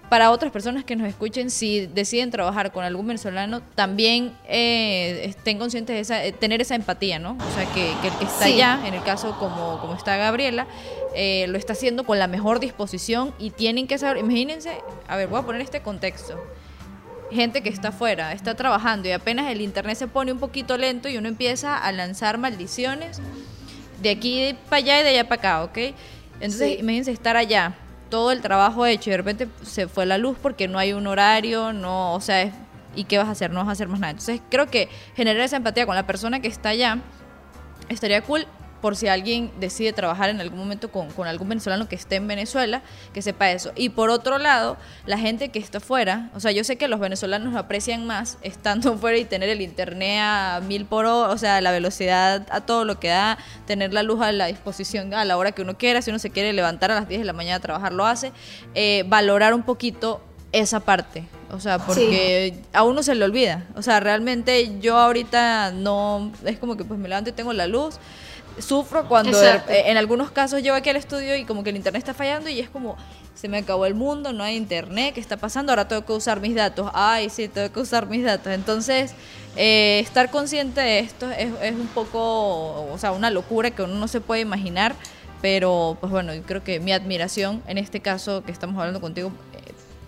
para 0.10 0.30
otras 0.32 0.52
personas 0.52 0.84
que 0.84 0.96
nos 0.96 1.08
escuchen, 1.08 1.50
si 1.50 1.88
deciden 1.88 2.30
trabajar 2.30 2.72
con 2.72 2.84
algún 2.84 3.08
venezolano, 3.08 3.62
también 3.76 4.32
eh, 4.48 5.22
estén 5.26 5.58
conscientes 5.58 5.96
de 5.96 6.00
esa, 6.02 6.24
eh, 6.26 6.32
tener 6.32 6.62
esa 6.62 6.76
empatía, 6.76 7.18
¿no? 7.18 7.32
O 7.32 7.56
sea, 7.56 7.66
que, 7.74 7.92
que 8.02 8.08
el 8.10 8.14
que 8.18 8.26
está 8.26 8.46
Sí. 8.46 8.54
allá, 8.54 8.80
en 8.86 8.94
el 8.94 9.02
caso 9.04 9.36
como, 9.40 9.80
como 9.82 9.96
está 9.96 10.16
Gabriela, 10.18 10.68
eh, 11.16 11.46
lo 11.50 11.58
está 11.58 11.74
haciendo 11.74 12.04
con 12.04 12.20
la 12.20 12.28
mejor 12.28 12.60
disposición 12.60 13.34
y 13.40 13.50
tienen 13.52 13.88
que 13.88 13.98
saber, 13.98 14.18
imagínense, 14.18 14.72
a 15.08 15.16
ver, 15.16 15.28
voy 15.28 15.40
a 15.40 15.44
poner 15.44 15.62
este 15.62 15.82
contexto. 15.82 16.40
Gente 17.32 17.64
que 17.64 17.70
está 17.70 17.88
afuera, 17.88 18.34
está 18.34 18.54
trabajando 18.56 19.08
y 19.08 19.12
apenas 19.12 19.50
el 19.52 19.62
internet 19.62 19.98
se 19.98 20.08
pone 20.08 20.32
un 20.32 20.38
poquito 20.40 20.78
lento 20.78 21.10
y 21.10 21.18
uno 21.18 21.28
empieza 21.28 21.76
a 21.78 21.92
lanzar 21.92 22.38
maldiciones 22.38 23.20
de 24.02 24.10
aquí 24.12 24.56
para 24.70 24.78
allá 24.78 25.00
y 25.00 25.04
de 25.04 25.10
allá 25.10 25.28
para 25.28 25.40
acá, 25.40 25.64
¿ok? 25.64 25.78
Entonces, 26.42 26.74
Sí. 26.74 26.78
imagínense 26.80 27.12
estar 27.12 27.36
allá, 27.38 27.74
todo 28.14 28.32
el 28.32 28.42
trabajo 28.42 28.86
hecho 28.86 29.10
y 29.10 29.12
de 29.12 29.18
repente 29.18 29.48
se 29.64 29.88
fue 29.88 30.06
la 30.06 30.20
luz 30.20 30.38
porque 30.40 30.68
no 30.68 30.78
hay 30.78 30.94
un 30.94 31.08
horario, 31.08 31.74
no, 31.74 32.14
o 32.14 32.22
sea, 32.22 32.44
es- 32.44 32.54
¿y 32.96 33.06
qué 33.06 33.18
vas 33.18 33.28
a 33.28 33.32
hacer? 33.32 33.50
No 33.50 33.62
vas 33.62 33.70
a 33.70 33.72
hacer 33.72 33.88
más 33.88 34.00
nada. 34.00 34.12
Entonces, 34.12 34.40
creo 34.52 34.68
que 34.68 34.88
generar 35.16 35.42
esa 35.42 35.56
empatía 35.58 35.88
con 35.88 35.96
la 35.96 36.06
persona 36.06 36.40
que 36.40 36.48
está 36.48 36.70
allá 36.70 37.00
estaría 37.90 38.22
cool 38.22 38.46
por 38.84 38.98
si 38.98 39.08
alguien 39.08 39.50
decide 39.62 39.94
trabajar 39.94 40.30
en 40.30 40.42
algún 40.42 40.60
momento 40.60 40.92
con, 40.92 41.10
con 41.12 41.26
algún 41.26 41.48
venezolano 41.48 41.88
que 41.88 41.96
esté 41.96 42.18
en 42.18 42.28
Venezuela, 42.28 42.82
que 43.14 43.22
sepa 43.22 43.50
eso. 43.50 43.72
Y 43.78 43.88
por 43.88 44.10
otro 44.10 44.40
lado, 44.40 44.76
la 45.06 45.18
gente 45.18 45.52
que 45.52 45.60
está 45.60 45.80
fuera, 45.80 46.30
o 46.36 46.42
sea, 46.42 46.52
yo 46.52 46.66
sé 46.66 46.76
que 46.76 46.90
los 46.90 47.00
venezolanos 47.00 47.54
lo 47.54 47.60
aprecian 47.60 48.06
más 48.06 48.38
estando 48.42 48.98
fuera 48.98 49.18
y 49.18 49.24
tener 49.24 49.48
el 49.48 49.62
internet 49.62 50.20
a 50.22 50.62
mil 50.68 50.84
por 50.84 51.06
hora, 51.06 51.32
o 51.32 51.38
sea, 51.38 51.62
la 51.62 51.72
velocidad 51.72 52.46
a 52.52 52.60
todo 52.60 52.84
lo 52.84 53.00
que 53.00 53.08
da, 53.08 53.38
tener 53.66 53.94
la 53.94 54.04
luz 54.04 54.22
a 54.22 54.34
la 54.34 54.48
disposición 54.48 55.14
a 55.14 55.24
la 55.24 55.38
hora 55.38 55.54
que 55.54 55.62
uno 55.62 55.78
quiera, 55.78 56.02
si 56.02 56.10
uno 56.10 56.20
se 56.20 56.30
quiere 56.30 56.52
levantar 56.52 56.92
a 56.92 56.96
las 56.96 57.08
10 57.08 57.22
de 57.22 57.26
la 57.26 57.32
mañana 57.32 57.56
a 57.56 57.62
trabajar, 57.62 57.94
lo 57.94 58.06
hace, 58.06 58.34
eh, 58.76 59.06
valorar 59.08 59.54
un 59.54 59.64
poquito 59.64 60.22
esa 60.52 60.82
parte. 60.82 61.24
O 61.54 61.60
sea, 61.60 61.78
porque 61.78 62.56
a 62.74 62.84
uno 62.84 63.04
se 63.04 63.14
le 63.14 63.24
olvida. 63.24 63.66
O 63.76 63.84
sea, 63.84 64.00
realmente 64.00 64.80
yo 64.80 64.98
ahorita 64.98 65.72
no, 65.72 66.32
es 66.44 66.58
como 66.58 66.76
que 66.76 66.84
pues 66.84 67.00
me 67.00 67.08
levanto 67.08 67.30
y 67.30 67.34
tengo 67.34 67.54
la 67.54 67.68
luz. 67.68 68.00
Sufro 68.60 69.08
cuando 69.08 69.38
Exacto. 69.38 69.72
en 69.72 69.98
algunos 69.98 70.32
casos 70.32 70.62
llego 70.62 70.76
aquí 70.76 70.90
al 70.90 70.96
estudio 70.96 71.36
y 71.36 71.46
como 71.46 71.64
que 71.64 71.72
el 71.72 71.76
internet 71.76 72.00
está 72.00 72.14
fallando 72.14 72.50
y 72.50 72.60
es 72.60 72.70
como, 72.70 72.98
se 73.34 73.48
me 73.48 73.58
acabó 73.58 73.86
el 73.86 73.96
mundo, 73.96 74.32
no 74.32 74.44
hay 74.44 74.56
internet, 74.56 75.16
¿qué 75.16 75.20
está 75.20 75.38
pasando? 75.38 75.72
Ahora 75.72 75.88
tengo 75.88 76.06
que 76.06 76.14
usar 76.14 76.40
mis 76.40 76.56
datos. 76.56 76.90
Ay, 76.94 77.30
sí, 77.30 77.48
tengo 77.48 77.72
que 77.72 77.80
usar 77.80 78.08
mis 78.08 78.24
datos. 78.24 78.54
Entonces, 78.54 79.14
eh, 79.56 80.00
estar 80.00 80.30
consciente 80.30 80.82
de 80.82 81.00
esto 81.00 81.30
es, 81.32 81.52
es 81.62 81.74
un 81.74 81.88
poco, 81.88 82.92
o 82.92 82.98
sea, 82.98 83.12
una 83.12 83.30
locura 83.30 83.72
que 83.72 83.82
uno 83.82 83.96
no 83.96 84.08
se 84.08 84.22
puede 84.22 84.42
imaginar. 84.42 84.96
Pero, 85.42 85.98
pues 86.00 86.10
bueno, 86.10 86.34
yo 86.34 86.42
creo 86.44 86.64
que 86.64 86.80
mi 86.80 86.94
admiración 86.94 87.62
en 87.68 87.78
este 87.78 88.00
caso 88.00 88.46
que 88.46 88.52
estamos 88.54 88.78
hablando 88.78 89.02
contigo 89.02 89.30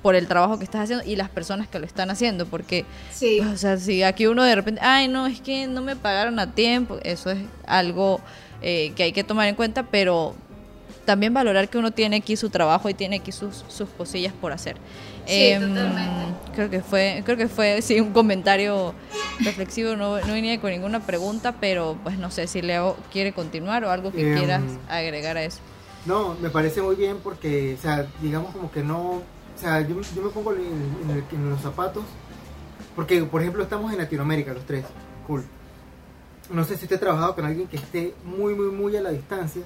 por 0.05 0.13
el 0.13 0.27
trabajo 0.27 0.59
que 0.59 0.65
estás 0.65 0.81
haciendo 0.83 1.03
y 1.03 1.15
las 1.15 1.29
personas 1.29 1.67
que 1.67 1.79
lo 1.79 1.85
están 1.87 2.11
haciendo, 2.11 2.45
porque 2.45 2.85
Sí. 3.11 3.39
o 3.39 3.57
sea, 3.57 3.75
si 3.77 4.03
aquí 4.03 4.27
uno 4.27 4.43
de 4.43 4.53
repente, 4.53 4.79
ay, 4.83 5.07
no, 5.07 5.25
es 5.25 5.41
que 5.41 5.65
no 5.65 5.81
me 5.81 5.95
pagaron 5.95 6.37
a 6.37 6.51
tiempo, 6.53 6.99
eso 7.01 7.31
es 7.31 7.39
algo 7.65 8.21
eh, 8.61 8.93
que 8.95 9.01
hay 9.01 9.13
que 9.13 9.23
tomar 9.23 9.47
en 9.47 9.55
cuenta, 9.55 9.87
pero 9.89 10.35
también 11.05 11.33
valorar 11.33 11.69
que 11.69 11.79
uno 11.79 11.89
tiene 11.89 12.17
aquí 12.17 12.35
su 12.35 12.51
trabajo 12.51 12.87
y 12.87 12.93
tiene 12.93 13.15
aquí 13.15 13.31
sus, 13.31 13.65
sus 13.67 13.89
cosillas 13.89 14.31
por 14.39 14.51
hacer. 14.51 14.75
Sí, 15.25 15.53
totalmente. 15.55 16.05
Creo 16.53 16.69
que 16.69 16.81
fue, 16.81 17.23
creo 17.25 17.37
que 17.37 17.47
fue 17.47 17.81
sí, 17.81 17.99
un 17.99 18.13
comentario 18.13 18.93
reflexivo, 19.39 19.95
no, 19.95 20.19
no 20.19 20.33
venía 20.33 20.61
con 20.61 20.69
ninguna 20.69 20.99
pregunta, 20.99 21.55
pero 21.59 21.97
pues 22.03 22.19
no 22.19 22.29
sé 22.29 22.45
si 22.45 22.61
Leo 22.61 22.95
quiere 23.11 23.33
continuar 23.33 23.83
o 23.83 23.89
algo 23.89 24.11
que 24.11 24.21
Em, 24.21 24.37
quieras 24.37 24.61
agregar 24.87 25.35
a 25.37 25.43
eso. 25.45 25.61
No, 26.05 26.35
me 26.39 26.51
parece 26.51 26.83
muy 26.83 26.95
bien 26.95 27.17
porque, 27.23 27.75
o 27.79 27.81
sea, 27.81 28.05
digamos 28.21 28.53
como 28.53 28.71
que 28.71 28.83
no, 28.83 29.23
o 29.55 29.57
sea, 29.57 29.81
yo, 29.81 30.01
yo 30.01 30.21
me 30.21 30.29
pongo 30.29 30.53
en, 30.53 31.49
los 31.49 31.61
zapatos, 31.61 32.03
porque 32.95 33.23
por 33.23 33.41
ejemplo 33.41 33.63
estamos 33.63 33.91
en 33.91 33.99
Latinoamérica 33.99 34.53
los 34.53 34.65
tres, 34.65 34.85
cool. 35.27 35.43
No 36.49 36.63
sé 36.63 36.77
si 36.77 36.85
usted 36.85 36.97
ha 36.97 36.99
trabajado 36.99 37.35
con 37.35 37.45
alguien 37.45 37.67
que 37.67 37.77
esté 37.77 38.13
muy, 38.23 38.53
muy, 38.53 38.67
muy 38.67 38.95
a 38.95 39.01
la 39.01 39.09
distancia. 39.09 39.63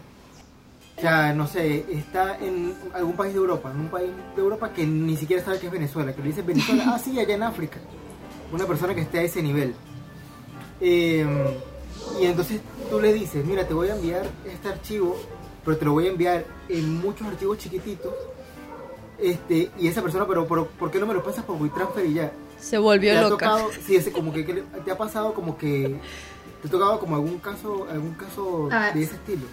O 0.98 1.02
sea, 1.02 1.34
no 1.34 1.48
sé, 1.48 1.86
está 1.92 2.38
en 2.40 2.74
algún 2.94 3.14
país 3.14 3.34
de 3.34 3.40
Europa, 3.40 3.72
en 3.72 3.80
un 3.80 3.90
país 3.90 4.12
de 4.36 4.42
Europa 4.42 4.72
que 4.74 4.86
ni 4.86 5.16
siquiera 5.18 5.44
sabe 5.44 5.60
que 5.60 5.68
es 5.68 5.72
Venezuela, 5.72 6.14
que 6.14 6.22
le 6.22 6.28
dice 6.28 6.42
Venezuela, 6.42 6.84
ah, 6.88 7.00
sí, 7.00 7.20
allá 7.20 7.36
en 7.36 7.44
África. 7.44 7.80
Una 8.52 8.66
persona 8.66 8.94
que 8.94 9.02
esté 9.02 9.20
a 9.20 9.22
ese 9.24 9.42
nivel. 9.42 9.74
Eh, 10.82 11.26
y 12.20 12.26
entonces 12.26 12.62
tú 12.90 13.00
le 13.00 13.14
dices, 13.14 13.46
mira, 13.46 13.68
te 13.68 13.74
voy 13.74 13.90
a 13.90 13.96
enviar 13.96 14.26
este 14.46 14.70
archivo, 14.70 15.18
pero 15.64 15.78
te 15.78 15.86
lo 15.86 15.94
voy 15.94 16.08
a 16.08 16.10
enviar 16.10 16.46
en 16.68 17.00
muchos 17.00 17.28
archivos 17.28 17.58
chiquititos. 17.58 18.14
Este, 19.22 19.70
y 19.78 19.88
esa 19.88 20.02
persona, 20.02 20.26
pero, 20.28 20.48
pero 20.48 20.68
¿por 20.68 20.90
qué 20.92 21.00
no 21.00 21.06
me 21.06 21.14
lo 21.14 21.24
pasas 21.24 21.44
por 21.44 21.62
WeTransfer 21.62 22.06
y 22.06 22.14
ya? 22.14 22.32
Se 22.60 22.78
volvió 22.78 23.12
¿Te 23.14 23.18
ha 23.18 23.22
loca. 23.30 23.46
tocado, 23.50 23.70
sí, 23.86 23.96
ese 23.96 24.12
como 24.12 24.32
que, 24.34 24.46
que 24.46 24.54
le- 24.54 24.62
te 24.84 24.92
ha 24.92 24.98
pasado 24.98 25.34
como 25.34 25.58
que 25.58 25.98
te 26.62 26.68
ha 26.68 26.72
tocado 26.72 27.00
como 27.00 27.16
algún 27.16 27.38
caso, 27.40 27.88
algún 27.92 28.14
caso 28.14 28.70
de 28.94 29.02
ese 29.04 29.16
estilo? 29.16 29.44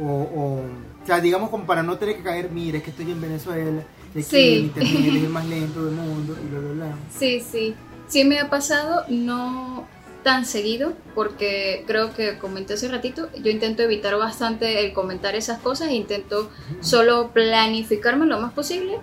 O, 0.00 0.04
o, 0.04 0.54
o 1.02 1.06
sea, 1.06 1.20
digamos 1.20 1.50
como 1.50 1.64
para 1.66 1.82
no 1.82 1.96
tener 1.98 2.16
que 2.16 2.22
caer, 2.22 2.50
mira, 2.50 2.78
es 2.78 2.84
que 2.84 2.90
estoy 2.90 3.10
en 3.10 3.20
Venezuela, 3.20 3.82
aquí 4.10 4.22
Sí. 4.22 4.36
el 4.54 4.64
internet 4.64 4.94
es 5.16 5.22
el 5.24 5.28
más 5.28 5.46
lento 5.46 5.84
del 5.84 5.94
mundo, 5.94 6.36
y 6.40 6.48
bla, 6.50 6.60
bla, 6.60 6.72
bla. 6.72 6.96
Sí, 7.16 7.40
sí. 7.40 7.74
Sí 8.06 8.24
me 8.24 8.38
ha 8.38 8.48
pasado, 8.48 9.04
no 9.08 9.86
tan 10.22 10.44
seguido, 10.44 10.92
porque 11.14 11.84
creo 11.86 12.14
que 12.14 12.38
comenté 12.38 12.74
hace 12.74 12.88
ratito, 12.88 13.28
yo 13.42 13.50
intento 13.50 13.82
evitar 13.82 14.16
bastante 14.16 14.84
el 14.84 14.92
comentar 14.92 15.36
esas 15.36 15.60
cosas, 15.60 15.90
intento 15.90 16.50
solo 16.80 17.30
planificarme 17.32 18.26
lo 18.26 18.40
más 18.40 18.52
posible 18.52 18.98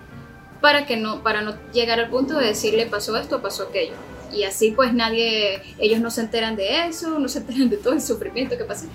para 0.60 0.86
que 0.86 0.96
no, 0.96 1.22
para 1.22 1.42
no 1.42 1.54
llegar 1.72 2.00
al 2.00 2.10
punto 2.10 2.38
de 2.38 2.46
decirle 2.46 2.86
pasó 2.86 3.16
esto, 3.16 3.42
pasó 3.42 3.64
aquello. 3.64 3.94
Y 4.32 4.42
así 4.42 4.72
pues 4.72 4.92
nadie, 4.92 5.62
ellos 5.78 6.00
no 6.00 6.10
se 6.10 6.20
enteran 6.20 6.56
de 6.56 6.86
eso, 6.86 7.18
no 7.18 7.28
se 7.28 7.38
enteran 7.38 7.70
de 7.70 7.76
todo 7.76 7.94
el 7.94 8.02
sufrimiento 8.02 8.58
que 8.58 8.64
pasa, 8.64 8.86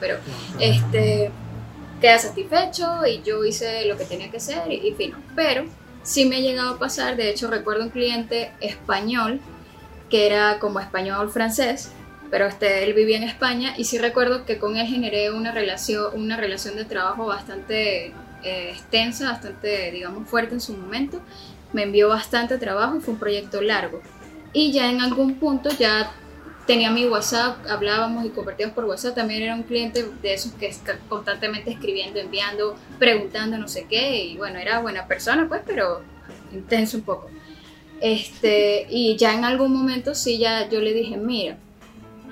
pero 0.00 0.16
este 0.58 1.30
queda 2.00 2.18
satisfecho 2.18 3.06
y 3.06 3.20
yo 3.22 3.44
hice 3.44 3.84
lo 3.84 3.98
que 3.98 4.06
tenía 4.06 4.30
que 4.30 4.38
hacer 4.38 4.70
y, 4.70 4.88
y 4.88 4.94
fino. 4.94 5.18
Pero 5.36 5.64
sí 6.02 6.24
me 6.24 6.36
ha 6.36 6.40
llegado 6.40 6.70
a 6.70 6.78
pasar, 6.78 7.16
de 7.16 7.28
hecho 7.28 7.48
recuerdo 7.48 7.84
un 7.84 7.90
cliente 7.90 8.52
español 8.60 9.40
que 10.10 10.26
era 10.26 10.58
como 10.58 10.80
español 10.80 11.30
francés, 11.30 11.92
pero 12.30 12.46
este, 12.46 12.84
él 12.84 12.94
vivía 12.94 13.16
en 13.16 13.24
España 13.24 13.74
y 13.76 13.84
sí 13.84 13.98
recuerdo 13.98 14.44
que 14.44 14.58
con 14.58 14.76
él 14.76 14.86
generé 14.86 15.32
una 15.32 15.52
relación, 15.52 16.06
una 16.14 16.36
relación 16.36 16.76
de 16.76 16.84
trabajo 16.84 17.26
bastante 17.26 18.12
eh, 18.42 18.70
extensa, 18.70 19.32
bastante, 19.32 19.90
digamos, 19.90 20.28
fuerte 20.28 20.54
en 20.54 20.60
su 20.60 20.74
momento. 20.74 21.20
Me 21.72 21.82
envió 21.82 22.08
bastante 22.08 22.58
trabajo 22.58 22.96
y 22.96 23.00
fue 23.00 23.14
un 23.14 23.20
proyecto 23.20 23.60
largo. 23.62 24.00
Y 24.52 24.72
ya 24.72 24.90
en 24.90 25.00
algún 25.00 25.34
punto 25.34 25.70
ya 25.78 26.12
tenía 26.66 26.90
mi 26.90 27.06
WhatsApp, 27.06 27.66
hablábamos 27.68 28.24
y 28.24 28.30
compartíamos 28.30 28.74
por 28.74 28.84
WhatsApp. 28.84 29.16
También 29.16 29.42
era 29.42 29.54
un 29.54 29.64
cliente 29.64 30.04
de 30.22 30.34
esos 30.34 30.52
que 30.52 30.66
está 30.66 30.98
constantemente 31.08 31.70
escribiendo, 31.70 32.20
enviando, 32.20 32.76
preguntando, 32.98 33.58
no 33.58 33.68
sé 33.68 33.86
qué. 33.88 34.24
Y 34.24 34.36
bueno, 34.36 34.58
era 34.58 34.80
buena 34.80 35.06
persona, 35.06 35.48
pues, 35.48 35.62
pero 35.66 36.02
intenso 36.52 36.96
un 36.96 37.02
poco. 37.02 37.28
Este, 38.00 38.86
y 38.88 39.16
ya 39.16 39.34
en 39.34 39.44
algún 39.44 39.72
momento 39.72 40.14
sí, 40.14 40.38
ya 40.38 40.68
yo 40.68 40.80
le 40.80 40.94
dije, 40.94 41.16
mira, 41.16 41.58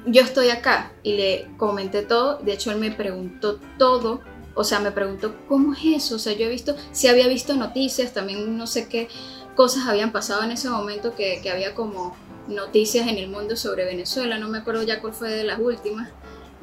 yo 0.07 0.23
estoy 0.23 0.51
acá 0.51 0.93
y 1.03 1.15
le 1.15 1.47
comenté 1.57 2.03
todo. 2.03 2.39
De 2.39 2.53
hecho, 2.53 2.71
él 2.71 2.79
me 2.79 2.91
preguntó 2.91 3.59
todo. 3.79 4.21
O 4.55 4.65
sea, 4.65 4.81
me 4.81 4.91
preguntó, 4.91 5.35
¿cómo 5.47 5.75
es 5.75 5.85
eso? 5.85 6.17
O 6.17 6.19
sea, 6.19 6.33
yo 6.33 6.47
he 6.47 6.49
visto, 6.49 6.75
si 6.91 7.07
había 7.07 7.29
visto 7.29 7.55
noticias, 7.55 8.13
también 8.13 8.57
no 8.57 8.67
sé 8.67 8.89
qué 8.89 9.09
cosas 9.55 9.87
habían 9.87 10.13
pasado 10.13 10.43
en 10.43 10.51
ese 10.53 10.69
momento 10.71 11.15
que, 11.15 11.41
que 11.43 11.51
había 11.51 11.75
como 11.75 12.17
noticias 12.49 13.07
en 13.07 13.19
el 13.19 13.29
mundo 13.29 13.57
sobre 13.57 13.85
Venezuela. 13.85 14.39
No 14.39 14.49
me 14.49 14.59
acuerdo 14.59 14.83
ya 14.83 15.01
cuál 15.01 15.13
fue 15.13 15.31
de 15.31 15.45
las 15.45 15.61
últimas, 15.61 16.09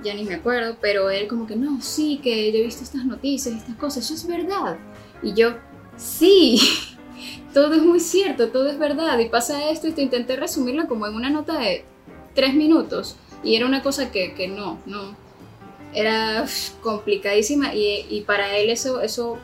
ya 0.04 0.14
ni 0.14 0.24
me 0.24 0.36
acuerdo, 0.36 0.78
pero 0.82 1.10
él 1.10 1.28
como 1.28 1.48
que, 1.48 1.56
no, 1.56 1.82
sí, 1.82 2.20
que 2.22 2.52
yo 2.52 2.60
he 2.60 2.64
visto 2.64 2.84
estas 2.84 3.06
noticias, 3.06 3.56
estas 3.56 3.76
cosas, 3.76 4.04
eso 4.06 4.14
es 4.14 4.28
verdad. 4.28 4.78
Y 5.22 5.34
yo, 5.34 5.56
sí, 5.96 6.60
todo 7.56 7.74
es 7.74 7.82
muy 7.82 8.02
cierto, 8.02 8.50
todo 8.50 8.68
es 8.68 8.78
verdad 8.78 9.18
y 9.18 9.30
pasa 9.30 9.70
esto 9.70 9.88
y 9.88 9.94
te 9.94 10.02
intenté 10.02 10.36
resumirlo 10.36 10.90
como 10.90 11.08
en 11.08 11.16
una 11.16 11.30
nota 11.30 11.58
de 11.58 11.86
tres 12.34 12.54
minutos 12.54 13.16
y 13.46 13.56
era 13.56 13.66
una 13.66 13.82
cosa 13.82 14.12
que, 14.12 14.34
que 14.34 14.50
no, 14.50 14.78
no, 14.86 15.16
era 15.94 16.46
complicadísima 16.82 17.74
y, 17.74 18.08
y, 18.10 18.22
para 18.24 18.58
él 18.58 18.70
eso, 18.70 19.00
eso, 19.00 19.38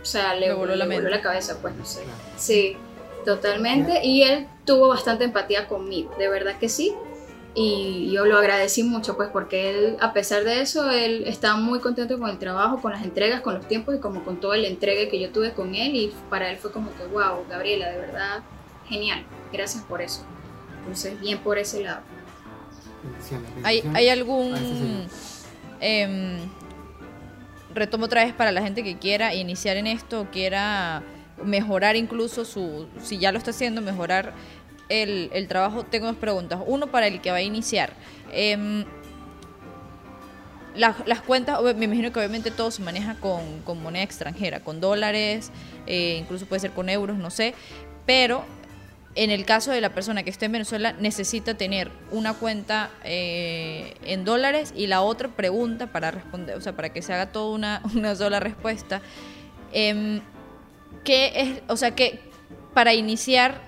o 0.00 0.04
sea, 0.06 0.36
le, 0.36 0.54
voló, 0.54 0.74
la, 0.74 0.86
voló 0.86 1.10
la 1.10 1.20
cabeza, 1.20 1.58
pues 1.60 1.74
no 1.74 1.84
sé. 1.84 2.00
Sí, 2.38 2.78
totalmente 3.26 4.02
y 4.02 4.22
él 4.22 4.46
tuvo 4.64 4.88
bastante 4.88 5.24
empatía 5.24 5.68
conmigo, 5.68 6.14
de 6.18 6.30
verdad 6.30 6.58
que 6.58 6.70
sí 6.70 6.94
y 7.58 8.10
yo 8.12 8.26
lo 8.26 8.36
agradecí 8.36 8.82
mucho 8.82 9.16
pues 9.16 9.30
porque 9.30 9.70
él 9.70 9.96
a 10.00 10.12
pesar 10.12 10.44
de 10.44 10.60
eso 10.60 10.90
él 10.90 11.24
estaba 11.26 11.56
muy 11.56 11.80
contento 11.80 12.18
con 12.18 12.28
el 12.28 12.38
trabajo 12.38 12.82
con 12.82 12.92
las 12.92 13.02
entregas 13.02 13.40
con 13.40 13.54
los 13.54 13.66
tiempos 13.66 13.96
y 13.96 13.98
como 13.98 14.24
con 14.24 14.38
todo 14.38 14.52
el 14.52 14.66
entregue 14.66 15.08
que 15.08 15.18
yo 15.18 15.30
tuve 15.30 15.52
con 15.52 15.74
él 15.74 15.96
y 15.96 16.12
para 16.28 16.50
él 16.50 16.58
fue 16.58 16.70
como 16.70 16.94
que 16.94 17.06
wow 17.06 17.46
Gabriela 17.48 17.90
de 17.90 17.98
verdad 17.98 18.42
genial 18.86 19.24
gracias 19.50 19.82
por 19.84 20.02
eso 20.02 20.22
entonces 20.80 21.18
bien 21.18 21.38
por 21.38 21.58
ese 21.58 21.82
lado. 21.82 22.00
¿Hay, 23.64 23.82
¿Hay, 23.94 24.08
algún 24.08 25.06
eh, 25.80 26.38
retomo 27.74 28.04
otra 28.04 28.24
vez 28.24 28.34
para 28.34 28.52
la 28.52 28.62
gente 28.62 28.84
que 28.84 28.98
quiera 28.98 29.34
iniciar 29.34 29.76
en 29.78 29.86
esto 29.86 30.26
quiera 30.30 31.02
mejorar 31.42 31.96
incluso 31.96 32.44
su 32.44 32.86
si 33.02 33.18
ya 33.18 33.32
lo 33.32 33.38
está 33.38 33.50
haciendo 33.50 33.80
mejorar 33.80 34.32
el, 34.88 35.48
trabajo, 35.48 35.84
tengo 35.84 36.06
dos 36.06 36.16
preguntas. 36.16 36.60
Uno 36.66 36.88
para 36.88 37.06
el 37.06 37.20
que 37.20 37.30
va 37.30 37.38
a 37.38 37.42
iniciar. 37.42 37.92
Eh, 38.32 38.84
las, 40.76 41.20
cuentas, 41.22 41.60
me 41.76 41.86
imagino 41.86 42.12
que 42.12 42.18
obviamente 42.18 42.50
todo 42.50 42.70
se 42.70 42.82
maneja 42.82 43.14
con, 43.14 43.60
con 43.64 43.82
moneda 43.82 44.02
extranjera, 44.02 44.60
con 44.60 44.80
dólares, 44.80 45.50
eh, 45.86 46.18
incluso 46.20 46.46
puede 46.46 46.60
ser 46.60 46.72
con 46.72 46.88
euros, 46.88 47.16
no 47.16 47.30
sé. 47.30 47.54
Pero 48.04 48.44
en 49.14 49.30
el 49.30 49.44
caso 49.44 49.70
de 49.72 49.80
la 49.80 49.94
persona 49.94 50.22
que 50.22 50.30
esté 50.30 50.46
en 50.46 50.52
Venezuela, 50.52 50.92
necesita 50.92 51.54
tener 51.54 51.90
una 52.10 52.34
cuenta 52.34 52.90
eh, 53.04 53.94
en 54.04 54.24
dólares 54.24 54.72
y 54.76 54.86
la 54.86 55.00
otra 55.00 55.28
pregunta 55.28 55.86
para 55.86 56.10
responder, 56.10 56.56
o 56.56 56.60
sea, 56.60 56.74
para 56.74 56.90
que 56.92 57.00
se 57.02 57.14
haga 57.14 57.32
toda 57.32 57.54
una, 57.54 57.82
una 57.94 58.14
sola 58.14 58.40
respuesta. 58.40 59.00
Eh, 59.72 60.20
¿Qué 61.04 61.32
es, 61.36 61.62
o 61.68 61.76
sea, 61.76 61.94
que 61.94 62.20
para 62.74 62.92
iniciar 62.92 63.60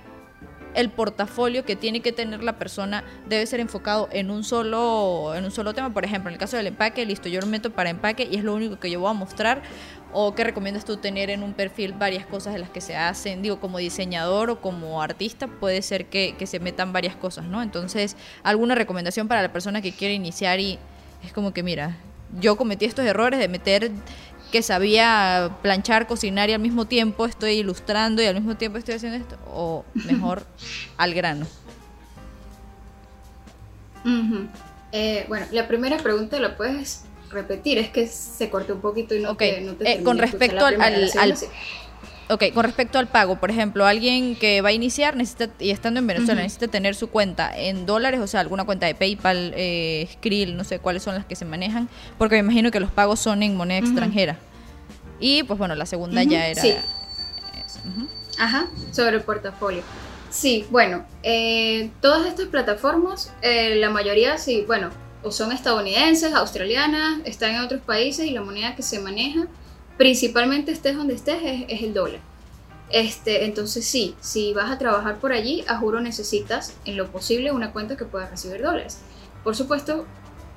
el 0.74 0.90
portafolio 0.90 1.64
que 1.64 1.76
tiene 1.76 2.00
que 2.00 2.12
tener 2.12 2.42
la 2.42 2.58
persona 2.58 3.04
debe 3.28 3.46
ser 3.46 3.60
enfocado 3.60 4.08
en 4.12 4.30
un 4.30 4.44
solo 4.44 5.34
en 5.34 5.44
un 5.44 5.50
solo 5.50 5.74
tema. 5.74 5.92
Por 5.92 6.04
ejemplo 6.04 6.28
en 6.28 6.34
el 6.34 6.38
caso 6.38 6.56
del 6.56 6.66
empaque 6.66 7.04
listo 7.06 7.28
yo 7.28 7.40
lo 7.40 7.46
meto 7.46 7.70
para 7.70 7.90
empaque 7.90 8.28
y 8.30 8.36
es 8.36 8.44
lo 8.44 8.54
único 8.54 8.78
que 8.78 8.90
yo 8.90 9.00
voy 9.00 9.10
a 9.10 9.14
mostrar. 9.14 9.62
O 10.10 10.34
qué 10.34 10.42
recomiendas 10.42 10.86
tú 10.86 10.96
tener 10.96 11.28
en 11.28 11.42
un 11.42 11.52
perfil 11.52 11.92
varias 11.92 12.24
cosas 12.24 12.54
de 12.54 12.58
las 12.58 12.70
que 12.70 12.80
se 12.80 12.96
hacen 12.96 13.42
digo 13.42 13.60
como 13.60 13.76
diseñador 13.76 14.48
o 14.48 14.60
como 14.60 15.02
artista 15.02 15.48
puede 15.48 15.82
ser 15.82 16.06
que, 16.06 16.34
que 16.38 16.46
se 16.46 16.60
metan 16.60 16.94
varias 16.94 17.14
cosas 17.14 17.44
no 17.44 17.60
entonces 17.60 18.16
alguna 18.42 18.74
recomendación 18.74 19.28
para 19.28 19.42
la 19.42 19.52
persona 19.52 19.82
que 19.82 19.92
quiere 19.92 20.14
iniciar 20.14 20.60
y 20.60 20.78
es 21.22 21.34
como 21.34 21.52
que 21.52 21.62
mira 21.62 21.98
yo 22.40 22.56
cometí 22.56 22.84
estos 22.84 23.04
errores 23.04 23.38
de 23.38 23.48
meter 23.48 23.90
que 24.50 24.62
sabía 24.62 25.56
planchar, 25.62 26.06
cocinar 26.06 26.50
y 26.50 26.52
al 26.52 26.60
mismo 26.60 26.86
tiempo 26.86 27.26
estoy 27.26 27.52
ilustrando 27.52 28.22
y 28.22 28.26
al 28.26 28.34
mismo 28.34 28.56
tiempo 28.56 28.78
estoy 28.78 28.94
haciendo 28.94 29.18
esto? 29.18 29.36
¿O 29.46 29.84
mejor 29.94 30.44
al 30.96 31.14
grano? 31.14 31.46
Eh, 34.92 35.26
bueno, 35.28 35.46
la 35.50 35.68
primera 35.68 35.98
pregunta 35.98 36.40
la 36.40 36.56
puedes 36.56 37.04
repetir, 37.30 37.78
es 37.78 37.90
que 37.90 38.06
se 38.06 38.48
cortó 38.48 38.74
un 38.74 38.80
poquito 38.80 39.14
y 39.14 39.20
no 39.20 39.36
te, 39.36 39.60
no 39.60 39.74
eh, 39.80 40.02
Con 40.02 40.18
respecto 40.18 40.64
al, 40.64 40.80
al, 40.80 41.34
Ok, 42.30 42.44
con 42.52 42.64
respecto 42.64 42.98
al 42.98 43.08
pago, 43.08 43.40
por 43.40 43.50
ejemplo, 43.50 43.86
alguien 43.86 44.36
que 44.36 44.60
va 44.60 44.68
a 44.68 44.72
iniciar 44.72 45.16
necesita 45.16 45.48
y 45.58 45.70
estando 45.70 45.98
en 46.00 46.06
Venezuela 46.06 46.42
necesita 46.42 46.68
tener 46.68 46.94
su 46.94 47.08
cuenta 47.08 47.50
en 47.56 47.86
dólares, 47.86 48.20
o 48.20 48.26
sea, 48.26 48.40
alguna 48.40 48.64
cuenta 48.64 48.86
de 48.86 48.94
PayPal, 48.94 49.54
eh, 49.56 50.06
Skrill, 50.12 50.54
no 50.54 50.64
sé 50.64 50.78
cuáles 50.78 51.02
son 51.02 51.14
las 51.14 51.24
que 51.24 51.36
se 51.36 51.46
manejan, 51.46 51.88
porque 52.18 52.34
me 52.34 52.40
imagino 52.40 52.70
que 52.70 52.80
los 52.80 52.90
pagos 52.90 53.18
son 53.18 53.42
en 53.42 53.56
moneda 53.56 53.78
extranjera. 53.78 54.36
Y 55.20 55.42
pues 55.44 55.58
bueno, 55.58 55.74
la 55.74 55.86
segunda 55.86 56.22
ya 56.22 56.48
era... 56.48 56.60
Sí. 56.60 56.74
Ajá, 58.38 58.66
sobre 58.92 59.16
el 59.16 59.22
portafolio. 59.22 59.82
Sí, 60.30 60.66
bueno, 60.70 61.06
eh, 61.22 61.90
todas 62.02 62.26
estas 62.26 62.46
plataformas, 62.46 63.32
eh, 63.40 63.76
la 63.76 63.88
mayoría 63.88 64.36
sí, 64.36 64.64
bueno, 64.66 64.90
o 65.22 65.32
son 65.32 65.50
estadounidenses, 65.50 66.34
australianas, 66.34 67.20
están 67.24 67.54
en 67.54 67.62
otros 67.62 67.80
países 67.80 68.26
y 68.26 68.30
la 68.30 68.42
moneda 68.42 68.76
que 68.76 68.82
se 68.82 69.00
maneja 69.00 69.46
principalmente 69.98 70.72
estés 70.72 70.96
donde 70.96 71.14
estés, 71.14 71.40
es, 71.68 71.82
el 71.82 71.92
dólar. 71.92 72.20
Este, 72.90 73.44
entonces 73.44 73.84
sí, 73.84 74.14
si 74.20 74.54
vas 74.54 74.70
a 74.70 74.78
trabajar 74.78 75.18
por 75.18 75.32
allí, 75.32 75.62
a 75.68 75.76
juro 75.76 76.00
necesitas 76.00 76.74
en 76.86 76.96
lo 76.96 77.08
posible 77.08 77.52
una 77.52 77.72
cuenta 77.72 77.98
que 77.98 78.06
pueda 78.06 78.30
recibir 78.30 78.62
dólares. 78.62 79.00
Por 79.44 79.54
supuesto, 79.54 80.06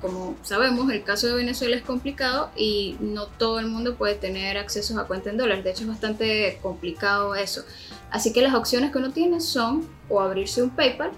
como 0.00 0.36
sabemos, 0.42 0.90
el 0.90 1.04
caso 1.04 1.26
de 1.26 1.34
Venezuela 1.34 1.76
es 1.76 1.82
complicado 1.82 2.50
y 2.56 2.96
no 3.00 3.26
todo 3.26 3.58
el 3.58 3.66
mundo 3.66 3.96
puede 3.96 4.14
tener 4.14 4.56
acceso 4.56 4.98
a 4.98 5.06
cuenta 5.06 5.28
en 5.28 5.36
dólares. 5.36 5.62
De 5.62 5.72
hecho, 5.72 5.82
es 5.82 5.88
bastante 5.88 6.58
complicado 6.62 7.34
eso. 7.34 7.64
Así 8.10 8.32
que 8.32 8.40
las 8.40 8.54
opciones 8.54 8.92
que 8.92 8.98
uno 8.98 9.10
tiene 9.10 9.40
son 9.40 9.86
o 10.08 10.20
abrirse 10.20 10.62
un 10.62 10.70
PayPal 10.70 11.10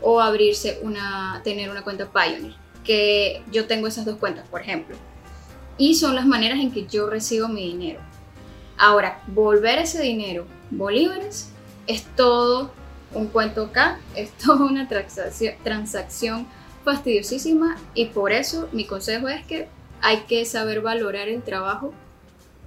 o 0.00 0.20
abrirse 0.20 0.78
una, 0.82 1.40
tener 1.42 1.70
una 1.70 1.82
cuenta 1.82 2.10
Pioneer. 2.10 2.54
Que 2.84 3.42
yo 3.50 3.66
tengo 3.66 3.86
esas 3.86 4.04
dos 4.04 4.16
cuentas, 4.16 4.46
por 4.48 4.60
ejemplo 4.60 4.96
y 5.82 5.96
son 5.96 6.14
las 6.14 6.26
maneras 6.26 6.60
en 6.60 6.70
que 6.70 6.86
yo 6.86 7.10
recibo 7.10 7.48
mi 7.48 7.66
dinero. 7.66 7.98
Ahora, 8.78 9.20
volver 9.26 9.80
ese 9.80 10.00
dinero 10.00 10.46
bolívares 10.70 11.50
es 11.88 12.04
todo 12.14 12.70
un 13.12 13.26
cuento 13.26 13.64
acá, 13.64 13.98
es 14.16 14.30
toda 14.38 14.64
una 14.64 14.88
transacción, 14.88 16.46
fastidiosísima 16.84 17.76
y 17.94 18.06
por 18.06 18.30
eso 18.30 18.68
mi 18.70 18.86
consejo 18.86 19.28
es 19.28 19.44
que 19.44 19.66
hay 20.00 20.18
que 20.28 20.44
saber 20.44 20.82
valorar 20.82 21.26
el 21.26 21.42
trabajo 21.42 21.92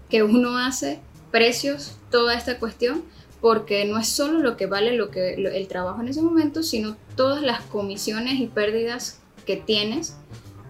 que 0.09 0.23
uno 0.23 0.57
hace, 0.57 0.99
precios, 1.31 1.97
toda 2.11 2.33
esta 2.33 2.59
cuestión, 2.59 3.01
porque 3.39 3.85
no 3.85 3.97
es 3.97 4.09
solo 4.09 4.39
lo 4.39 4.57
que 4.57 4.65
vale 4.65 4.91
lo 4.91 5.09
que, 5.09 5.35
el 5.35 5.67
trabajo 5.69 6.01
en 6.01 6.09
ese 6.09 6.21
momento, 6.21 6.63
sino 6.63 6.97
todas 7.15 7.41
las 7.41 7.61
comisiones 7.61 8.41
y 8.41 8.47
pérdidas 8.47 9.21
que 9.45 9.55
tienes 9.55 10.17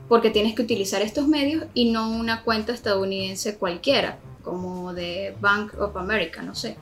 porque 0.07 0.29
tienes 0.29 0.55
que 0.55 0.61
utilizar 0.61 1.01
estos 1.01 1.27
medios 1.27 1.65
y 1.73 1.91
no 1.91 2.09
una 2.09 2.43
cuenta 2.43 2.73
estadounidense 2.73 3.57
cualquiera, 3.57 4.17
como 4.43 4.93
de 4.93 5.35
Bank 5.41 5.73
of 5.79 5.97
America, 5.97 6.41
no 6.41 6.55
sé. 6.55 6.77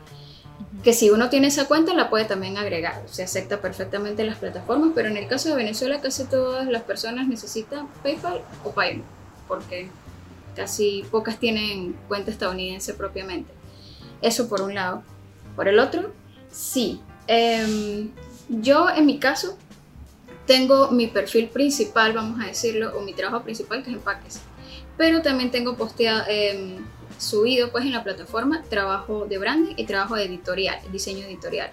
Que 0.83 0.93
si 0.93 1.09
uno 1.09 1.29
tiene 1.29 1.47
esa 1.47 1.67
cuenta 1.67 1.93
la 1.93 2.09
puede 2.09 2.25
también 2.25 2.57
agregar, 2.57 3.01
se 3.05 3.23
acepta 3.23 3.61
perfectamente 3.61 4.25
las 4.25 4.37
plataformas, 4.37 4.91
pero 4.93 5.07
en 5.07 5.17
el 5.17 5.27
caso 5.27 5.49
de 5.49 5.55
Venezuela 5.55 6.01
casi 6.01 6.25
todas 6.25 6.67
las 6.67 6.83
personas 6.83 7.27
necesitan 7.27 7.87
PayPal 8.01 8.41
o 8.63 8.71
PayPal, 8.71 9.03
porque 9.47 9.89
casi 10.55 11.05
pocas 11.09 11.39
tienen 11.39 11.95
cuenta 12.07 12.31
estadounidense 12.31 12.93
propiamente. 12.93 13.51
Eso 14.21 14.49
por 14.49 14.61
un 14.61 14.75
lado. 14.75 15.03
Por 15.55 15.67
el 15.67 15.79
otro, 15.79 16.11
sí. 16.51 16.99
Em, 17.27 18.11
yo 18.49 18.89
en 18.89 19.05
mi 19.05 19.19
caso 19.19 19.57
tengo 20.45 20.91
mi 20.91 21.07
perfil 21.07 21.49
principal, 21.49 22.13
vamos 22.13 22.41
a 22.41 22.47
decirlo, 22.47 22.97
o 22.97 23.01
mi 23.01 23.13
trabajo 23.13 23.43
principal 23.43 23.83
que 23.83 23.91
es 23.91 23.95
empaques. 23.95 24.39
Pero 24.97 25.21
también 25.21 25.51
tengo 25.51 25.75
posteado, 25.75 26.23
em, 26.27 26.77
subido 27.17 27.71
pues 27.71 27.85
en 27.85 27.91
la 27.91 28.03
plataforma 28.03 28.63
trabajo 28.69 29.25
de 29.25 29.37
branding 29.37 29.73
y 29.77 29.85
trabajo 29.85 30.15
de 30.15 30.25
editorial, 30.25 30.79
diseño 30.91 31.25
editorial. 31.25 31.71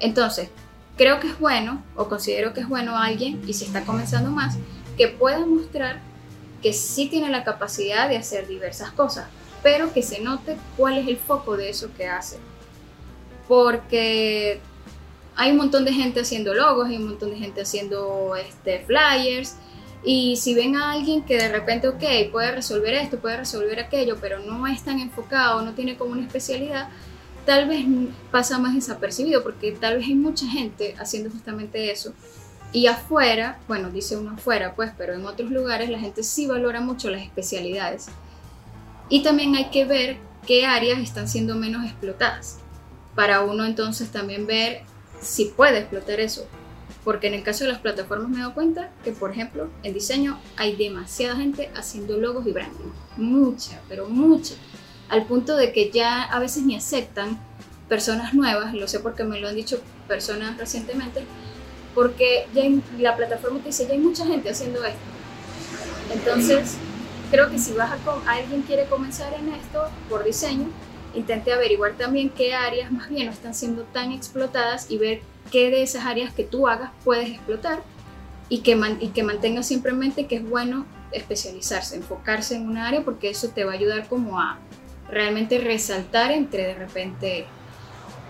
Entonces, 0.00 0.48
creo 0.96 1.20
que 1.20 1.28
es 1.28 1.38
bueno, 1.38 1.82
o 1.96 2.08
considero 2.08 2.52
que 2.52 2.60
es 2.60 2.68
bueno 2.68 2.96
alguien, 2.96 3.42
y 3.46 3.52
si 3.52 3.64
está 3.64 3.84
comenzando 3.84 4.30
más, 4.30 4.56
que 4.96 5.08
pueda 5.08 5.44
mostrar 5.44 6.00
que 6.62 6.72
sí 6.72 7.08
tiene 7.08 7.30
la 7.30 7.44
capacidad 7.44 8.08
de 8.08 8.16
hacer 8.16 8.48
diversas 8.48 8.90
cosas, 8.92 9.26
pero 9.62 9.92
que 9.92 10.02
se 10.02 10.20
note 10.20 10.56
cuál 10.76 10.98
es 10.98 11.06
el 11.06 11.16
foco 11.16 11.56
de 11.56 11.70
eso 11.70 11.90
que 11.96 12.06
hace. 12.06 12.38
Porque 13.46 14.60
hay 15.38 15.52
un 15.52 15.56
montón 15.56 15.84
de 15.84 15.92
gente 15.92 16.18
haciendo 16.18 16.52
logos, 16.52 16.88
hay 16.88 16.96
un 16.96 17.06
montón 17.06 17.30
de 17.30 17.36
gente 17.36 17.60
haciendo 17.60 18.34
este, 18.34 18.80
flyers. 18.80 19.54
Y 20.02 20.34
si 20.34 20.52
ven 20.52 20.74
a 20.74 20.90
alguien 20.90 21.22
que 21.22 21.36
de 21.36 21.48
repente, 21.48 21.86
ok, 21.86 22.32
puede 22.32 22.50
resolver 22.50 22.92
esto, 22.94 23.20
puede 23.20 23.36
resolver 23.36 23.78
aquello, 23.78 24.16
pero 24.20 24.40
no 24.40 24.66
es 24.66 24.82
tan 24.82 24.98
enfocado, 24.98 25.62
no 25.62 25.74
tiene 25.74 25.96
como 25.96 26.10
una 26.10 26.26
especialidad, 26.26 26.88
tal 27.46 27.68
vez 27.68 27.86
pasa 28.32 28.58
más 28.58 28.74
desapercibido, 28.74 29.44
porque 29.44 29.70
tal 29.70 29.98
vez 29.98 30.08
hay 30.08 30.16
mucha 30.16 30.44
gente 30.48 30.96
haciendo 30.98 31.30
justamente 31.30 31.92
eso. 31.92 32.12
Y 32.72 32.88
afuera, 32.88 33.60
bueno, 33.68 33.90
dice 33.90 34.16
uno 34.16 34.32
afuera, 34.32 34.74
pues, 34.74 34.90
pero 34.98 35.14
en 35.14 35.24
otros 35.24 35.52
lugares 35.52 35.88
la 35.88 36.00
gente 36.00 36.24
sí 36.24 36.48
valora 36.48 36.80
mucho 36.80 37.10
las 37.10 37.22
especialidades. 37.22 38.06
Y 39.08 39.22
también 39.22 39.54
hay 39.54 39.70
que 39.70 39.84
ver 39.84 40.16
qué 40.48 40.66
áreas 40.66 40.98
están 40.98 41.28
siendo 41.28 41.54
menos 41.54 41.84
explotadas, 41.84 42.58
para 43.14 43.42
uno 43.42 43.64
entonces 43.64 44.10
también 44.10 44.44
ver 44.44 44.82
si 45.20 45.46
puede 45.46 45.78
explotar 45.78 46.20
eso. 46.20 46.46
Porque 47.04 47.28
en 47.28 47.34
el 47.34 47.42
caso 47.42 47.64
de 47.64 47.70
las 47.70 47.80
plataformas 47.80 48.28
me 48.28 48.36
he 48.36 48.40
dado 48.40 48.54
cuenta 48.54 48.90
que, 49.04 49.12
por 49.12 49.30
ejemplo, 49.30 49.68
en 49.82 49.94
diseño 49.94 50.38
hay 50.56 50.76
demasiada 50.76 51.36
gente 51.36 51.70
haciendo 51.74 52.18
logos 52.18 52.46
y 52.46 52.52
branding. 52.52 52.92
Mucha, 53.16 53.80
pero 53.88 54.08
mucha. 54.08 54.54
Al 55.08 55.24
punto 55.24 55.56
de 55.56 55.72
que 55.72 55.90
ya 55.90 56.24
a 56.24 56.38
veces 56.38 56.64
ni 56.64 56.76
aceptan 56.76 57.38
personas 57.88 58.34
nuevas, 58.34 58.74
lo 58.74 58.86
sé 58.88 59.00
porque 59.00 59.24
me 59.24 59.40
lo 59.40 59.48
han 59.48 59.54
dicho 59.54 59.80
personas 60.06 60.58
recientemente, 60.58 61.24
porque 61.94 62.46
ya 62.54 62.64
en 62.64 62.82
la 62.98 63.16
plataforma 63.16 63.60
te 63.60 63.66
dice, 63.66 63.86
ya 63.86 63.92
hay 63.92 63.98
mucha 63.98 64.26
gente 64.26 64.50
haciendo 64.50 64.84
esto. 64.84 64.98
Entonces, 66.12 66.76
creo 67.30 67.50
que 67.50 67.58
si 67.58 67.72
vas 67.72 67.90
a, 67.90 68.30
alguien 68.30 68.62
quiere 68.62 68.86
comenzar 68.86 69.32
en 69.34 69.52
esto 69.54 69.88
por 70.08 70.24
diseño, 70.24 70.68
intente 71.14 71.52
averiguar 71.52 71.96
también 71.96 72.30
qué 72.30 72.54
áreas 72.54 72.90
más 72.92 73.08
bien 73.08 73.26
no 73.26 73.32
están 73.32 73.54
siendo 73.54 73.84
tan 73.84 74.12
explotadas 74.12 74.90
y 74.90 74.98
ver 74.98 75.20
qué 75.50 75.70
de 75.70 75.82
esas 75.82 76.04
áreas 76.04 76.32
que 76.32 76.44
tú 76.44 76.68
hagas 76.68 76.90
puedes 77.04 77.30
explotar 77.30 77.82
y 78.48 78.60
que, 78.60 78.78
y 79.00 79.08
que 79.08 79.22
mantengas 79.22 79.66
siempre 79.66 79.92
que 80.28 80.36
es 80.36 80.48
bueno 80.48 80.86
especializarse, 81.12 81.96
enfocarse 81.96 82.56
en 82.56 82.68
una 82.68 82.88
área 82.88 83.02
porque 83.02 83.30
eso 83.30 83.48
te 83.48 83.64
va 83.64 83.72
a 83.72 83.74
ayudar 83.74 84.08
como 84.08 84.40
a 84.40 84.58
realmente 85.10 85.58
resaltar 85.58 86.30
entre 86.30 86.66
de 86.66 86.74
repente 86.74 87.46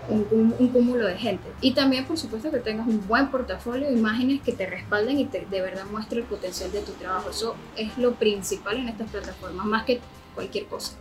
un, 0.09 0.69
cúmulo 0.71 1.05
de 1.05 1.17
gente. 1.17 1.47
Y 1.61 1.73
también, 1.73 2.05
por 2.05 2.17
supuesto, 2.17 2.49
que 2.49 2.59
tengas 2.59 2.87
un 2.87 3.07
buen 3.07 3.29
portafolio 3.29 3.87
de 3.87 3.93
imágenes 3.93 4.41
que 4.41 4.51
te 4.51 4.65
respalden 4.65 5.19
y 5.19 5.25
te, 5.25 5.45
de 5.45 5.61
verdad 5.61 5.85
muestre 5.91 6.21
el 6.21 6.25
potencial 6.25 6.71
de 6.71 6.81
tu 6.81 6.93
trabajo. 6.93 7.29
Eso 7.29 7.55
es 7.75 7.95
lo 7.97 8.15
principal 8.15 8.77
en 8.77 8.89
estas 8.89 9.09
plataformas, 9.11 9.65
más 9.65 9.85
que 9.85 9.99
cualquier 10.33 10.65
cosa. 10.65 10.93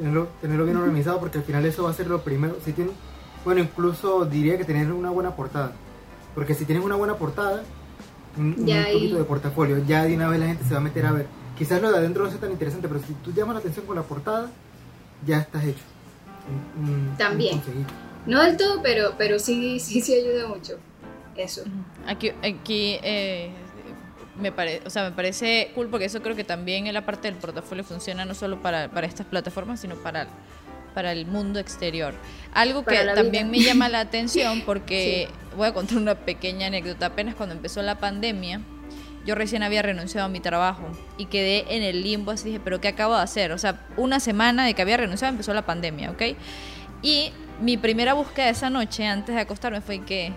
Tenerlo, 0.00 0.28
tenerlo, 0.40 0.64
bien 0.64 0.76
organizado 0.78 1.20
porque 1.20 1.38
al 1.38 1.44
final 1.44 1.64
eso 1.66 1.84
va 1.84 1.90
a 1.90 1.94
ser 1.94 2.06
lo 2.06 2.22
primero. 2.22 2.56
Si 2.64 2.72
tiene, 2.72 2.90
bueno, 3.44 3.60
incluso 3.60 4.24
diría 4.24 4.56
que 4.56 4.64
tener 4.64 4.90
una 4.92 5.10
buena 5.10 5.36
portada. 5.36 5.72
Porque 6.34 6.54
si 6.54 6.64
tienes 6.64 6.84
una 6.84 6.96
buena 6.96 7.16
portada, 7.16 7.62
un, 8.36 8.54
poquito 8.54 9.18
de 9.18 9.24
portafolio, 9.24 9.84
ya 9.86 10.04
de 10.04 10.14
una 10.14 10.28
vez 10.28 10.40
la 10.40 10.46
gente 10.46 10.64
se 10.64 10.72
va 10.72 10.80
a 10.80 10.82
meter 10.82 11.06
a 11.06 11.12
ver. 11.12 11.26
Quizás 11.58 11.82
lo 11.82 11.90
de 11.90 11.98
adentro 11.98 12.24
no 12.24 12.30
sea 12.30 12.40
tan 12.40 12.52
interesante, 12.52 12.88
pero 12.88 13.00
si 13.00 13.12
tú 13.14 13.32
llamas 13.32 13.54
la 13.54 13.60
atención 13.60 13.84
con 13.84 13.96
la 13.96 14.02
portada, 14.02 14.50
ya 15.26 15.40
estás 15.40 15.64
hecho. 15.64 15.82
También. 17.18 17.60
No 18.26 18.42
del 18.42 18.56
todo, 18.56 18.80
pero, 18.82 19.12
pero 19.18 19.38
sí, 19.38 19.78
sí, 19.80 20.00
sí 20.00 20.14
ayuda 20.14 20.48
mucho. 20.48 20.78
Eso. 21.36 21.62
Aquí, 22.06 22.30
aquí 22.42 22.98
eh, 23.02 23.52
me, 24.40 24.52
parece 24.52 24.82
o 24.86 24.90
sea, 24.90 25.04
me 25.04 25.12
parece 25.12 25.70
cool 25.74 25.88
porque 25.88 26.06
eso 26.06 26.22
creo 26.22 26.36
que 26.36 26.44
también 26.44 26.86
en 26.86 26.94
la 26.94 27.04
parte 27.04 27.28
del 27.30 27.36
portafolio 27.38 27.84
funciona 27.84 28.24
no 28.24 28.34
solo 28.34 28.60
para, 28.60 28.88
para 28.90 29.06
estas 29.06 29.26
plataformas, 29.26 29.80
sino 29.80 29.96
para, 29.96 30.28
para 30.94 31.12
el 31.12 31.26
mundo 31.26 31.58
exterior. 31.58 32.14
Algo 32.52 32.84
que 32.84 32.96
también 33.14 33.50
me 33.50 33.60
llama 33.60 33.88
la 33.88 34.00
atención 34.00 34.62
porque 34.66 35.28
voy 35.56 35.68
a 35.68 35.74
contar 35.74 35.98
una 35.98 36.14
pequeña 36.14 36.66
anécdota. 36.66 37.06
Apenas 37.06 37.34
cuando 37.34 37.54
empezó 37.54 37.82
la 37.82 37.98
pandemia, 37.98 38.60
yo 39.24 39.34
recién 39.34 39.62
había 39.62 39.82
renunciado 39.82 40.26
a 40.26 40.28
mi 40.30 40.40
trabajo 40.40 40.88
y 41.18 41.26
quedé 41.26 41.76
en 41.76 41.82
el 41.82 42.02
limbo, 42.02 42.30
así 42.30 42.46
dije, 42.46 42.60
pero 42.62 42.80
¿qué 42.80 42.88
acabo 42.88 43.14
de 43.14 43.22
hacer? 43.22 43.52
O 43.52 43.58
sea, 43.58 43.86
una 43.96 44.20
semana 44.20 44.64
de 44.64 44.74
que 44.74 44.82
había 44.82 44.96
renunciado 44.96 45.30
empezó 45.32 45.52
la 45.52 45.66
pandemia, 45.66 46.10
¿ok? 46.10 46.22
Y 47.02 47.32
mi 47.60 47.76
primera 47.76 48.14
búsqueda 48.14 48.48
esa 48.48 48.70
noche, 48.70 49.06
antes 49.06 49.34
de 49.34 49.40
acostarme, 49.40 49.80
fue 49.80 50.00
que 50.00 50.32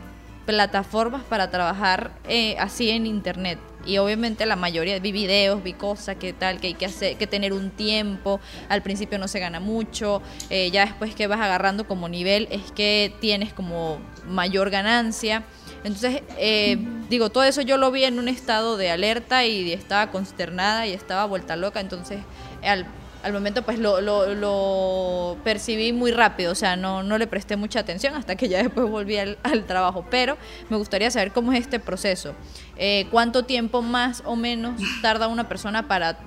plataformas 0.45 1.23
para 1.23 1.49
trabajar 1.49 2.11
eh, 2.27 2.57
así 2.59 2.89
en 2.89 3.05
internet. 3.05 3.59
Y 3.85 3.97
obviamente 3.97 4.45
la 4.45 4.55
mayoría, 4.55 4.97
vi 4.99 5.11
videos, 5.11 5.63
vi 5.63 5.73
cosas, 5.73 6.15
que 6.15 6.33
tal, 6.33 6.59
que 6.59 6.67
hay 6.67 6.73
que, 6.73 6.85
hacer, 6.85 7.17
que 7.17 7.27
tener 7.27 7.53
un 7.53 7.69
tiempo. 7.71 8.39
Al 8.69 8.81
principio 8.81 9.19
no 9.19 9.27
se 9.27 9.39
gana 9.39 9.59
mucho. 9.59 10.21
Eh, 10.49 10.71
ya 10.71 10.85
después 10.85 11.15
que 11.15 11.27
vas 11.27 11.39
agarrando 11.39 11.87
como 11.87 12.09
nivel, 12.09 12.47
es 12.51 12.71
que 12.71 13.13
tienes 13.19 13.53
como 13.53 13.99
mayor 14.27 14.69
ganancia. 14.69 15.43
Entonces, 15.83 16.21
eh, 16.37 16.77
digo, 17.09 17.29
todo 17.29 17.43
eso 17.43 17.61
yo 17.61 17.77
lo 17.77 17.91
vi 17.91 18.05
en 18.05 18.19
un 18.19 18.29
estado 18.29 18.77
de 18.77 18.89
alerta 18.89 19.45
y 19.45 19.73
estaba 19.73 20.11
consternada 20.11 20.87
y 20.87 20.93
estaba 20.93 21.25
vuelta 21.25 21.55
loca. 21.55 21.81
Entonces, 21.81 22.19
al 22.63 22.85
al 23.23 23.31
momento 23.33 23.63
pues 23.63 23.79
lo, 23.79 24.01
lo, 24.01 25.37
percibí 25.43 25.93
muy 25.93 26.11
rápido, 26.11 26.51
o 26.51 26.55
sea, 26.55 26.75
no, 26.75 27.03
no 27.03 27.17
le 27.17 27.25
presté 27.25 27.55
mucha 27.55 27.79
atención 27.79 28.15
hasta 28.15 28.35
que 28.35 28.49
ya 28.49 28.61
después 28.61 28.89
volví 28.89 29.17
al, 29.17 29.37
trabajo, 29.65 30.05
pero 30.09 30.37
me 30.69 30.77
gustaría 30.77 31.09
saber 31.09 31.31
cómo 31.31 31.53
es 31.53 31.61
este 31.61 31.79
proceso, 31.79 32.35
eh, 32.77 33.07
cuánto 33.11 33.43
tiempo 33.43 33.81
más 33.81 34.21
o 34.25 34.35
menos 34.35 34.81
tarda 35.01 35.27
una 35.27 35.47
persona 35.47 35.87
para 35.87 36.17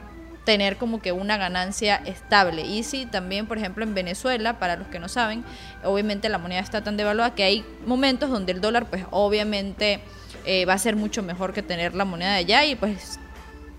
tener 0.45 0.77
como 0.77 1.03
que 1.03 1.13
una 1.13 1.37
ganancia 1.37 1.97
estable. 2.07 2.63
Y 2.63 2.85
si 2.85 3.05
también, 3.05 3.47
por 3.47 3.59
ejemplo, 3.59 3.83
en 3.85 3.95
Venezuela, 3.95 4.59
para 4.59 4.77
los 4.77 4.87
que 4.87 5.01
no 5.01 5.09
saben, 5.09 5.45
obviamente 5.85 6.29
la 6.29 6.39
moneda 6.39 6.61
está 6.61 6.83
tan 6.83 6.97
devaluada 6.97 7.35
que 7.35 7.43
hay 7.43 7.65
momentos 7.85 8.31
donde 8.31 8.53
el 8.53 8.61
dólar, 8.61 8.87
pues 8.87 9.05
obviamente 9.11 10.01
eh, 10.47 10.65
va 10.65 10.75
a 10.75 10.79
ser 10.79 10.95
mucho 10.95 11.23
mejor 11.23 11.53
que 11.53 11.63
tener 11.63 11.95
la 11.95 12.05
moneda 12.05 12.31
de 12.31 12.39
allá 12.39 12.65
y 12.65 12.77
pues 12.77 13.19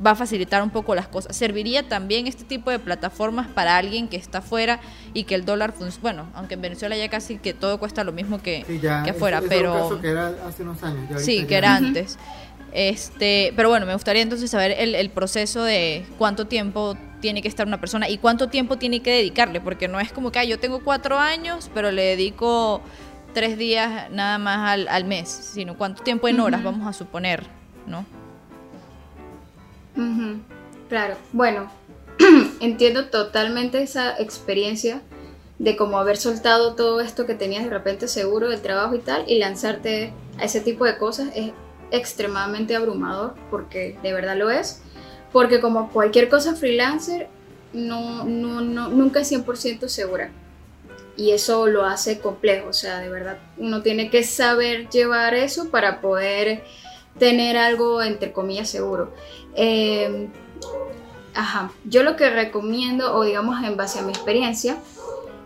va 0.06 0.12
a 0.12 0.16
facilitar 0.16 0.62
un 0.62 0.70
poco 0.70 0.96
las 0.96 1.08
cosas. 1.08 1.36
¿Serviría 1.36 1.88
también 1.88 2.28
este 2.28 2.44
tipo 2.44 2.70
de 2.70 2.80
plataformas 2.80 3.48
para 3.48 3.78
alguien 3.78 4.08
que 4.08 4.18
está 4.18 4.40
afuera 4.40 4.80
y 5.14 5.24
que 5.24 5.36
el 5.36 5.46
dólar 5.46 5.72
funciona? 5.72 6.02
Bueno, 6.02 6.28
aunque 6.36 6.54
en 6.54 6.62
Venezuela 6.62 6.96
ya 6.96 7.10
casi 7.10 7.38
que 7.38 7.54
todo 7.54 7.80
cuesta 7.80 8.04
lo 8.04 8.12
mismo 8.12 8.42
que, 8.42 8.64
que 8.82 9.10
afuera, 9.10 9.42
pero... 9.48 10.00
que 10.02 10.10
era 10.10 10.34
hace 10.48 10.64
unos 10.64 10.82
años. 10.84 11.22
sí, 11.22 11.46
que 11.46 11.56
era 11.56 11.76
antes. 11.76 12.18
Este, 12.74 13.54
pero 13.56 13.70
bueno, 13.70 13.86
me 13.86 13.94
gustaría 13.94 14.22
entonces 14.22 14.52
saber 14.52 14.76
el, 14.78 14.94
el, 14.94 15.10
proceso 15.10 15.64
de 15.64 16.06
cuánto 16.18 16.46
tiempo 16.46 16.96
tiene 17.22 17.42
que 17.42 17.48
estar 17.48 17.66
una 17.66 17.80
persona 17.80 18.10
y 18.10 18.18
cuánto 18.18 18.50
tiempo 18.50 18.78
tiene 18.78 19.02
que 19.02 19.10
dedicarle, 19.12 19.62
porque 19.62 19.88
no 19.88 20.00
es 20.00 20.12
como 20.12 20.32
que 20.32 20.46
yo 20.48 20.60
tengo 20.60 20.84
cuatro 20.84 21.18
años, 21.18 21.72
pero 21.74 21.92
le 21.92 22.04
dedico 22.04 22.82
tres 23.34 23.58
días 23.58 24.12
nada 24.12 24.38
más 24.38 24.70
al, 24.70 24.88
al 24.90 25.06
mes, 25.06 25.30
sino 25.30 25.78
cuánto 25.78 26.04
tiempo 26.04 26.28
en 26.28 26.40
horas, 26.40 26.64
vamos 26.64 26.86
a 26.88 26.94
suponer, 26.94 27.44
¿no? 27.88 28.06
Claro, 30.90 31.16
bueno, 31.34 31.70
entiendo 32.60 33.10
totalmente 33.10 33.82
esa 33.82 34.18
experiencia 34.18 35.02
de 35.60 35.76
como 35.76 35.98
haber 35.98 36.18
soltado 36.18 36.76
todo 36.76 37.02
esto 37.02 37.26
que 37.26 37.34
tenías 37.34 37.64
de 37.64 37.70
repente 37.70 38.08
seguro 38.08 38.50
del 38.50 38.62
trabajo 38.62 38.96
y 38.96 39.00
tal 39.00 39.24
y 39.28 39.40
lanzarte 39.40 40.14
a 40.38 40.46
ese 40.46 40.62
tipo 40.62 40.86
de 40.86 40.98
cosas 40.98 41.30
es 41.36 41.52
extremadamente 41.92 42.76
abrumador 42.76 43.36
porque 43.50 43.98
de 44.04 44.14
verdad 44.14 44.38
lo 44.38 44.50
es. 44.50 44.82
Porque 45.32 45.60
como 45.60 45.92
cualquier 45.92 46.30
cosa 46.30 46.56
freelancer 46.56 47.28
no, 47.74 48.24
no, 48.24 48.62
no 48.62 48.90
nunca 48.90 49.22
es 49.22 49.32
100% 49.32 49.88
segura. 49.88 50.32
Y 51.16 51.32
eso 51.32 51.68
lo 51.68 51.84
hace 51.84 52.20
complejo 52.20 52.70
o 52.70 52.74
sea 52.74 53.00
de 53.00 53.10
verdad 53.10 53.40
uno 53.58 53.82
tiene 53.82 54.10
que 54.10 54.24
saber 54.24 54.88
llevar 54.90 55.34
eso 55.34 55.70
para 55.70 56.00
poder 56.00 56.64
tener 57.18 57.58
algo 57.58 58.02
entre 58.04 58.32
comillas 58.32 58.70
seguro. 58.70 59.12
Em, 59.58 60.28
ajá, 61.34 61.72
yo 61.84 62.04
lo 62.04 62.16
que 62.16 62.30
recomiendo, 62.30 63.16
o 63.16 63.24
digamos 63.24 63.62
en 63.64 63.76
base 63.76 64.00
a 64.00 64.04
mi 64.04 64.12
experiencia, 64.12 64.78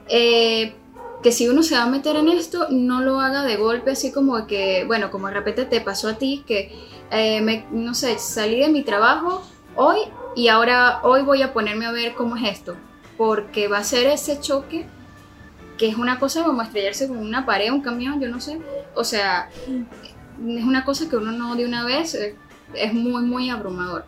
eh, 0.09 0.75
que 1.23 1.31
si 1.31 1.47
uno 1.47 1.63
se 1.63 1.75
va 1.75 1.83
a 1.83 1.87
meter 1.87 2.17
en 2.17 2.27
esto, 2.27 2.67
no 2.69 3.01
lo 3.01 3.21
haga 3.21 3.43
de 3.43 3.55
golpe, 3.55 3.91
así 3.91 4.11
como 4.11 4.47
que, 4.47 4.83
bueno, 4.85 5.11
como 5.11 5.27
de 5.27 5.33
repente 5.33 5.65
te 5.65 5.79
pasó 5.79 6.09
a 6.09 6.17
ti, 6.17 6.43
que, 6.45 6.75
eh, 7.09 7.39
me, 7.41 7.65
no 7.71 7.93
sé, 7.93 8.19
salí 8.19 8.59
de 8.59 8.69
mi 8.69 8.83
trabajo 8.83 9.41
hoy 9.75 9.99
y 10.35 10.49
ahora 10.49 10.99
hoy 11.03 11.21
voy 11.21 11.41
a 11.41 11.53
ponerme 11.53 11.85
a 11.85 11.91
ver 11.91 12.13
cómo 12.13 12.35
es 12.35 12.43
esto, 12.51 12.75
porque 13.17 13.69
va 13.69 13.77
a 13.77 13.83
ser 13.83 14.07
ese 14.07 14.39
choque 14.41 14.85
que 15.77 15.87
es 15.87 15.95
una 15.95 16.19
cosa 16.19 16.43
como 16.43 16.61
estrellarse 16.61 17.07
con 17.07 17.17
una 17.17 17.45
pared, 17.45 17.71
un 17.71 17.81
camión, 17.81 18.19
yo 18.19 18.27
no 18.27 18.39
sé, 18.41 18.59
o 18.93 19.03
sea, 19.03 19.49
es 19.57 20.63
una 20.63 20.83
cosa 20.83 21.09
que 21.09 21.15
uno 21.15 21.31
no 21.31 21.55
de 21.55 21.65
una 21.65 21.85
vez, 21.85 22.13
eh, 22.13 22.35
es 22.73 22.93
muy, 22.93 23.23
muy 23.23 23.49
abrumador. 23.49 24.05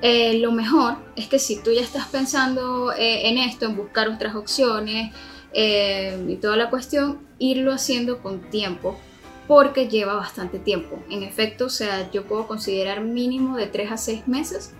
Eh, 0.00 0.38
lo 0.38 0.50
mejor 0.50 0.96
es 1.14 1.28
que 1.28 1.38
si 1.38 1.62
tú 1.62 1.70
ya 1.72 1.80
estás 1.80 2.08
pensando 2.08 2.92
eh, 2.92 3.28
en 3.28 3.38
esto, 3.38 3.66
en 3.66 3.76
buscar 3.76 4.08
otras 4.08 4.34
opciones 4.34 5.14
y 5.54 6.36
toda 6.36 6.56
la 6.56 6.70
cuestión, 6.70 7.18
irlo 7.38 7.74
haciendo 7.74 8.22
con 8.22 8.40
tiempo, 8.40 8.98
porque 9.46 9.86
lleva 9.86 10.14
bastante 10.14 10.58
tiempo. 10.58 10.98
En 11.10 11.22
efecto, 11.22 11.66
o 11.66 11.68
sea, 11.68 12.10
yo 12.10 12.24
puedo 12.24 12.48
considerar 12.48 13.02
mínimo 13.02 13.58
de 13.58 13.66
3 13.66 13.92
a 13.92 13.96
6 13.98 14.28
meses 14.28 14.72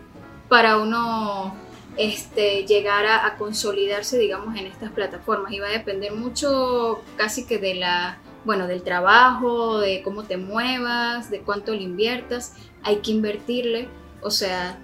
para 0.49 0.79
uno 0.79 1.55
este, 1.99 2.65
llegar 2.65 3.05
a, 3.05 3.27
a 3.27 3.37
consolidarse, 3.37 4.19
digamos, 4.19 4.57
en 4.57 4.67
estas 4.67 4.91
plataformas. 4.93 5.53
Y 5.53 5.61
va 5.61 5.69
a 5.69 5.73
depender 5.73 6.15
mucho 6.15 7.03
casi 7.19 7.45
que 7.45 7.59
de 7.59 7.75
la 7.75 8.19
bueno, 8.45 8.67
del 8.67 8.83
trabajo, 8.83 9.79
de 9.79 10.03
cómo 10.03 10.25
te 10.25 10.37
muevas, 10.37 11.31
de 11.31 11.41
cuánto 11.41 11.75
le 11.75 11.83
inviertas, 11.83 12.57
hay 12.83 12.97
que 12.97 13.11
invertirle. 13.11 13.89
O 14.23 14.31
sea, 14.31 14.79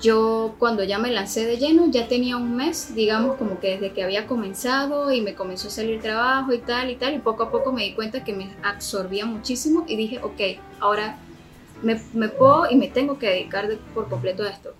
yo 0.00 0.54
cuando 0.58 0.84
ya 0.84 0.98
me 0.98 1.10
lancé 1.10 1.44
de 1.44 1.56
lleno, 1.56 1.90
ya 1.90 2.08
tenía 2.08 2.36
un 2.36 2.56
mes, 2.56 2.94
digamos, 2.94 3.36
como 3.36 3.58
que 3.58 3.70
desde 3.70 3.92
que 3.92 4.04
había 4.04 4.26
comenzado 4.26 5.10
y 5.10 5.20
me 5.20 5.34
comenzó 5.34 5.68
a 5.68 5.70
salir 5.72 6.00
trabajo 6.00 6.52
y 6.52 6.58
tal 6.58 6.90
y 6.90 6.96
tal, 6.96 7.14
y 7.14 7.18
poco 7.18 7.44
a 7.44 7.50
poco 7.50 7.72
me 7.72 7.82
di 7.82 7.94
cuenta 7.94 8.24
que 8.24 8.32
me 8.32 8.50
absorbía 8.62 9.26
muchísimo 9.26 9.84
y 9.88 9.96
dije, 9.96 10.20
ok, 10.22 10.60
ahora 10.80 11.18
me, 11.82 11.96
puedo 12.28 12.70
y 12.70 12.76
me 12.76 12.88
tengo 12.88 13.18
que 13.18 13.28
dedicar 13.28 13.68
por 13.94 14.08
completo 14.08 14.44
a 14.44 14.50
esto. 14.50 14.70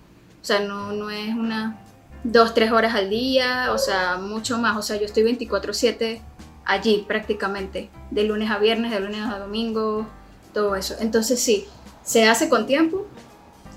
O 0.40 0.44
sea, 0.44 0.60
no, 0.60 0.92
no 0.92 1.10
es 1.10 1.34
una 1.34 1.78
dos, 2.24 2.54
tres 2.54 2.70
horas 2.70 2.94
al 2.94 3.10
día, 3.10 3.72
o 3.72 3.78
sea, 3.78 4.18
mucho 4.18 4.58
más. 4.58 4.76
O 4.76 4.82
sea, 4.82 4.96
yo 4.96 5.04
estoy 5.04 5.24
24/7 5.24 6.20
allí 6.64 7.04
prácticamente, 7.08 7.90
de 8.10 8.24
lunes 8.24 8.50
a 8.50 8.58
viernes, 8.58 8.92
de 8.92 9.00
lunes 9.00 9.20
a 9.22 9.38
domingo, 9.38 10.06
todo 10.54 10.76
eso. 10.76 10.94
Entonces 11.00 11.40
sí, 11.40 11.66
se 12.04 12.26
hace 12.26 12.48
con 12.48 12.66
tiempo, 12.66 13.06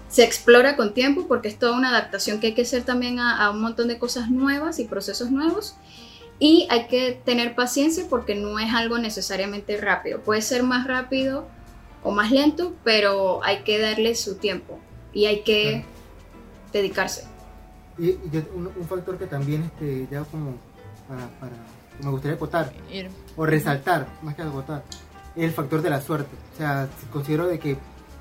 se 0.09 0.23
explora 0.23 0.75
con 0.75 0.93
tiempo 0.93 1.27
porque 1.27 1.47
es 1.47 1.59
toda 1.59 1.77
una 1.77 1.89
adaptación 1.89 2.39
que 2.39 2.47
hay 2.47 2.53
que 2.53 2.61
hacer 2.61 2.83
también 2.83 3.19
a, 3.19 3.49
un 3.51 3.61
montón 3.61 3.87
de 3.87 3.99
cosas 3.99 4.29
nuevas 4.29 4.79
y 4.79 4.85
procesos 4.85 5.31
nuevos. 5.31 5.75
Y 6.37 6.67
hay 6.69 6.87
que 6.87 7.19
tener 7.23 7.55
paciencia 7.55 8.05
porque 8.09 8.35
no 8.35 8.59
es 8.59 8.73
algo 8.73 8.97
necesariamente 8.97 9.77
rápido. 9.77 10.19
Puede 10.21 10.41
ser 10.41 10.63
más 10.63 10.85
rápido 10.85 11.47
o 12.03 12.11
más 12.11 12.31
lento, 12.31 12.73
pero 12.83 13.43
hay 13.43 13.63
que 13.63 13.79
darle 13.79 14.15
su 14.15 14.35
tiempo 14.35 14.79
y 15.13 15.25
hay 15.25 15.41
que 15.41 15.85
dedicarse. 16.73 17.25
Y, 17.97 18.11
un, 18.53 18.87
factor 18.87 19.17
que 19.17 19.27
también 19.27 19.63
este, 19.63 20.07
ya 20.11 20.23
como 20.25 20.55
para, 21.07 21.55
me 22.01 22.09
gustaría 22.09 22.35
acotar 22.35 22.71
o 23.37 23.45
resaltar, 23.45 24.07
más 24.21 24.35
que 24.35 24.41
acotar, 24.41 24.83
es 25.35 25.43
el 25.43 25.51
factor 25.51 25.81
de 25.81 25.89
la 25.89 26.01
suerte. 26.01 26.35
O 26.53 26.57
sea, 26.57 26.89
considero 27.11 27.47
de 27.47 27.59
que 27.59 27.77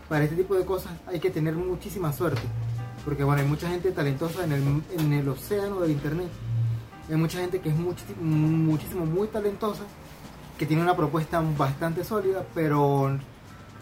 para 0.08 0.24
este 0.24 0.36
tipo 0.36 0.54
de 0.54 0.64
cosas 0.64 0.92
hay 1.06 1.20
que 1.20 1.30
tener 1.30 1.54
muchísima 1.54 2.12
suerte. 2.12 2.42
Porque 3.04 3.24
bueno, 3.24 3.42
hay 3.42 3.48
mucha 3.48 3.68
gente 3.68 3.92
talentosa 3.92 4.44
en 4.44 4.52
el, 4.52 4.82
en 4.98 5.12
el 5.12 5.28
océano 5.28 5.80
del 5.80 5.90
internet. 5.90 6.28
Hay 7.10 7.16
mucha 7.16 7.38
gente 7.38 7.60
que 7.60 7.68
es 7.68 7.76
muchísimo, 7.76 9.04
muy 9.04 9.28
talentosa, 9.28 9.82
que 10.58 10.64
tiene 10.64 10.82
una 10.82 10.96
propuesta 10.96 11.42
bastante 11.56 12.02
sólida, 12.02 12.46
pero 12.54 13.18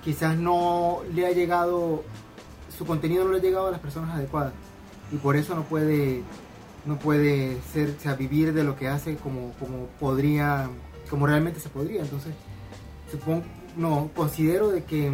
quizás 0.03 0.37
no 0.37 1.03
le 1.15 1.27
ha 1.27 1.31
llegado, 1.31 2.03
su 2.77 2.85
contenido 2.85 3.25
no 3.25 3.31
le 3.31 3.39
ha 3.39 3.43
llegado 3.43 3.69
a 3.69 3.71
las 3.71 3.81
personas 3.81 4.17
adecuadas. 4.17 4.53
Y 5.13 5.17
por 5.19 5.37
eso 5.37 5.55
no 5.55 5.63
puede, 5.63 6.23
no 6.85 6.99
puede 6.99 7.61
ser, 7.73 7.95
o 8.13 8.17
vivir 8.17 8.53
de 8.53 8.65
lo 8.65 8.75
que 8.75 8.89
hace 8.89 9.17
como, 9.17 9.53
como 9.61 9.87
podría, 10.01 10.69
como 11.09 11.29
realmente 11.29 11.61
se 11.61 11.69
podría. 11.69 12.03
Entonces, 12.03 12.35
supongo, 13.09 13.45
no, 13.77 14.11
considero 14.17 14.71
de 14.71 14.83
que 14.83 15.13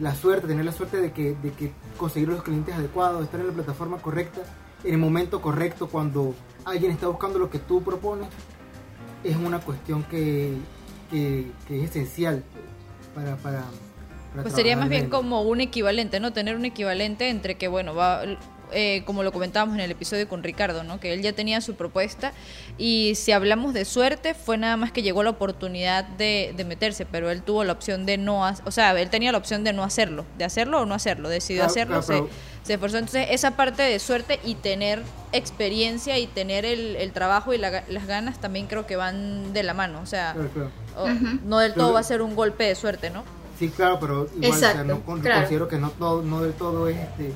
la 0.00 0.14
suerte, 0.14 0.46
tener 0.46 0.64
la 0.64 0.72
suerte 0.72 1.00
de 1.00 1.12
que, 1.12 1.34
de 1.42 1.52
que 1.52 1.72
conseguir 1.96 2.28
los 2.28 2.42
clientes 2.42 2.74
adecuados, 2.74 3.22
estar 3.24 3.40
en 3.40 3.48
la 3.48 3.52
plataforma 3.52 3.98
correcta, 3.98 4.40
en 4.84 4.92
el 4.94 4.98
momento 4.98 5.40
correcto, 5.40 5.88
cuando 5.88 6.34
alguien 6.64 6.90
está 6.90 7.06
buscando 7.08 7.38
lo 7.38 7.50
que 7.50 7.58
tú 7.58 7.82
propones, 7.82 8.28
es 9.22 9.36
una 9.36 9.60
cuestión 9.60 10.02
que, 10.04 10.56
que, 11.10 11.50
es 11.68 11.90
esencial 11.90 12.42
para... 13.14 13.36
para, 13.36 13.64
pues 14.40 14.54
sería 14.54 14.76
más 14.76 14.88
bien 14.88 15.10
como 15.10 15.42
un 15.42 15.60
equivalente, 15.60 16.18
¿no? 16.18 16.32
Tener 16.32 16.56
un 16.56 16.64
equivalente 16.64 17.28
entre 17.28 17.56
que, 17.56 17.68
bueno, 17.68 17.94
va, 17.94 18.22
eh, 18.72 19.02
como 19.04 19.22
lo 19.22 19.32
comentábamos 19.32 19.74
en 19.74 19.80
el 19.80 19.90
episodio 19.90 20.28
con 20.28 20.42
Ricardo, 20.42 20.84
¿no? 20.84 21.00
que 21.00 21.12
él 21.12 21.22
ya 21.22 21.32
tenía 21.32 21.60
su 21.60 21.74
propuesta 21.74 22.32
y 22.78 23.14
si 23.14 23.32
hablamos 23.32 23.74
de 23.74 23.84
suerte 23.84 24.34
fue 24.34 24.58
nada 24.58 24.76
más 24.76 24.92
que 24.92 25.02
llegó 25.02 25.22
la 25.22 25.30
oportunidad 25.30 26.04
de, 26.04 26.54
meterse, 26.66 27.04
pero 27.06 27.30
él 27.30 27.42
tuvo 27.42 27.64
la 27.64 27.72
opción 27.72 28.06
de 28.06 28.18
no, 28.18 28.42
o 28.64 28.70
sea, 28.70 28.98
él 29.00 29.10
tenía 29.10 29.32
la 29.32 29.38
opción 29.38 29.64
de 29.64 29.72
no 29.72 29.82
hacerlo, 29.82 30.24
de 30.38 30.44
hacerlo 30.44 30.80
o 30.80 30.86
no 30.86 30.94
hacerlo, 30.94 31.28
decidió 31.28 31.64
hacerlo, 31.64 32.02
se, 32.02 32.22
esforzó. 32.68 32.98
Entonces 32.98 33.26
esa 33.30 33.56
parte 33.56 33.82
de 33.82 33.98
suerte 33.98 34.38
y 34.44 34.54
tener 34.54 35.02
experiencia 35.32 36.18
y 36.18 36.26
tener 36.26 36.64
el, 36.64 37.12
trabajo 37.12 37.52
y 37.52 37.58
las 37.58 38.06
ganas 38.06 38.40
también 38.40 38.66
creo 38.66 38.86
que 38.86 38.96
van 38.96 39.52
de 39.52 39.62
la 39.62 39.74
mano, 39.74 40.00
o 40.00 40.06
sea, 40.06 40.36
no 41.44 41.58
del 41.58 41.74
todo 41.74 41.92
va 41.92 42.00
a 42.00 42.04
ser 42.04 42.22
un 42.22 42.34
golpe 42.36 42.64
de 42.64 42.74
suerte, 42.74 43.10
¿no? 43.10 43.24
Sí, 43.58 43.68
claro, 43.68 43.98
pero 44.00 44.28
igual 44.40 44.86
no, 44.86 45.00
considero 45.02 45.68
que 45.68 45.78
no, 45.78 45.92
no 46.22 46.42
del 46.42 46.52
todo 46.54 46.88
es 46.88 46.96
este 46.96 47.32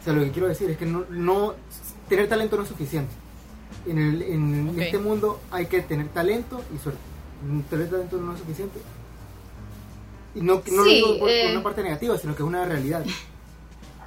o 0.00 0.04
sea, 0.04 0.12
lo 0.14 0.22
que 0.22 0.30
quiero 0.30 0.48
decir 0.48 0.70
es 0.70 0.78
que 0.78 0.86
no, 0.86 1.54
tener 2.08 2.28
talento 2.28 2.56
no 2.56 2.62
es 2.62 2.68
suficiente. 2.68 3.12
En, 3.86 3.98
el, 3.98 4.22
en 4.22 4.74
este 4.78 4.98
mundo 4.98 5.40
hay 5.50 5.66
que 5.66 5.82
tener 5.82 6.08
talento 6.08 6.62
y 6.74 6.78
suerte. 6.78 7.00
Tener 7.68 7.90
talento 7.90 8.16
no 8.16 8.32
es 8.32 8.38
suficiente. 8.38 8.80
Y 10.34 10.40
no, 10.40 10.62
no 10.70 10.84
lo 10.84 10.90
digo 10.90 11.18
por, 11.18 11.30
eh, 11.30 11.50
una 11.50 11.62
parte 11.62 11.82
negativa, 11.82 12.16
sino 12.16 12.34
que 12.34 12.42
es 12.42 12.48
una 12.48 12.64
realidad. 12.64 13.04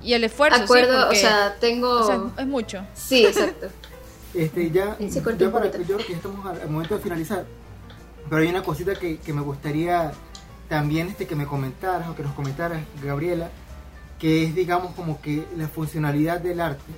Y 0.01 0.13
el 0.13 0.23
esfuerzo. 0.23 0.63
Acuerdo, 0.63 1.09
o 1.09 1.15
sea, 1.15 1.57
tengo. 1.59 2.31
es 2.37 2.47
mucho. 2.47 2.85
Sí, 2.95 3.25
exacto. 3.25 3.67
este, 4.33 4.71
ya, 4.71 4.97
ya 4.99 5.21
para, 5.21 5.37
yo 5.37 5.51
creo 5.51 5.97
que 5.97 6.09
ya 6.09 6.17
estamos 6.17 6.45
al 6.45 6.69
momento 6.69 6.95
de 6.95 7.01
finalizar. 7.01 7.45
Pero 8.29 8.41
hay 8.41 8.49
una 8.49 8.63
cosita 8.63 8.95
que, 8.95 9.17
que 9.17 9.33
me 9.33 9.41
gustaría 9.41 10.11
también 10.69 11.09
este, 11.09 11.27
que 11.27 11.35
me 11.35 11.45
comentaras 11.45 12.09
o 12.09 12.15
que 12.15 12.23
nos 12.23 12.33
comentaras, 12.33 12.81
Gabriela 13.03 13.49
que 14.19 14.43
es 14.43 14.55
digamos 14.55 14.93
como 14.95 15.21
que 15.21 15.45
la 15.57 15.67
funcionalidad 15.67 16.39
del 16.39 16.61
arte, 16.61 16.91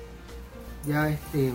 ya 0.86 1.08
este, 1.08 1.52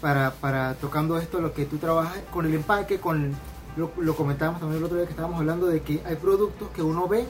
para, 0.00 0.32
para 0.32 0.74
tocando 0.74 1.18
esto, 1.18 1.40
lo 1.40 1.52
que 1.52 1.64
tú 1.64 1.78
trabajas 1.78 2.18
con 2.32 2.46
el 2.46 2.54
empaque, 2.54 2.98
con 2.98 3.34
lo, 3.76 3.92
lo 3.98 4.16
comentábamos 4.16 4.60
también 4.60 4.78
el 4.78 4.84
otro 4.84 4.96
día 4.96 5.06
que 5.06 5.12
estábamos 5.12 5.38
hablando 5.38 5.66
de 5.66 5.82
que 5.82 6.02
hay 6.04 6.16
productos 6.16 6.68
que 6.70 6.82
uno 6.82 7.06
ve 7.06 7.26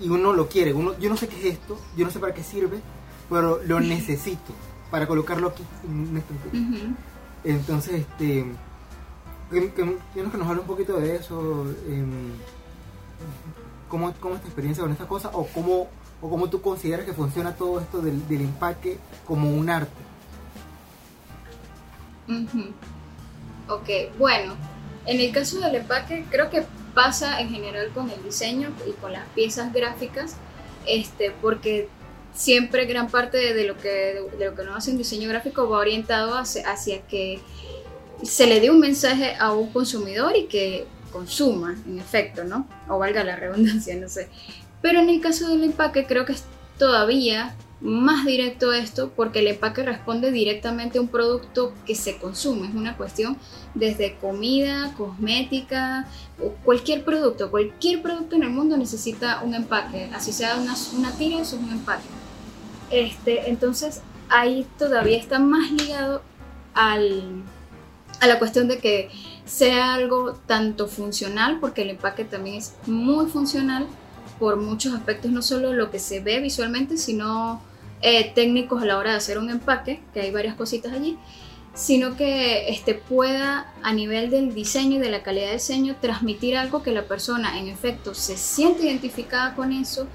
y 0.00 0.08
uno 0.08 0.32
lo 0.32 0.48
quiere, 0.48 0.72
uno, 0.72 0.96
yo 0.98 1.08
no 1.08 1.16
sé 1.16 1.28
qué 1.28 1.38
es 1.38 1.54
esto, 1.54 1.78
yo 1.96 2.04
no 2.04 2.10
sé 2.10 2.18
para 2.18 2.34
qué 2.34 2.42
sirve, 2.42 2.80
pero 3.28 3.60
lo 3.64 3.80
necesito 3.80 4.52
para 4.90 5.06
colocarlo 5.06 5.48
aquí 5.48 5.64
en 5.84 6.16
este 6.16 6.34
Entonces, 7.44 8.00
este, 8.00 8.46
que, 9.50 9.72
que, 9.72 10.22
nos 10.22 10.48
hable 10.48 10.60
un 10.60 10.66
poquito 10.66 10.98
de 10.98 11.16
eso, 11.16 11.66
eh, 11.86 12.04
cómo, 13.88 14.12
cómo 14.20 14.34
es 14.36 14.40
tu 14.40 14.48
experiencia 14.48 14.82
con 14.82 14.92
esta 14.92 15.06
cosa 15.06 15.30
o 15.32 15.46
cómo 15.46 15.88
o 16.20 16.28
cómo 16.28 16.48
tú 16.50 16.60
consideras 16.60 17.06
que 17.06 17.12
funciona 17.12 17.54
todo 17.54 17.80
esto 17.80 18.00
del, 18.00 18.22
empaque 18.30 18.98
como 19.26 19.50
un 19.50 19.70
arte. 19.70 19.92
Ok, 23.68 24.18
bueno, 24.18 24.54
en 25.06 25.20
el 25.20 25.32
caso 25.32 25.60
del 25.60 25.76
empaque 25.76 26.24
creo 26.30 26.50
que 26.50 26.64
pasa 26.94 27.40
en 27.40 27.50
general 27.50 27.90
con 27.94 28.10
el 28.10 28.22
diseño 28.22 28.70
y 28.86 28.92
con 28.92 29.12
las 29.12 29.26
piezas 29.28 29.72
gráficas, 29.72 30.36
este, 30.86 31.32
porque 31.40 31.88
siempre 32.34 32.86
gran 32.86 33.08
parte 33.08 33.54
de 33.54 33.64
lo 33.64 33.76
que, 33.78 34.22
de 34.38 34.44
lo 34.44 34.54
que 34.54 34.64
nos 34.64 34.76
hace 34.76 34.90
un 34.90 34.98
diseño 34.98 35.28
gráfico 35.28 35.68
va 35.68 35.78
orientado 35.78 36.36
hacia 36.36 37.02
que 37.02 37.40
se 38.22 38.46
le 38.46 38.60
dé 38.60 38.70
un 38.70 38.80
mensaje 38.80 39.36
a 39.36 39.52
un 39.52 39.72
consumidor 39.72 40.36
y 40.36 40.46
que 40.46 40.86
consuma, 41.12 41.76
en 41.86 41.98
efecto, 41.98 42.44
¿no? 42.44 42.66
O 42.88 42.98
valga 42.98 43.24
la 43.24 43.36
redundancia, 43.36 43.96
no 43.96 44.08
sé. 44.08 44.28
Pero 44.82 45.00
en 45.00 45.08
el 45.08 45.20
caso 45.20 45.48
del 45.48 45.64
empaque 45.64 46.06
creo 46.06 46.24
que 46.24 46.32
es 46.32 46.44
todavía 46.78 47.54
más 47.80 48.26
directo 48.26 48.72
esto 48.72 49.12
porque 49.14 49.38
el 49.38 49.46
empaque 49.46 49.84
responde 49.84 50.32
directamente 50.32 50.98
a 50.98 51.00
un 51.00 51.08
producto 51.08 51.72
que 51.86 51.94
se 51.94 52.18
consume. 52.18 52.68
Es 52.68 52.74
una 52.74 52.96
cuestión 52.96 53.36
desde 53.74 54.16
comida, 54.16 54.92
cosmética, 54.96 56.08
cualquier 56.64 57.04
producto. 57.04 57.50
Cualquier 57.50 58.02
producto 58.02 58.36
en 58.36 58.44
el 58.44 58.50
mundo 58.50 58.76
necesita 58.76 59.42
un 59.44 59.54
empaque. 59.54 60.10
Así 60.12 60.32
sea 60.32 60.56
una, 60.56 60.74
una 60.96 61.12
tira, 61.12 61.40
eso 61.40 61.56
es 61.56 61.62
un 61.62 61.70
empaque. 61.70 62.06
Este, 62.90 63.50
entonces 63.50 64.02
ahí 64.28 64.66
todavía 64.78 65.18
está 65.18 65.38
más 65.38 65.70
ligado 65.70 66.22
al, 66.74 67.42
a 68.20 68.26
la 68.26 68.38
cuestión 68.38 68.68
de 68.68 68.78
que 68.78 69.10
sea 69.44 69.94
algo 69.94 70.34
tanto 70.46 70.88
funcional, 70.88 71.58
porque 71.60 71.82
el 71.82 71.90
empaque 71.90 72.24
también 72.24 72.56
es 72.56 72.74
muy 72.86 73.26
funcional, 73.26 73.86
por 74.38 74.56
muchos 74.56 74.94
aspectos, 74.94 75.30
no 75.30 75.42
solo 75.42 75.72
lo 75.72 75.90
que 75.90 75.98
se 75.98 76.20
ve 76.20 76.40
visualmente, 76.40 76.96
sino 76.96 77.60
eh, 78.00 78.32
técnicos 78.34 78.82
a 78.82 78.86
la 78.86 78.98
hora 78.98 79.12
de 79.12 79.16
hacer 79.16 79.38
un 79.38 79.50
empaque, 79.50 80.00
que 80.14 80.20
hay 80.20 80.30
varias 80.30 80.54
cositas 80.54 80.92
allí, 80.92 81.18
sino 81.74 82.16
que 82.16 82.68
este, 82.70 82.94
pueda 82.94 83.72
a 83.82 83.92
nivel 83.92 84.30
del 84.30 84.54
diseño 84.54 84.96
y 84.96 84.98
de 84.98 85.10
la 85.10 85.22
calidad 85.22 85.46
de 85.46 85.54
diseño 85.54 85.96
transmitir 86.00 86.56
algo 86.56 86.82
que 86.82 86.92
la 86.92 87.04
persona 87.04 87.58
en 87.58 87.68
efecto 87.68 88.14
se 88.14 88.36
siente 88.36 88.84
identificada 88.84 89.54
con 89.54 89.72
eso, 89.72 90.06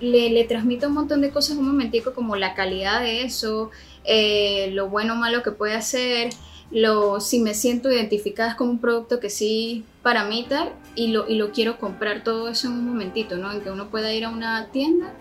le, 0.00 0.30
le 0.30 0.44
transmite 0.44 0.86
un 0.86 0.94
montón 0.94 1.20
de 1.20 1.30
cosas 1.30 1.56
un 1.56 1.66
momentico 1.66 2.14
como 2.14 2.36
la 2.36 2.54
calidad 2.54 3.00
de 3.00 3.22
eso, 3.22 3.70
eh, 4.04 4.70
lo 4.72 4.88
bueno 4.88 5.14
o 5.14 5.16
malo 5.16 5.42
que 5.42 5.50
puede 5.50 5.74
hacer, 5.74 6.30
lo, 6.70 7.20
si 7.20 7.40
me 7.40 7.54
siento 7.54 7.90
identificada 7.90 8.50
es 8.50 8.56
como 8.56 8.70
un 8.70 8.80
producto 8.80 9.20
que 9.20 9.30
sí 9.30 9.84
para 10.02 10.24
mí 10.24 10.46
tal 10.48 10.72
y 10.94 11.08
lo, 11.08 11.28
y 11.28 11.36
lo 11.36 11.52
quiero 11.52 11.78
comprar 11.78 12.22
todo 12.24 12.48
eso 12.48 12.68
en 12.68 12.74
un 12.74 12.86
momentito, 12.86 13.36
¿no? 13.36 13.52
En 13.52 13.60
que 13.60 13.70
uno 13.70 13.88
pueda 13.88 14.12
ir 14.12 14.24
a 14.24 14.30
una 14.30 14.66
tienda 14.70 15.12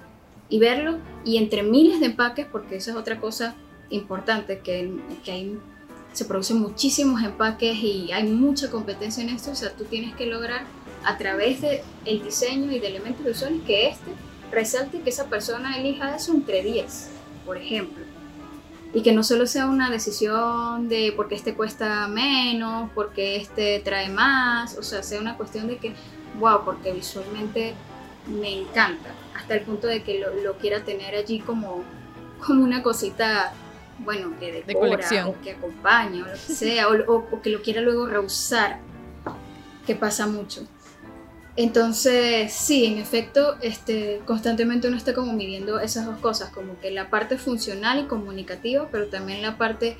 y 0.50 0.60
verlo 0.60 1.00
y 1.26 1.38
entre 1.38 1.64
miles 1.64 2.00
de 2.00 2.08
empaques, 2.08 2.46
porque 2.46 2.76
esa 2.76 2.92
es 2.92 2.98
otra 2.98 3.20
cosa 3.20 3.56
importante, 3.90 4.60
que, 4.60 4.92
que 5.24 5.32
hay, 5.32 5.60
se 6.14 6.26
producen 6.26 6.60
muchísimos 6.60 7.24
empaques 7.24 7.76
y 7.76 8.12
hay 8.12 8.24
mucha 8.24 8.70
competencia 8.70 9.24
en 9.24 9.30
esto, 9.30 9.52
o 9.52 9.56
sea, 9.56 9.72
tú 9.74 9.86
tienes 9.86 10.16
que 10.16 10.26
lograr 10.26 10.66
a 11.04 11.18
través 11.18 11.62
del 11.62 11.80
el 12.06 12.24
diseño 12.24 12.72
y 12.72 12.80
de 12.80 12.88
elementos 12.88 13.26
visuales 13.26 13.62
que 13.66 13.90
este 13.90 14.12
resalte 14.52 15.02
que 15.02 15.10
esa 15.10 15.26
persona 15.26 15.78
elija 15.78 16.16
eso 16.16 16.34
entre 16.34 16.64
10, 16.64 17.10
por 17.46 17.58
ejemplo 17.58 18.03
y 18.94 19.02
que 19.02 19.12
no 19.12 19.24
solo 19.24 19.48
sea 19.48 19.66
una 19.66 19.89
decisión 19.89 20.88
de 20.88 21.14
porque 21.16 21.36
este 21.36 21.56
cuesta 21.56 22.08
menos, 22.08 22.91
porque 22.94 23.38
este 23.38 23.80
trae 23.80 24.10
más, 24.10 24.78
o 24.78 24.84
sea, 24.84 25.02
sea 25.02 25.20
una 25.20 25.36
cuestión 25.36 25.68
de 25.68 25.78
que, 25.78 25.94
wow, 26.39 26.64
porque 26.64 26.94
visualmente 26.94 27.74
me 28.28 28.62
encanta, 28.62 29.10
hasta 29.36 29.56
el 29.56 29.62
punto 29.62 29.88
de 29.88 30.04
que 30.04 30.20
lo, 30.20 30.54
quiera 30.58 30.84
tener 30.84 31.16
allí 31.16 31.39
como, 31.39 31.84
como 32.46 32.64
una 32.64 32.84
cosita, 32.84 33.54
bueno, 34.00 34.34
que 34.39 34.64
decora, 34.66 35.28
o 35.28 35.41
que 35.41 35.52
acompaña, 35.52 36.24
o 36.24 36.28
lo 36.28 36.34
que 36.34 36.38
sea, 36.38 36.88
o, 36.88 37.16
o 37.16 37.41
que 37.41 37.50
lo 37.50 37.64
quiera 37.64 37.82
luego 37.82 38.06
reusar, 38.06 38.80
que 39.88 39.96
pasa 39.96 40.28
mucho. 40.28 40.62
Entonces, 41.56 42.51
sí, 42.51 42.86
en 42.86 42.97
efecto, 42.97 43.58
este, 43.62 44.22
constantemente 44.26 44.88
uno 44.88 44.97
está 44.97 45.14
como 45.14 45.34
midiendo 45.34 45.80
esas 45.80 46.06
dos 46.06 46.18
cosas, 46.18 46.49
como 46.49 46.80
que 46.80 46.89
la 46.89 47.12
parte 47.12 47.38
funcional 47.38 47.99
y 47.99 48.04
comunicativa, 48.06 48.88
pero 48.91 49.08
también 49.08 49.43
la 49.43 49.58
parte 49.58 49.97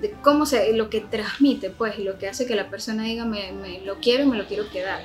de 0.00 0.12
cómo 0.22 0.46
se, 0.46 0.72
lo 0.74 0.90
que 0.90 1.00
transmite, 1.00 1.70
pues, 1.70 1.98
lo 1.98 2.18
que 2.18 2.28
hace 2.28 2.46
que 2.46 2.54
la 2.54 2.70
persona 2.70 3.02
diga, 3.02 3.24
me, 3.24 3.50
me 3.50 3.80
lo 3.80 3.96
quiero 3.96 4.22
y 4.24 4.26
me 4.26 4.36
lo 4.36 4.46
quiero 4.46 4.68
quedar. 4.70 5.02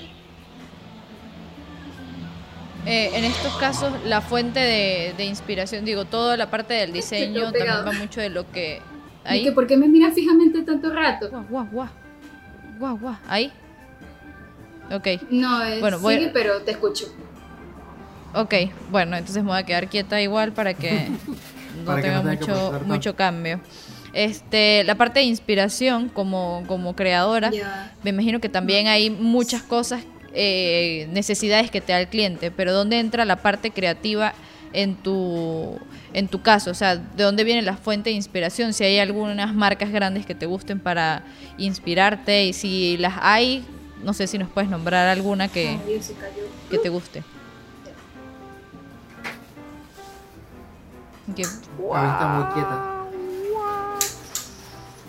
Eh, 2.85 3.09
en 3.13 3.23
estos 3.23 3.55
casos, 3.57 3.91
la 4.05 4.21
fuente 4.21 4.59
de, 4.59 5.13
de 5.17 5.25
inspiración, 5.25 5.83
digo, 5.83 6.05
toda 6.05 6.37
la 6.37 6.51
parte 6.51 6.75
del 6.75 6.93
diseño 6.93 7.51
también 7.51 7.87
va 7.87 7.91
mucho 7.93 8.21
de 8.21 8.29
lo 8.29 8.49
que... 8.51 8.81
¿Y 9.25 9.29
Ahí. 9.29 9.43
que 9.43 9.51
por 9.51 9.67
qué 9.67 9.77
me 9.77 9.87
miras 9.87 10.13
fijamente 10.13 10.61
tanto 10.61 10.93
rato? 10.93 11.29
Guau, 11.29 11.45
guau, 11.49 11.67
guau. 11.71 11.89
Guau, 12.79 12.97
guau. 12.97 13.17
Ahí. 13.27 13.51
Ok, 14.91 15.07
No, 15.29 15.63
eh, 15.63 15.79
Bueno, 15.79 15.99
voy- 15.99 16.15
sigue, 16.15 16.29
pero 16.33 16.61
te 16.61 16.71
escucho. 16.71 17.05
ok. 18.33 18.53
Bueno, 18.91 19.17
entonces 19.17 19.43
me 19.43 19.49
voy 19.49 19.59
a 19.59 19.63
quedar 19.63 19.87
quieta 19.89 20.21
igual 20.21 20.51
para 20.53 20.73
que 20.73 21.07
no 21.77 21.85
Para 21.85 22.01
que 22.01 22.07
tenga 22.07 22.21
no 22.23 22.29
tenga 22.29 22.37
que 22.45 22.51
mucho, 22.51 22.85
mucho 22.85 23.15
cambio. 23.15 23.59
Este, 24.13 24.83
la 24.85 24.95
parte 24.95 25.19
de 25.19 25.25
inspiración 25.25 26.09
como, 26.09 26.63
como 26.67 26.95
creadora, 26.95 27.51
me 28.03 28.09
imagino 28.09 28.39
que 28.39 28.49
también 28.49 28.87
hay 28.87 29.09
muchas 29.11 29.61
cosas, 29.61 30.03
eh, 30.33 31.07
necesidades 31.11 31.69
que 31.69 31.81
te 31.81 31.91
da 31.93 31.99
el 31.99 32.07
cliente, 32.07 32.49
pero 32.49 32.73
¿dónde 32.73 32.99
entra 32.99 33.23
la 33.25 33.35
parte 33.35 33.69
creativa 33.69 34.33
en 34.73 34.95
tu, 34.95 35.77
en 36.13 36.27
tu 36.27 36.41
caso? 36.41 36.71
O 36.71 36.73
sea, 36.73 36.95
¿de 36.95 37.23
dónde 37.23 37.43
viene 37.43 37.61
la 37.61 37.77
fuente 37.77 38.09
de 38.09 38.15
inspiración? 38.15 38.73
Si 38.73 38.83
hay 38.83 38.97
algunas 38.97 39.53
marcas 39.53 39.91
grandes 39.91 40.25
que 40.25 40.33
te 40.33 40.47
gusten 40.47 40.79
para 40.79 41.21
inspirarte 41.59 42.45
y 42.45 42.53
si 42.53 42.97
las 42.97 43.13
hay, 43.21 43.63
no 44.03 44.13
sé 44.13 44.27
si 44.27 44.37
nos 44.37 44.49
puedes 44.49 44.69
nombrar 44.69 45.07
alguna 45.07 45.47
que, 45.47 45.77
cayó. 46.19 46.43
que 46.69 46.77
te 46.77 46.89
guste. 46.89 47.23
Que 51.35 51.43
Gaby 51.43 52.07
está 52.07 52.27
muy 52.27 52.53
quieta. 52.53 52.95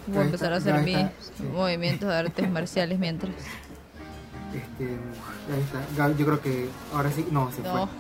voy 0.07 0.19
a 0.19 0.23
empezar 0.23 0.53
a 0.53 0.57
hacer 0.57 0.83
mis 0.83 0.97
sí. 0.97 1.43
movimientos 1.45 2.09
de 2.09 2.15
artes 2.15 2.51
marciales 2.51 2.99
mientras. 2.99 3.33
Este, 4.55 4.85
ahí 4.85 5.61
está. 5.61 6.09
Yo 6.17 6.27
creo 6.27 6.41
que 6.41 6.69
ahora 6.93 7.11
sí, 7.11 7.27
no, 7.31 7.51
se 7.53 7.63
No, 7.63 7.87
fue. 7.87 7.97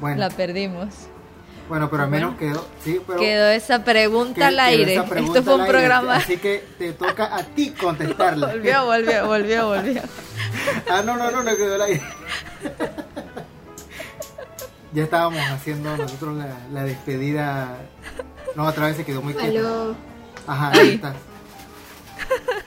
Bueno, 0.00 0.18
la 0.18 0.30
perdimos. 0.30 0.88
Bueno, 1.72 1.88
pero 1.88 2.02
al 2.02 2.10
menos 2.10 2.36
quedó, 2.36 2.68
sí, 2.84 3.00
pero 3.06 3.18
Quedó 3.18 3.48
esa 3.48 3.82
pregunta 3.82 4.34
que- 4.34 4.44
al 4.44 4.54
quedó 4.56 4.62
aire. 4.66 5.02
pregunta 5.08 5.38
Esto 5.38 5.42
fue 5.42 5.54
un 5.54 5.60
aire, 5.62 5.72
programa. 5.72 6.16
Así 6.16 6.36
que 6.36 6.62
te 6.76 6.92
toca 6.92 7.34
a 7.34 7.42
ti 7.44 7.70
contestarla. 7.70 8.46
Volvió, 8.48 8.84
volvió, 8.84 9.26
volvió, 9.26 9.66
volvió. 9.68 10.02
Ah, 10.90 11.00
no, 11.02 11.16
no, 11.16 11.30
no, 11.30 11.42
no 11.42 11.56
quedó 11.56 11.76
al 11.76 11.80
aire. 11.82 12.02
ya 14.92 15.02
estábamos 15.04 15.40
haciendo 15.50 15.96
nosotros 15.96 16.36
la, 16.36 16.58
la 16.74 16.84
despedida. 16.84 17.78
No, 18.54 18.66
otra 18.66 18.88
vez 18.88 18.98
se 18.98 19.06
quedó 19.06 19.22
muy 19.22 19.32
quieta. 19.32 19.58
Aló. 19.58 19.94
Ajá, 20.46 20.72
ahí 20.74 20.96
está. 20.96 21.14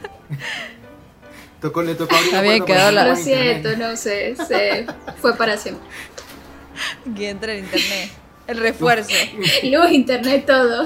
tocó, 1.62 1.84
le 1.84 1.94
tocó 1.94 2.16
abrir 2.16 2.32
puerta 2.32 2.66
quedado 2.66 2.90
para 2.96 3.04
la- 3.04 3.10
Lo 3.10 3.16
siento, 3.18 3.78
no 3.78 3.96
sé, 3.98 4.36
se 4.48 4.88
fue 5.22 5.38
para 5.38 5.58
siempre. 5.58 5.88
Que 7.16 7.30
entra 7.30 7.54
el 7.54 7.60
internet. 7.66 8.10
El 8.48 8.58
refuerzo. 8.58 9.12
Luz, 9.64 9.92
internet, 9.92 10.46
todo. 10.46 10.84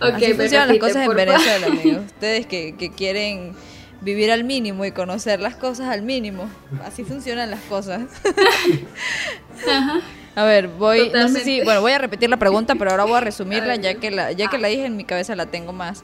Ok, 0.00 0.14
Así 0.14 0.34
funcionan 0.34 0.68
las 0.68 0.78
cosas 0.78 1.06
en. 1.06 1.14
Venezuela, 1.14 1.66
amigos. 1.68 2.04
Ustedes 2.06 2.46
que, 2.46 2.74
que 2.76 2.90
quieren 2.90 3.52
vivir 4.00 4.30
al 4.30 4.44
mínimo 4.44 4.84
y 4.84 4.92
conocer 4.92 5.40
las 5.40 5.56
cosas 5.56 5.88
al 5.88 6.02
mínimo. 6.02 6.48
Así 6.84 7.04
funcionan 7.04 7.50
las 7.50 7.60
cosas. 7.62 8.02
Ajá. 9.68 10.00
A 10.36 10.44
ver, 10.44 10.68
voy, 10.68 11.10
no 11.12 11.28
sé 11.28 11.40
si, 11.40 11.60
bueno, 11.62 11.80
voy 11.80 11.92
a 11.92 11.98
repetir 11.98 12.30
la 12.30 12.38
pregunta, 12.38 12.74
pero 12.76 12.92
ahora 12.92 13.04
voy 13.04 13.16
a 13.16 13.20
resumirla 13.20 13.76
ya 13.76 13.94
que 13.94 14.10
la, 14.10 14.32
ya 14.32 14.48
que 14.48 14.56
Ah. 14.56 14.60
la 14.60 14.68
dije 14.68 14.86
en 14.86 14.96
mi 14.96 15.04
cabeza 15.04 15.34
la 15.36 15.46
tengo 15.46 15.72
más, 15.72 16.02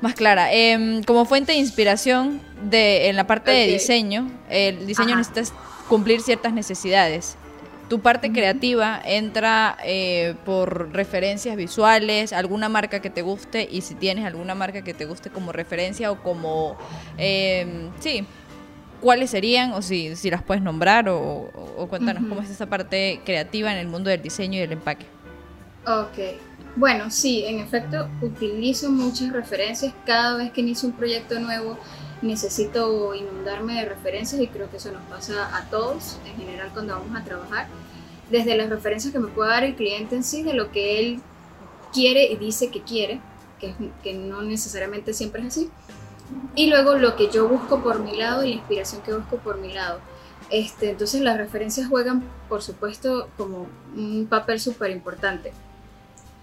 más 0.00 0.14
clara. 0.14 0.52
Em, 0.52 1.02
como 1.02 1.24
fuente 1.26 1.52
de 1.52 1.58
inspiración 1.58 2.40
de, 2.62 3.08
en 3.08 3.16
la 3.16 3.26
parte 3.26 3.50
de 3.50 3.66
diseño, 3.66 4.30
el 4.48 4.86
diseño 4.86 5.10
Ajá. 5.10 5.18
necesitas 5.18 5.52
cumplir 5.88 6.20
ciertas 6.22 6.52
necesidades. 6.52 7.36
Tu 7.90 7.98
parte 8.00 8.30
creativa 8.32 9.02
entra 9.04 9.76
eh, 9.84 10.34
por 10.46 10.92
referencias 10.92 11.56
visuales, 11.56 12.32
alguna 12.32 12.68
marca 12.68 13.00
que 13.00 13.10
te 13.10 13.20
guste 13.20 13.68
y 13.70 13.80
si 13.82 13.96
tienes 13.96 14.24
alguna 14.24 14.54
marca 14.54 14.82
que 14.82 14.94
te 14.94 15.04
guste 15.06 15.28
como 15.28 15.50
referencia 15.50 16.12
o 16.12 16.22
como, 16.22 16.78
em, 17.18 17.90
sí, 17.98 18.24
cuáles 19.00 19.30
serían 19.30 19.72
o 19.72 19.82
si, 19.82 20.14
si 20.14 20.30
las 20.30 20.42
puedes 20.44 20.62
nombrar 20.62 21.08
o, 21.08 21.18
o- 21.18 21.74
o 21.78 21.88
cuéntanos 21.88 22.22
cómo 22.28 22.40
es 22.42 22.48
esa 22.50 22.66
parte 22.66 23.20
creativa 23.24 23.72
en 23.72 23.78
el 23.78 23.88
mundo 23.88 24.08
del 24.08 24.22
diseño 24.22 24.58
y 24.58 24.60
del 24.60 24.72
empaque. 24.72 25.06
Ok. 25.84 26.38
Bueno, 26.76 27.10
sí, 27.10 27.44
en 27.44 27.58
efecto, 27.58 28.08
utilizo 28.22 28.92
muchas 28.92 29.32
referencias. 29.32 29.92
Cada 30.06 30.36
vez 30.36 30.52
que 30.52 30.60
inicio 30.60 30.88
un 30.88 30.94
proyecto 30.94 31.40
nuevo, 31.40 31.76
necesito 32.22 33.14
inundarme 33.14 33.74
de 33.74 33.86
referencias 33.86 34.40
y 34.40 34.48
creo 34.48 34.70
que 34.70 34.76
eso 34.76 34.92
nos 34.92 35.02
pasa 35.04 35.56
a 35.56 35.68
todos 35.70 36.18
en 36.26 36.36
general 36.36 36.70
cuando 36.72 36.94
vamos 36.94 37.18
a 37.18 37.24
trabajar. 37.24 37.68
Desde 38.30 38.56
las 38.56 38.68
referencias 38.68 39.12
que 39.12 39.18
me 39.18 39.28
puede 39.28 39.50
dar 39.50 39.64
el 39.64 39.74
cliente 39.74 40.14
en 40.14 40.24
sí, 40.24 40.42
de 40.42 40.54
lo 40.54 40.70
que 40.70 41.00
él 41.00 41.20
quiere 41.92 42.30
y 42.30 42.36
dice 42.36 42.70
que 42.70 42.82
quiere, 42.82 43.20
que, 43.58 43.74
que 44.02 44.14
no 44.14 44.42
necesariamente 44.42 45.14
siempre 45.14 45.42
es 45.42 45.48
así. 45.48 45.70
Y 46.54 46.68
luego 46.68 46.94
lo 46.94 47.16
que 47.16 47.28
yo 47.30 47.48
busco 47.48 47.82
por 47.82 48.00
mi 48.00 48.16
lado 48.16 48.44
y 48.44 48.50
la 48.50 48.56
inspiración 48.56 49.02
que 49.02 49.12
busco 49.12 49.38
por 49.38 49.58
mi 49.58 49.72
lado. 49.72 50.00
Este, 50.50 50.90
entonces 50.90 51.20
las 51.20 51.36
referencias 51.36 51.88
juegan, 51.88 52.24
por 52.48 52.62
supuesto, 52.62 53.28
como 53.36 53.68
un 53.96 54.26
papel 54.28 54.60
súper 54.60 54.90
importante. 54.90 55.52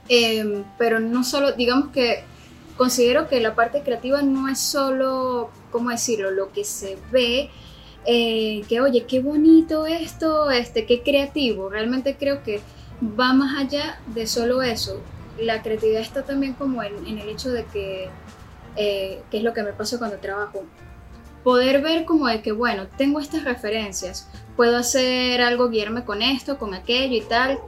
Em, 0.09 0.63
pero 0.77 0.99
no 0.99 1.23
solo, 1.23 1.51
digamos 1.51 1.89
que 1.89 2.23
considero 2.77 3.27
que 3.27 3.41
la 3.41 3.55
parte 3.55 3.81
creativa 3.81 4.21
no 4.21 4.47
es 4.47 4.59
solo, 4.59 5.49
¿cómo 5.71 5.89
decirlo?, 5.89 6.31
lo 6.31 6.51
que 6.51 6.63
se 6.63 6.97
ve, 7.11 7.49
eh, 8.05 8.63
que 8.69 8.79
oye, 8.79 9.05
qué 9.05 9.19
bonito 9.19 9.85
esto, 9.85 10.49
este, 10.49 10.85
qué 10.85 11.01
creativo. 11.01 11.69
Realmente 11.69 12.15
creo 12.17 12.43
que 12.43 12.61
va 13.01 13.33
más 13.33 13.57
allá 13.59 13.99
de 14.13 14.27
solo 14.27 14.61
eso. 14.61 15.01
La 15.39 15.61
creatividad 15.61 16.01
está 16.01 16.23
también 16.23 16.53
como 16.53 16.81
en, 16.83 17.05
el 17.05 17.29
hecho 17.29 17.51
de 17.51 17.65
que, 17.65 18.09
eh, 18.75 19.21
es 19.31 19.43
lo 19.43 19.53
que 19.53 19.63
me 19.63 19.73
pasa 19.73 19.97
cuando 19.97 20.17
trabajo, 20.17 20.63
poder 21.43 21.81
ver 21.81 22.05
como 22.05 22.27
de 22.27 22.41
que, 22.41 22.51
bueno, 22.51 22.87
tengo 22.97 23.19
estas 23.19 23.43
referencias, 23.43 24.29
puedo 24.55 24.77
hacer 24.77 25.41
algo, 25.41 25.69
guiarme 25.69 26.03
con 26.05 26.21
esto, 26.21 26.57
con 26.57 26.73
aquello 26.73 27.15
y 27.15 27.21
tal, 27.21 27.59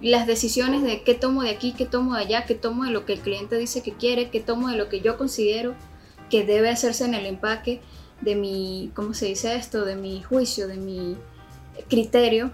las 0.00 0.26
decisiones 0.26 0.82
de 0.82 1.02
qué 1.02 1.14
tomo 1.14 1.42
de 1.42 1.50
aquí, 1.50 1.72
qué 1.72 1.86
tomo 1.86 2.14
de 2.14 2.22
allá, 2.22 2.44
qué 2.44 2.54
tomo 2.54 2.84
de 2.84 2.90
lo 2.90 3.06
que 3.06 3.14
el 3.14 3.20
cliente 3.20 3.56
dice 3.56 3.82
que 3.82 3.92
quiere, 3.92 4.30
qué 4.30 4.40
tomo 4.40 4.68
de 4.68 4.76
lo 4.76 4.88
que 4.88 5.00
yo 5.00 5.16
considero 5.16 5.74
que 6.30 6.44
debe 6.44 6.70
hacerse 6.70 7.04
en 7.04 7.14
el 7.14 7.26
empaque, 7.26 7.80
de 8.20 8.34
mi, 8.34 8.90
¿cómo 8.94 9.14
se 9.14 9.26
dice 9.26 9.54
esto? 9.56 9.84
De 9.84 9.94
mi 9.94 10.22
juicio, 10.22 10.68
de 10.68 10.76
mi 10.76 11.16
criterio. 11.88 12.50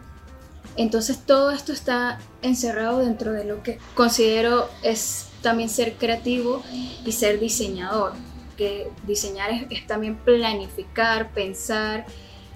Entonces 0.76 1.24
todo 1.24 1.50
esto 1.50 1.72
está 1.72 2.18
encerrado 2.42 2.98
dentro 2.98 3.32
de 3.32 3.44
lo 3.44 3.62
que 3.62 3.78
considero 3.94 4.68
es 4.82 5.28
también 5.40 5.68
ser 5.68 5.94
creativo 5.94 6.62
y 7.04 7.12
ser 7.12 7.40
diseñador. 7.40 8.12
Que 8.56 8.88
diseñar 9.06 9.50
es, 9.50 9.66
es 9.70 9.86
también 9.86 10.16
planificar, 10.16 11.32
pensar 11.32 12.06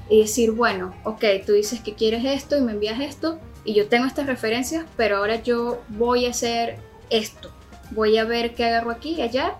y 0.08 0.20
decir, 0.20 0.52
bueno, 0.52 0.94
ok, 1.04 1.24
tú 1.44 1.52
dices 1.52 1.80
que 1.80 1.94
quieres 1.94 2.24
esto 2.24 2.56
y 2.56 2.60
me 2.60 2.72
envías 2.72 3.00
esto 3.00 3.40
y 3.66 3.74
yo 3.74 3.88
tengo 3.88 4.06
estas 4.06 4.26
referencias, 4.26 4.86
pero 4.96 5.18
ahora 5.18 5.42
yo 5.42 5.82
voy 5.88 6.26
a 6.26 6.30
hacer 6.30 6.78
esto. 7.10 7.50
Voy 7.90 8.16
a 8.16 8.24
ver 8.24 8.54
qué 8.54 8.64
agarro 8.64 8.90
aquí 8.90 9.14
y 9.14 9.22
allá 9.22 9.54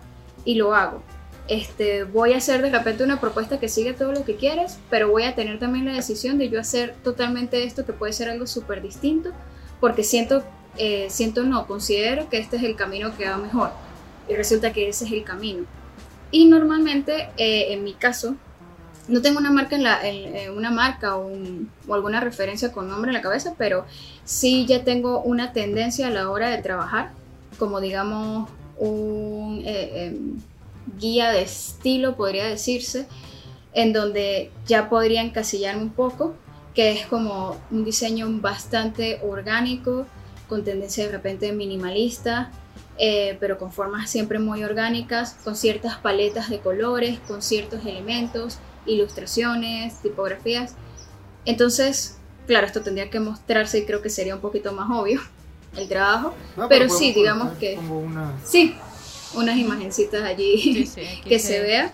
y 0.45 0.55
lo 0.55 0.75
hago. 0.75 1.03
Este, 1.49 2.05
voy 2.05 2.33
a 2.33 2.39
hacer 2.39 2.63
de 2.63 2.71
repente 2.71 3.05
una 3.05 3.21
propuesta 3.21 3.61
que 3.61 3.69
siga 3.69 3.95
todo 3.95 4.13
lo 4.13 4.25
que 4.25 4.37
quieres, 4.37 4.79
pero 4.91 5.11
voy 5.11 5.25
a 5.25 5.35
tener 5.35 5.59
también 5.59 5.85
la 5.85 5.93
decisión 5.93 6.39
de 6.39 6.49
yo 6.49 6.59
hacer 6.59 6.95
totalmente 7.05 7.65
esto 7.65 7.85
que 7.85 7.93
puede 7.93 8.13
ser 8.13 8.29
algo 8.29 8.47
súper 8.47 8.83
distinto, 8.83 9.31
porque 9.81 10.03
siento, 10.03 10.43
eh, 10.77 11.07
siento 11.11 11.43
no, 11.45 11.67
considero 11.67 12.29
que 12.29 12.39
este 12.39 12.57
es 12.57 12.63
el 12.63 12.75
camino 12.75 13.17
que 13.17 13.29
va 13.29 13.37
mejor 13.37 13.71
y 14.29 14.35
resulta 14.35 14.73
que 14.73 14.89
ese 14.89 15.05
es 15.05 15.13
el 15.13 15.25
camino. 15.25 15.67
Y 16.31 16.47
normalmente, 16.47 17.29
eh, 17.37 17.73
en 17.73 17.85
mi 17.85 17.95
caso, 17.95 18.37
no 19.09 19.23
tengo 19.23 19.39
una 19.39 19.51
marca, 19.51 19.77
en 20.05 20.51
una 20.57 20.71
marca 20.71 21.17
o, 21.17 21.27
un- 21.27 21.71
o 21.87 21.95
alguna 21.95 22.21
referencia 22.21 22.73
con 22.73 22.89
nombre 22.89 23.11
en 23.11 23.15
la 23.15 23.23
cabeza, 23.23 23.55
pero 23.57 23.85
sí 24.25 24.67
ya 24.67 24.83
tengo 24.85 25.21
una 25.21 25.53
tendencia 25.53 26.09
a 26.09 26.11
la 26.11 26.31
hora 26.31 26.51
de 26.51 26.59
trabajar, 26.63 27.13
como 27.59 27.81
digamos 27.81 28.51
un 28.79 29.63
eh, 29.65 30.07
em, 30.07 30.41
guía 30.99 31.31
de 31.31 31.43
estilo, 31.43 32.17
podría 32.17 32.45
decirse, 32.47 33.07
en 33.75 33.93
donde 33.93 34.51
ya 34.67 34.89
podría 34.89 35.23
encasillarme 35.23 35.83
un 35.83 35.91
poco, 35.91 36.35
que 36.75 36.93
es 36.93 37.07
como 37.07 37.57
un 37.71 37.85
diseño 37.85 38.27
bastante 38.41 39.21
orgánico, 39.23 40.07
con 40.49 40.63
tendencia 40.65 41.07
de 41.07 41.13
repente 41.13 41.53
minimalista, 41.53 42.51
eh, 42.99 43.37
pero 43.41 43.59
con 43.59 43.73
formas 43.73 44.09
siempre 44.11 44.39
muy 44.39 44.63
orgánicas, 44.65 45.37
con 45.45 45.57
ciertas 45.57 45.97
paletas 45.99 46.49
de 46.51 46.61
colores, 46.61 47.19
con 47.27 47.43
ciertos 47.43 47.85
elementos, 47.85 48.59
ilustraciones, 48.87 50.01
tipografías. 50.03 50.75
Entonces, 51.45 52.19
claro, 52.47 52.67
esto 52.67 52.83
tendría 52.83 53.11
que 53.11 53.21
mostrarse 53.21 53.79
y 53.79 53.85
creo 53.87 54.03
que 54.03 54.11
sería 54.11 54.35
un 54.35 54.41
poquito 54.41 54.73
más 54.73 54.89
obvio, 54.91 55.21
el 55.77 55.89
trabajo. 55.89 56.35
No, 56.57 56.69
pero 56.69 56.89
sí, 56.89 57.13
digamos 57.13 57.57
que... 57.59 57.75
como 57.77 58.01
una- 58.01 58.33
Sí, 58.45 58.75
unas 59.35 59.57
imagencitas 59.59 60.23
allí 60.23 60.87
Sí, 60.87 61.01
que 61.25 61.39
se- 61.39 61.47
se 61.47 61.61
vea. 61.61 61.93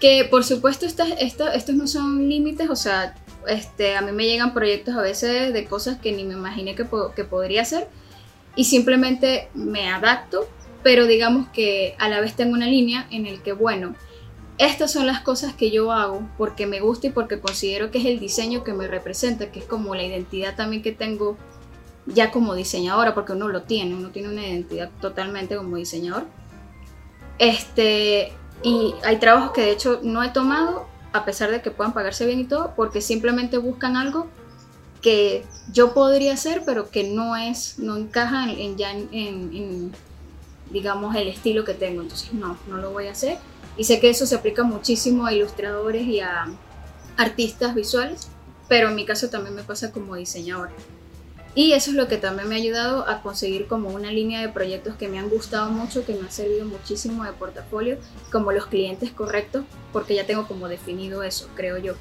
Que 0.00 0.24
por 0.24 0.44
supuesto 0.44 0.86
estas, 0.86 1.08
esta- 1.20 1.54
estos 1.54 1.74
no 1.74 1.86
son 1.86 2.28
límites, 2.28 2.68
o 2.68 2.76
sea, 2.76 3.14
este, 3.46 3.96
a 3.96 4.00
mí 4.02 4.12
me 4.12 4.26
llegan 4.26 4.52
proyectos 4.54 4.94
a 4.96 5.02
veces 5.02 5.52
de 5.52 5.64
cosas 5.66 5.98
que 5.98 6.12
ni 6.12 6.24
me 6.24 6.34
imaginé 6.34 6.74
que, 6.74 6.84
po- 6.84 7.12
que 7.14 7.24
podría 7.24 7.62
hacer 7.62 7.88
y 8.56 8.64
simplemente 8.64 9.48
me 9.54 9.88
adapto, 9.90 10.48
pero 10.82 11.06
digamos 11.06 11.48
que 11.48 11.94
a 11.98 12.08
la 12.08 12.20
vez 12.20 12.34
tengo 12.34 12.52
una 12.54 12.66
línea 12.66 13.06
en 13.10 13.26
el 13.26 13.40
que, 13.42 13.52
bueno, 13.52 13.94
estas 14.58 14.92
son 14.92 15.06
las 15.06 15.20
cosas 15.20 15.54
que 15.54 15.70
yo 15.70 15.90
hago 15.92 16.22
porque 16.38 16.66
me 16.66 16.80
gusta 16.80 17.08
y 17.08 17.10
porque 17.10 17.40
considero 17.40 17.90
que 17.90 17.98
es 17.98 18.04
el 18.06 18.20
diseño 18.20 18.62
que 18.64 18.72
me 18.72 18.86
representa, 18.86 19.50
que 19.50 19.58
es 19.60 19.64
como 19.64 19.94
la 19.94 20.04
identidad 20.04 20.54
también 20.56 20.82
que 20.82 20.92
tengo 20.92 21.36
ya 22.06 22.30
como 22.30 22.54
diseñadora, 22.54 23.14
porque 23.14 23.32
uno 23.32 23.48
lo 23.48 23.62
tiene, 23.62 23.94
uno 23.94 24.10
tiene 24.10 24.28
una 24.28 24.46
identidad 24.46 24.90
totalmente 25.00 25.56
como 25.56 25.76
diseñador. 25.76 26.24
Este, 27.38 28.32
y 28.62 28.94
hay 29.04 29.16
trabajos 29.16 29.52
que 29.52 29.62
de 29.62 29.70
hecho 29.72 30.00
no 30.02 30.22
he 30.22 30.28
tomado, 30.30 30.86
a 31.12 31.24
pesar 31.24 31.50
de 31.50 31.62
que 31.62 31.70
puedan 31.70 31.92
pagarse 31.92 32.26
bien 32.26 32.40
y 32.40 32.44
todo, 32.44 32.74
porque 32.76 33.00
simplemente 33.00 33.58
buscan 33.58 33.96
algo 33.96 34.28
que 35.02 35.44
yo 35.72 35.92
podría 35.94 36.34
hacer, 36.34 36.62
pero 36.64 36.90
que 36.90 37.04
no 37.04 37.36
es, 37.36 37.78
no 37.78 37.96
encaja 37.96 38.44
en, 38.50 38.58
en 38.58 38.80
en- 39.12 39.50
en, 39.54 39.92
digamos, 40.70 41.14
el 41.16 41.28
estilo 41.28 41.64
que 41.64 41.74
tengo. 41.74 42.02
Entonces, 42.02 42.32
no, 42.32 42.56
no 42.68 42.78
lo 42.78 42.90
voy 42.92 43.08
a 43.08 43.12
hacer. 43.12 43.38
Y 43.76 43.84
sé 43.84 44.00
que 44.00 44.10
eso 44.10 44.26
se 44.26 44.34
aplica 44.36 44.62
muchísimo 44.62 45.26
a 45.26 45.32
ilustradores 45.32 46.06
y 46.06 46.20
a 46.20 46.46
artistas 47.16 47.74
visuales, 47.74 48.28
pero 48.68 48.88
en 48.88 48.94
mi 48.94 49.04
caso 49.04 49.28
también 49.30 49.54
me 49.54 49.62
pasa 49.62 49.92
como 49.92 50.14
diseñadora. 50.16 50.72
Y 51.56 51.72
eso 51.72 51.90
es 51.90 51.96
lo 51.96 52.08
que 52.08 52.16
también 52.16 52.48
me 52.48 52.56
ha 52.56 52.58
ayudado 52.58 53.08
a 53.08 53.22
conseguir 53.22 53.68
como 53.68 53.90
una 53.90 54.10
línea 54.10 54.40
de 54.40 54.48
proyectos 54.48 54.96
que 54.96 55.08
me 55.08 55.20
han 55.20 55.28
gustado 55.28 55.70
mucho, 55.70 56.04
que 56.04 56.12
me 56.14 56.20
han 56.20 56.30
servido 56.32 56.66
muchísimo 56.66 57.22
de 57.24 57.32
portafolio, 57.32 57.96
como 58.32 58.50
los 58.50 58.66
clientes 58.66 59.12
correctos, 59.12 59.64
porque 59.92 60.16
ya 60.16 60.26
tengo 60.26 60.48
como 60.48 60.66
definido 60.66 61.22
eso, 61.22 61.48
creo 61.54 61.78
yo. 61.78 61.94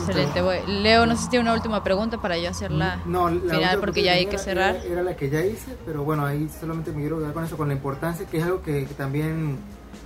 Excelente. 0.00 0.42
voy- 0.42 0.58
Leo, 0.66 1.06
no 1.06 1.16
sé 1.16 1.22
si 1.24 1.30
tiene 1.30 1.44
una 1.44 1.54
última 1.54 1.82
pregunta 1.82 2.20
para 2.20 2.36
yo 2.36 2.50
hacerla. 2.50 3.00
No, 3.06 3.30
la 3.30 3.54
final, 3.54 3.78
porque 3.80 4.02
ya 4.02 4.12
hay 4.12 4.26
que 4.26 4.36
cerrar. 4.36 4.76
Era, 4.76 4.84
era 4.84 5.02
la 5.02 5.16
que 5.16 5.30
ya 5.30 5.42
hice, 5.44 5.74
pero 5.86 6.04
bueno, 6.04 6.26
ahí 6.26 6.46
solamente 6.60 6.92
me 6.92 7.00
quiero 7.00 7.18
quedar 7.18 7.32
con 7.32 7.44
eso, 7.44 7.56
con 7.56 7.68
la 7.68 7.74
importancia, 7.74 8.26
que 8.26 8.36
es 8.36 8.44
algo 8.44 8.62
que, 8.62 8.84
que 8.86 8.92
también 8.94 9.58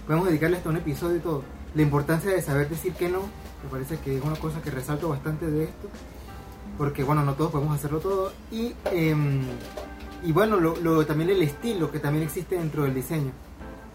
podemos 0.07 0.27
dedicarle 0.29 0.57
hasta 0.59 0.69
un 0.71 0.77
episodio 0.77 1.17
y 1.17 1.21
todo. 1.21 1.43
La 1.75 1.83
importancia 1.83 2.31
de 2.31 2.43
saber 2.43 2.69
decir 2.69 2.93
que 2.93 3.09
no, 3.09 3.21
me 3.65 3.71
parece 3.71 3.99
que 3.99 4.17
es 4.19 4.23
una 4.25 4.37
cosa 4.37 4.61
que 4.63 4.71
resalto 4.71 5.09
bastante 5.09 5.47
de 5.51 5.65
esto, 5.65 5.89
porque 6.79 7.03
bueno, 7.05 7.25
no 7.25 7.35
todos 7.35 7.51
podemos 7.53 7.75
hacerlo 7.77 8.01
todo. 8.01 8.33
Y, 8.51 8.75
em, 8.87 9.43
y 10.25 10.33
bueno, 10.33 10.59
lo, 10.61 10.77
lo- 10.77 11.05
también 11.07 11.31
el 11.31 11.43
estilo 11.43 11.91
que 11.91 11.99
también 11.99 12.25
existe 12.25 12.57
dentro 12.57 12.85
del 12.85 12.95
diseño. 12.95 13.31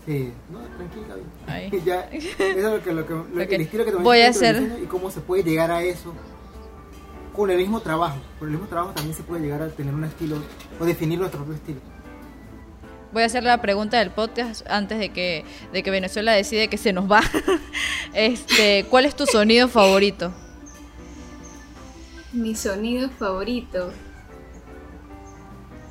Sí, 0.06 0.32
no, 0.52 0.60
tranquila. 0.78 1.16
Ahí. 1.48 1.70
Ya, 1.86 2.02
eso 2.02 2.38
es 2.40 2.64
lo 2.64 2.82
que, 2.84 2.94
lo 2.94 3.06
que, 3.06 3.14
lo- 3.14 3.42
el 3.42 3.62
estilo 3.62 3.84
que 3.86 3.92
también 3.92 4.04
Voy 4.04 4.20
a 4.20 4.24
del 4.24 4.32
hacer- 4.32 4.60
diseño 4.62 4.84
y 4.84 4.88
cómo 4.88 5.12
se 5.12 5.20
puede 5.22 5.44
llegar 5.44 5.70
a 5.72 5.84
eso 5.84 6.14
con 7.36 7.52
el 7.52 7.58
mismo 7.58 7.82
trabajo. 7.82 8.18
Con 8.40 8.48
el 8.48 8.54
mismo 8.54 8.68
trabajo 8.68 8.94
también 8.94 9.16
se 9.16 9.24
puede 9.24 9.42
llegar 9.42 9.62
a 9.62 9.68
tener 9.70 9.94
un 9.94 10.04
estilo 10.06 10.38
o 10.80 10.86
definir 10.86 11.20
nuestro 11.20 11.40
propio 11.42 11.56
estilo. 11.56 11.80
Voy 13.12 13.24
a 13.24 13.26
hacer 13.26 13.44
la 13.44 13.62
pregunta 13.62 14.00
del 14.00 14.12
podcast 14.12 14.66
antes 14.70 15.00
de 15.00 15.10
que, 15.10 15.46
de 15.72 15.84
que 15.84 15.92
Venezuela 15.92 16.34
decide 16.34 16.68
que 16.68 16.78
se 16.78 16.94
nos 16.94 17.10
va. 17.10 17.22
Este, 18.14 18.86
¿Cuál 18.90 19.06
es 19.06 19.16
tu 19.16 19.28
sonido 19.28 19.68
favorito? 19.68 20.34
Mi 22.32 22.56
sonido 22.56 23.10
favorito. 23.10 23.92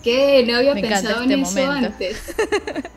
¿Qué? 0.03 0.45
No 0.45 0.57
había 0.57 0.75
Me 0.75 0.81
pensado 0.81 1.23
en 1.23 1.33
este 1.33 1.63
eso 1.63 1.71
antes. 1.71 2.35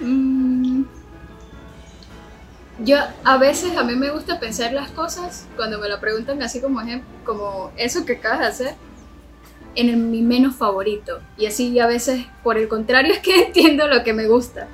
Mm. 0.00 0.84
Yo 2.80 2.96
a 3.22 3.36
veces 3.36 3.76
a 3.76 3.84
mí 3.84 3.94
me 3.94 4.10
gusta 4.10 4.40
pensar 4.40 4.72
las 4.72 4.90
cosas 4.90 5.46
cuando 5.54 5.78
me 5.78 5.88
lo 5.88 6.00
preguntan 6.00 6.42
así 6.42 6.60
como 6.60 6.80
como 7.24 7.70
eso 7.76 8.06
que 8.06 8.14
acabas 8.14 8.40
de 8.40 8.46
hacer 8.46 8.74
en 9.74 9.88
el- 9.88 9.96
mi 9.96 10.22
menos 10.22 10.56
favorito 10.56 11.20
y 11.38 11.46
así 11.46 11.78
a 11.78 11.86
veces 11.86 12.24
por 12.42 12.58
el 12.58 12.68
contrario 12.68 13.12
es 13.14 13.20
que 13.20 13.44
entiendo 13.46 13.86
lo 13.88 14.02
que 14.04 14.12
me 14.12 14.26
gusta. 14.26 14.68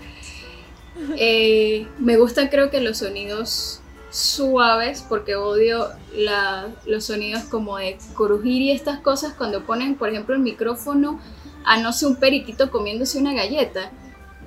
Eh, 1.18 1.86
me 1.98 2.16
gustan 2.16 2.48
creo 2.48 2.70
que 2.70 2.80
los 2.80 2.98
sonidos 2.98 3.80
suaves 4.10 5.04
porque 5.06 5.34
odio 5.36 5.88
la- 6.14 6.68
los 6.86 7.04
sonidos 7.04 7.42
como 7.44 7.76
de 7.76 7.98
crujir 8.14 8.62
y 8.62 8.70
estas 8.70 9.00
cosas 9.00 9.34
cuando 9.34 9.64
ponen 9.66 9.96
por 9.96 10.08
ejemplo 10.08 10.34
el 10.34 10.40
micrófono 10.40 11.20
a 11.66 11.78
no 11.78 11.92
sé 11.92 12.06
un 12.06 12.16
periquito 12.16 12.70
comiéndose 12.70 13.18
una 13.18 13.34
galleta 13.34 13.90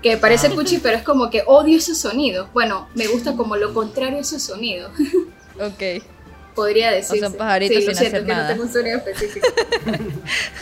que 0.02 0.18
parece 0.18 0.48
Ah. 0.48 0.56
cuchi 0.56 0.80
pero 0.80 0.98
es 0.98 1.04
como 1.04 1.30
que 1.30 1.44
odio 1.46 1.78
esos 1.78 2.00
sonidos 2.00 2.48
bueno 2.52 2.88
me 2.96 3.06
gusta 3.08 3.36
como 3.36 3.56
lo 3.58 3.74
contrario 3.76 4.18
a 4.18 4.22
esos 4.22 4.42
sonidos 4.42 4.92
Ok. 5.60 6.04
Podría 6.60 6.92
decir 6.92 7.20
son 7.22 7.34
pajaritos 7.34 7.78
sí, 7.78 7.86
lo 7.86 7.92
sin 7.92 7.98
siento, 7.98 8.18
hacer 8.18 8.28
que 8.28 8.34
nada. 8.34 8.44
no 8.44 8.50
tengo 8.54 8.64
un 8.64 8.72
sonido 8.74 8.98
específico 8.98 9.48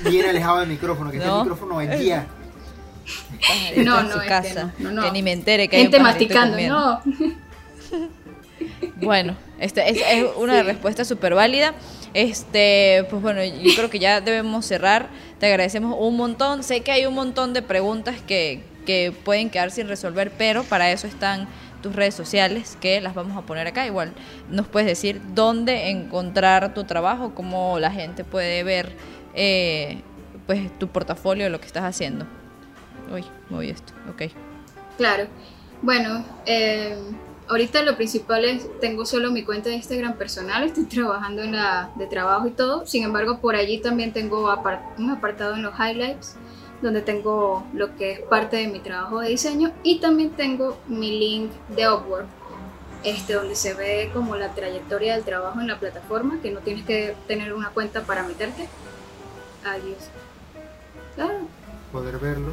Bien 0.09 0.25
alejado 0.25 0.59
del 0.59 0.69
micrófono, 0.69 1.11
que 1.11 1.17
No. 1.17 1.23
este 1.25 1.37
micrófono 1.39 1.81
es 1.81 1.99
guía. 1.99 2.27
Pajarito 3.47 3.83
No, 3.83 3.99
en 3.99 4.05
no, 4.07 4.11
su 4.13 4.17
este 4.19 4.27
casa. 4.29 4.73
no, 4.79 4.91
no, 4.91 5.01
no. 5.01 5.03
Que 5.03 5.11
ni 5.11 5.21
me 5.23 5.31
entere 5.31 5.67
que 5.67 5.75
hay 5.77 5.81
gente 5.83 5.97
un 5.97 6.03
pajarito 6.03 6.35
masticando 6.35 7.01
no 7.15 7.37
Bueno, 9.01 9.35
este 9.59 9.89
es, 9.89 9.97
es 9.97 10.25
una 10.37 10.57
Sí. 10.57 10.63
respuesta 10.63 11.05
súper 11.05 11.33
válida. 11.35 11.73
Este, 12.13 13.05
pues 13.09 13.21
bueno, 13.21 13.43
yo 13.43 13.75
creo 13.75 13.89
que 13.89 13.99
ya 13.99 14.21
debemos 14.21 14.65
cerrar. 14.65 15.07
Te 15.39 15.45
agradecemos 15.47 15.95
un 15.99 16.17
montón. 16.17 16.63
Sé 16.63 16.81
que 16.81 16.91
hay 16.91 17.05
un 17.05 17.13
montón 17.13 17.53
de 17.53 17.61
preguntas 17.61 18.15
que, 18.25 18.63
que 18.85 19.13
pueden 19.23 19.49
quedar 19.49 19.69
sin 19.71 19.87
resolver, 19.87 20.31
pero 20.37 20.63
para 20.63 20.91
eso 20.91 21.05
están 21.07 21.47
tus 21.81 21.95
redes 21.95 22.15
sociales, 22.15 22.77
que 22.81 23.01
las 23.01 23.13
vamos 23.13 23.37
a 23.37 23.41
poner 23.41 23.67
acá. 23.67 23.85
Igual 23.85 24.13
nos 24.49 24.67
puedes 24.67 24.87
decir 24.87 25.21
dónde 25.33 25.89
encontrar 25.89 26.73
tu 26.73 26.83
trabajo, 26.83 27.33
cómo 27.33 27.79
la 27.79 27.91
gente 27.91 28.23
puede 28.23 28.63
ver 28.63 28.93
eh, 29.33 30.01
pues 30.45 30.77
tu 30.79 30.87
portafolio, 30.87 31.49
lo 31.49 31.59
que 31.59 31.67
estás 31.67 31.83
haciendo. 31.83 32.25
Uy, 33.13 33.23
moví 33.49 33.69
esto, 33.69 33.93
ok. 34.09 34.31
Claro. 34.97 35.27
Bueno, 35.81 36.25
eh, 36.45 36.97
ahorita 37.47 37.83
lo 37.83 37.95
principal 37.95 38.45
es, 38.45 38.67
tengo 38.79 39.05
solo 39.05 39.31
mi 39.31 39.43
cuenta 39.43 39.69
de 39.69 39.75
Instagram 39.75 40.13
personal, 40.13 40.63
estoy 40.63 40.85
trabajando 40.89 41.43
en 41.43 41.55
la 41.55 41.91
de 41.95 42.07
trabajo 42.07 42.47
y 42.47 42.51
todo. 42.51 42.85
Sin 42.85 43.03
embargo, 43.03 43.39
por 43.39 43.55
allí 43.55 43.79
también 43.79 44.13
tengo 44.13 44.53
un 44.97 45.09
apartado 45.09 45.55
en 45.55 45.61
los 45.61 45.73
highlights, 45.79 46.35
donde 46.81 47.01
tengo 47.01 47.65
lo 47.73 47.95
que 47.95 48.11
es 48.13 48.19
parte 48.21 48.57
de 48.57 48.67
mi 48.67 48.79
trabajo 48.79 49.19
de 49.19 49.29
diseño 49.29 49.71
y 49.83 49.99
también 49.99 50.31
tengo 50.31 50.77
mi 50.87 51.17
link 51.19 51.51
de 51.69 51.91
Upwork, 51.91 52.27
este, 53.03 53.33
donde 53.33 53.55
se 53.55 53.73
ve 53.73 54.09
como 54.13 54.35
la 54.35 54.53
trayectoria 54.53 55.15
del 55.15 55.23
trabajo 55.23 55.59
en 55.59 55.67
la 55.67 55.79
plataforma, 55.79 56.39
que 56.41 56.51
no 56.51 56.59
tienes 56.59 56.85
que 56.85 57.15
tener 57.27 57.53
una 57.53 57.69
cuenta 57.69 58.01
para 58.03 58.23
meterte. 58.23 58.67
Adiós. 59.65 59.97
Ah, 61.17 61.29
Poder 61.91 62.17
verlo. 62.19 62.51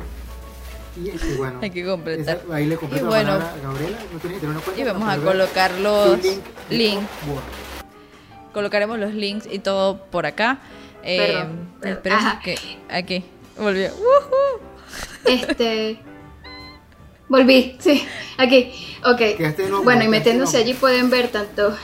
Y, 0.96 1.08
y 1.10 1.36
bueno, 1.36 1.58
Hay 1.60 1.70
que 1.70 1.84
completar. 1.84 2.40
esa- 2.46 2.54
ahí 2.54 2.66
le 2.66 2.76
completo 2.76 3.04
Y 3.04 3.08
la 3.10 3.14
bueno. 3.16 3.32
palabra 3.32 3.52
a 3.54 3.66
Gabriela. 3.72 3.98
No 4.12 4.20
que 4.20 4.28
tener 4.28 4.46
una 4.48 4.60
cuenta 4.60 4.80
Y 4.80 4.84
vamos 4.84 5.08
a 5.08 5.16
colocar 5.18 5.70
los 5.80 6.22
link 6.22 6.42
links. 6.70 7.04
Upwork. 7.26 7.44
Colocaremos 8.54 8.98
los 8.98 9.12
links 9.12 9.48
y 9.50 9.58
todo 9.58 9.98
por 10.06 10.24
acá. 10.26 10.58
Eh, 11.02 11.18
Perdón, 11.18 11.68
perdón. 11.80 11.96
esperemos 11.98 12.24
Ajá. 12.24 12.40
que 12.40 12.56
aquí 12.88 13.24
volvió. 13.58 13.90
Este. 15.24 15.98
Volví, 17.28 17.76
sí, 17.80 18.06
aquí, 18.36 18.72
ok. 19.04 19.20
Bueno, 19.82 20.04
y 20.04 20.08
metiéndose 20.08 20.58
allí 20.58 20.74
pueden 20.74 21.10
ver 21.10 21.28
tanto. 21.28 21.74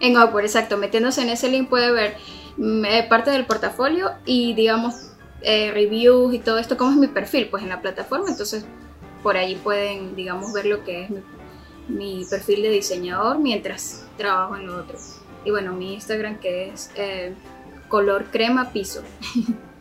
En 0.00 0.16
Upwork, 0.16 0.44
exacto. 0.44 0.76
Metiéndose 0.76 1.22
en 1.22 1.30
ese 1.30 1.48
link 1.48 1.68
puede 1.68 1.92
ver 1.92 2.16
mm, 2.56 2.84
eh, 2.84 3.06
parte 3.08 3.30
del 3.30 3.46
portafolio 3.46 4.10
y, 4.26 4.52
digamos, 4.54 5.12
eh, 5.42 5.70
reviews 5.72 6.34
y 6.34 6.40
todo 6.40 6.58
esto, 6.58 6.76
como 6.76 6.90
es 6.90 6.96
mi 6.96 7.06
perfil, 7.06 7.48
pues 7.50 7.62
en 7.62 7.68
la 7.68 7.80
plataforma. 7.80 8.28
Entonces, 8.28 8.64
por 9.22 9.36
ahí 9.36 9.54
pueden, 9.54 10.16
digamos, 10.16 10.52
ver 10.52 10.66
lo 10.66 10.82
que 10.82 11.04
es 11.04 11.10
mi, 11.10 11.22
mi 11.88 12.24
perfil 12.28 12.62
de 12.62 12.70
diseñador 12.70 13.38
mientras 13.38 14.04
trabajo 14.16 14.56
en 14.56 14.66
lo 14.66 14.76
otro. 14.76 14.98
Y 15.44 15.50
bueno, 15.50 15.72
mi 15.72 15.94
Instagram 15.94 16.38
que 16.38 16.70
es 16.70 16.90
eh, 16.96 17.32
color 17.88 18.24
crema 18.32 18.72
piso. 18.72 19.02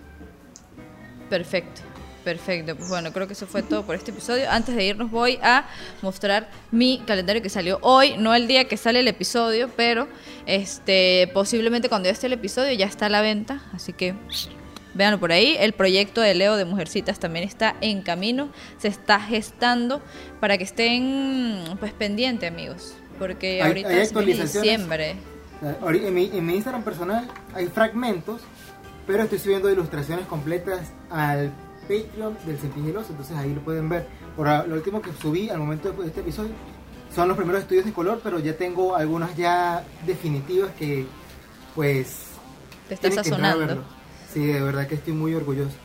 Perfecto. 1.32 1.82
Perfecto, 2.24 2.76
pues 2.76 2.88
bueno, 2.88 3.12
creo 3.14 3.26
que 3.26 3.34
eso 3.34 3.48
fue 3.48 3.64
todo 3.64 3.84
por 3.84 3.96
este 3.96 4.12
episodio. 4.12 4.48
Antes 4.52 4.76
de 4.76 4.86
irnos 4.86 5.10
voy 5.10 5.40
a 5.42 5.66
mostrar 6.04 6.52
mi 6.70 7.02
calendario 7.08 7.42
que 7.42 7.50
salió 7.50 7.80
hoy, 7.82 8.16
no 8.16 8.36
el 8.36 8.48
día 8.48 8.66
que 8.66 8.78
sale 8.78 9.00
el 9.00 9.08
episodio, 9.08 9.72
pero 9.76 10.08
este 10.46 11.32
posiblemente 11.34 11.90
cuando 11.90 12.10
ya 12.10 12.14
esté 12.14 12.28
el 12.28 12.34
episodio 12.34 12.74
ya 12.74 12.86
está 12.86 13.08
a 13.08 13.10
la 13.10 13.22
venta, 13.22 13.64
así 13.74 13.92
que 13.92 14.14
véanlo 14.94 15.20
por 15.20 15.32
ahí. 15.32 15.56
El 15.60 15.74
proyecto 15.74 16.22
de 16.22 16.36
Leo 16.36 16.58
de 16.58 16.66
Mujercitas 16.66 17.18
también 17.18 17.44
está 17.44 17.76
en 17.82 18.04
camino, 18.04 18.50
se 18.78 18.90
está 18.90 19.20
gestando 19.20 20.00
para 20.40 20.60
que 20.60 20.64
estén 20.64 21.64
pues 21.80 21.92
pendientes, 21.92 22.52
amigos, 22.52 22.94
porque 23.18 23.64
ahorita 23.64 23.90
hay 23.90 23.98
es 24.02 24.14
diciembre. 24.14 25.16
En 25.62 26.14
mi, 26.14 26.26
en 26.26 26.46
mi 26.46 26.56
Instagram 26.56 26.84
personal 26.84 27.28
hay 27.56 27.66
fragmentos, 27.68 28.42
pero 29.12 29.24
estoy 29.24 29.40
subiendo 29.40 29.70
ilustraciones 29.70 30.26
completas 30.26 30.94
al 31.10 31.52
Patreon 31.82 32.38
del 32.46 32.58
Cepillos 32.58 33.10
entonces 33.10 33.36
ahí 33.36 33.54
lo 33.54 33.60
pueden 33.62 33.90
ver. 33.90 34.08
Por 34.38 34.48
lo 34.48 34.76
último 34.76 35.02
que 35.02 35.12
subí 35.22 35.50
al 35.50 35.58
momento 35.60 35.92
de 35.92 36.08
este 36.08 36.22
episodio 36.22 36.52
son 37.14 37.28
los 37.28 37.36
primeros 37.36 37.64
estudios 37.64 37.84
de 37.84 37.92
color, 37.92 38.22
pero 38.24 38.40
ya 38.40 38.56
tengo 38.56 38.96
algunas 38.96 39.36
ya 39.36 39.84
definitivas 40.08 40.72
que 40.80 41.06
pues 41.76 42.20
Te 42.88 42.94
estás 42.94 43.16
sazonando. 43.16 43.84
Sí, 44.34 44.46
de 44.46 44.62
verdad 44.62 44.88
que 44.88 44.96
estoy 44.96 45.12
muy 45.12 45.34
orgulloso. 45.36 45.76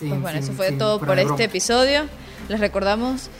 Sin- 0.00 0.08
Pues 0.08 0.22
bueno, 0.22 0.38
sin- 0.38 0.48
eso 0.48 0.52
fue 0.54 0.72
todo 0.72 0.98
por 0.98 1.18
este 1.20 1.44
episodio. 1.44 2.02
Les 2.48 2.58
recordamos 2.58 3.30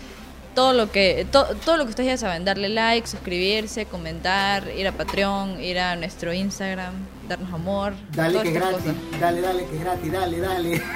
todo 0.55 0.73
lo 0.73 0.93
que 0.93 1.27
to- 1.33 1.49
todo 1.65 1.77
lo 1.77 1.85
que 1.85 1.91
ustedes 1.91 2.07
ya 2.11 2.17
saben, 2.17 2.45
darle 2.45 2.69
like, 2.69 3.09
suscribirse, 3.09 3.87
comentar, 3.87 4.69
ir 4.77 4.87
a 4.87 4.93
Patreon, 4.93 5.61
ir 5.61 5.81
a 5.81 5.97
nuestro 5.97 6.33
Instagram, 6.33 6.95
darnos 7.31 7.53
amor, 7.55 7.93
Dale 8.13 8.43
que 8.43 8.49
es 8.49 8.55
gratis, 8.55 8.77
cosas. 8.79 8.95
dale, 9.21 9.41
dale 9.41 9.65
que 9.67 9.77
es 9.77 9.81
gratis, 9.81 10.13
dale, 10.13 10.41
dale. 10.41 10.83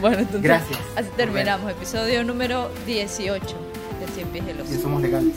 Bueno, 0.00 0.18
entonces 0.18 0.42
Gracias. 0.42 0.78
así 0.94 1.08
terminamos 1.16 1.70
episodio 1.70 2.22
número 2.22 2.70
18 2.86 3.40
de 4.00 4.06
Cien 4.14 4.28
Pies 4.28 4.44
del 4.46 4.60
Oso. 4.60 4.70
Ya 4.74 4.78
somos 4.80 5.00
legales. 5.00 5.32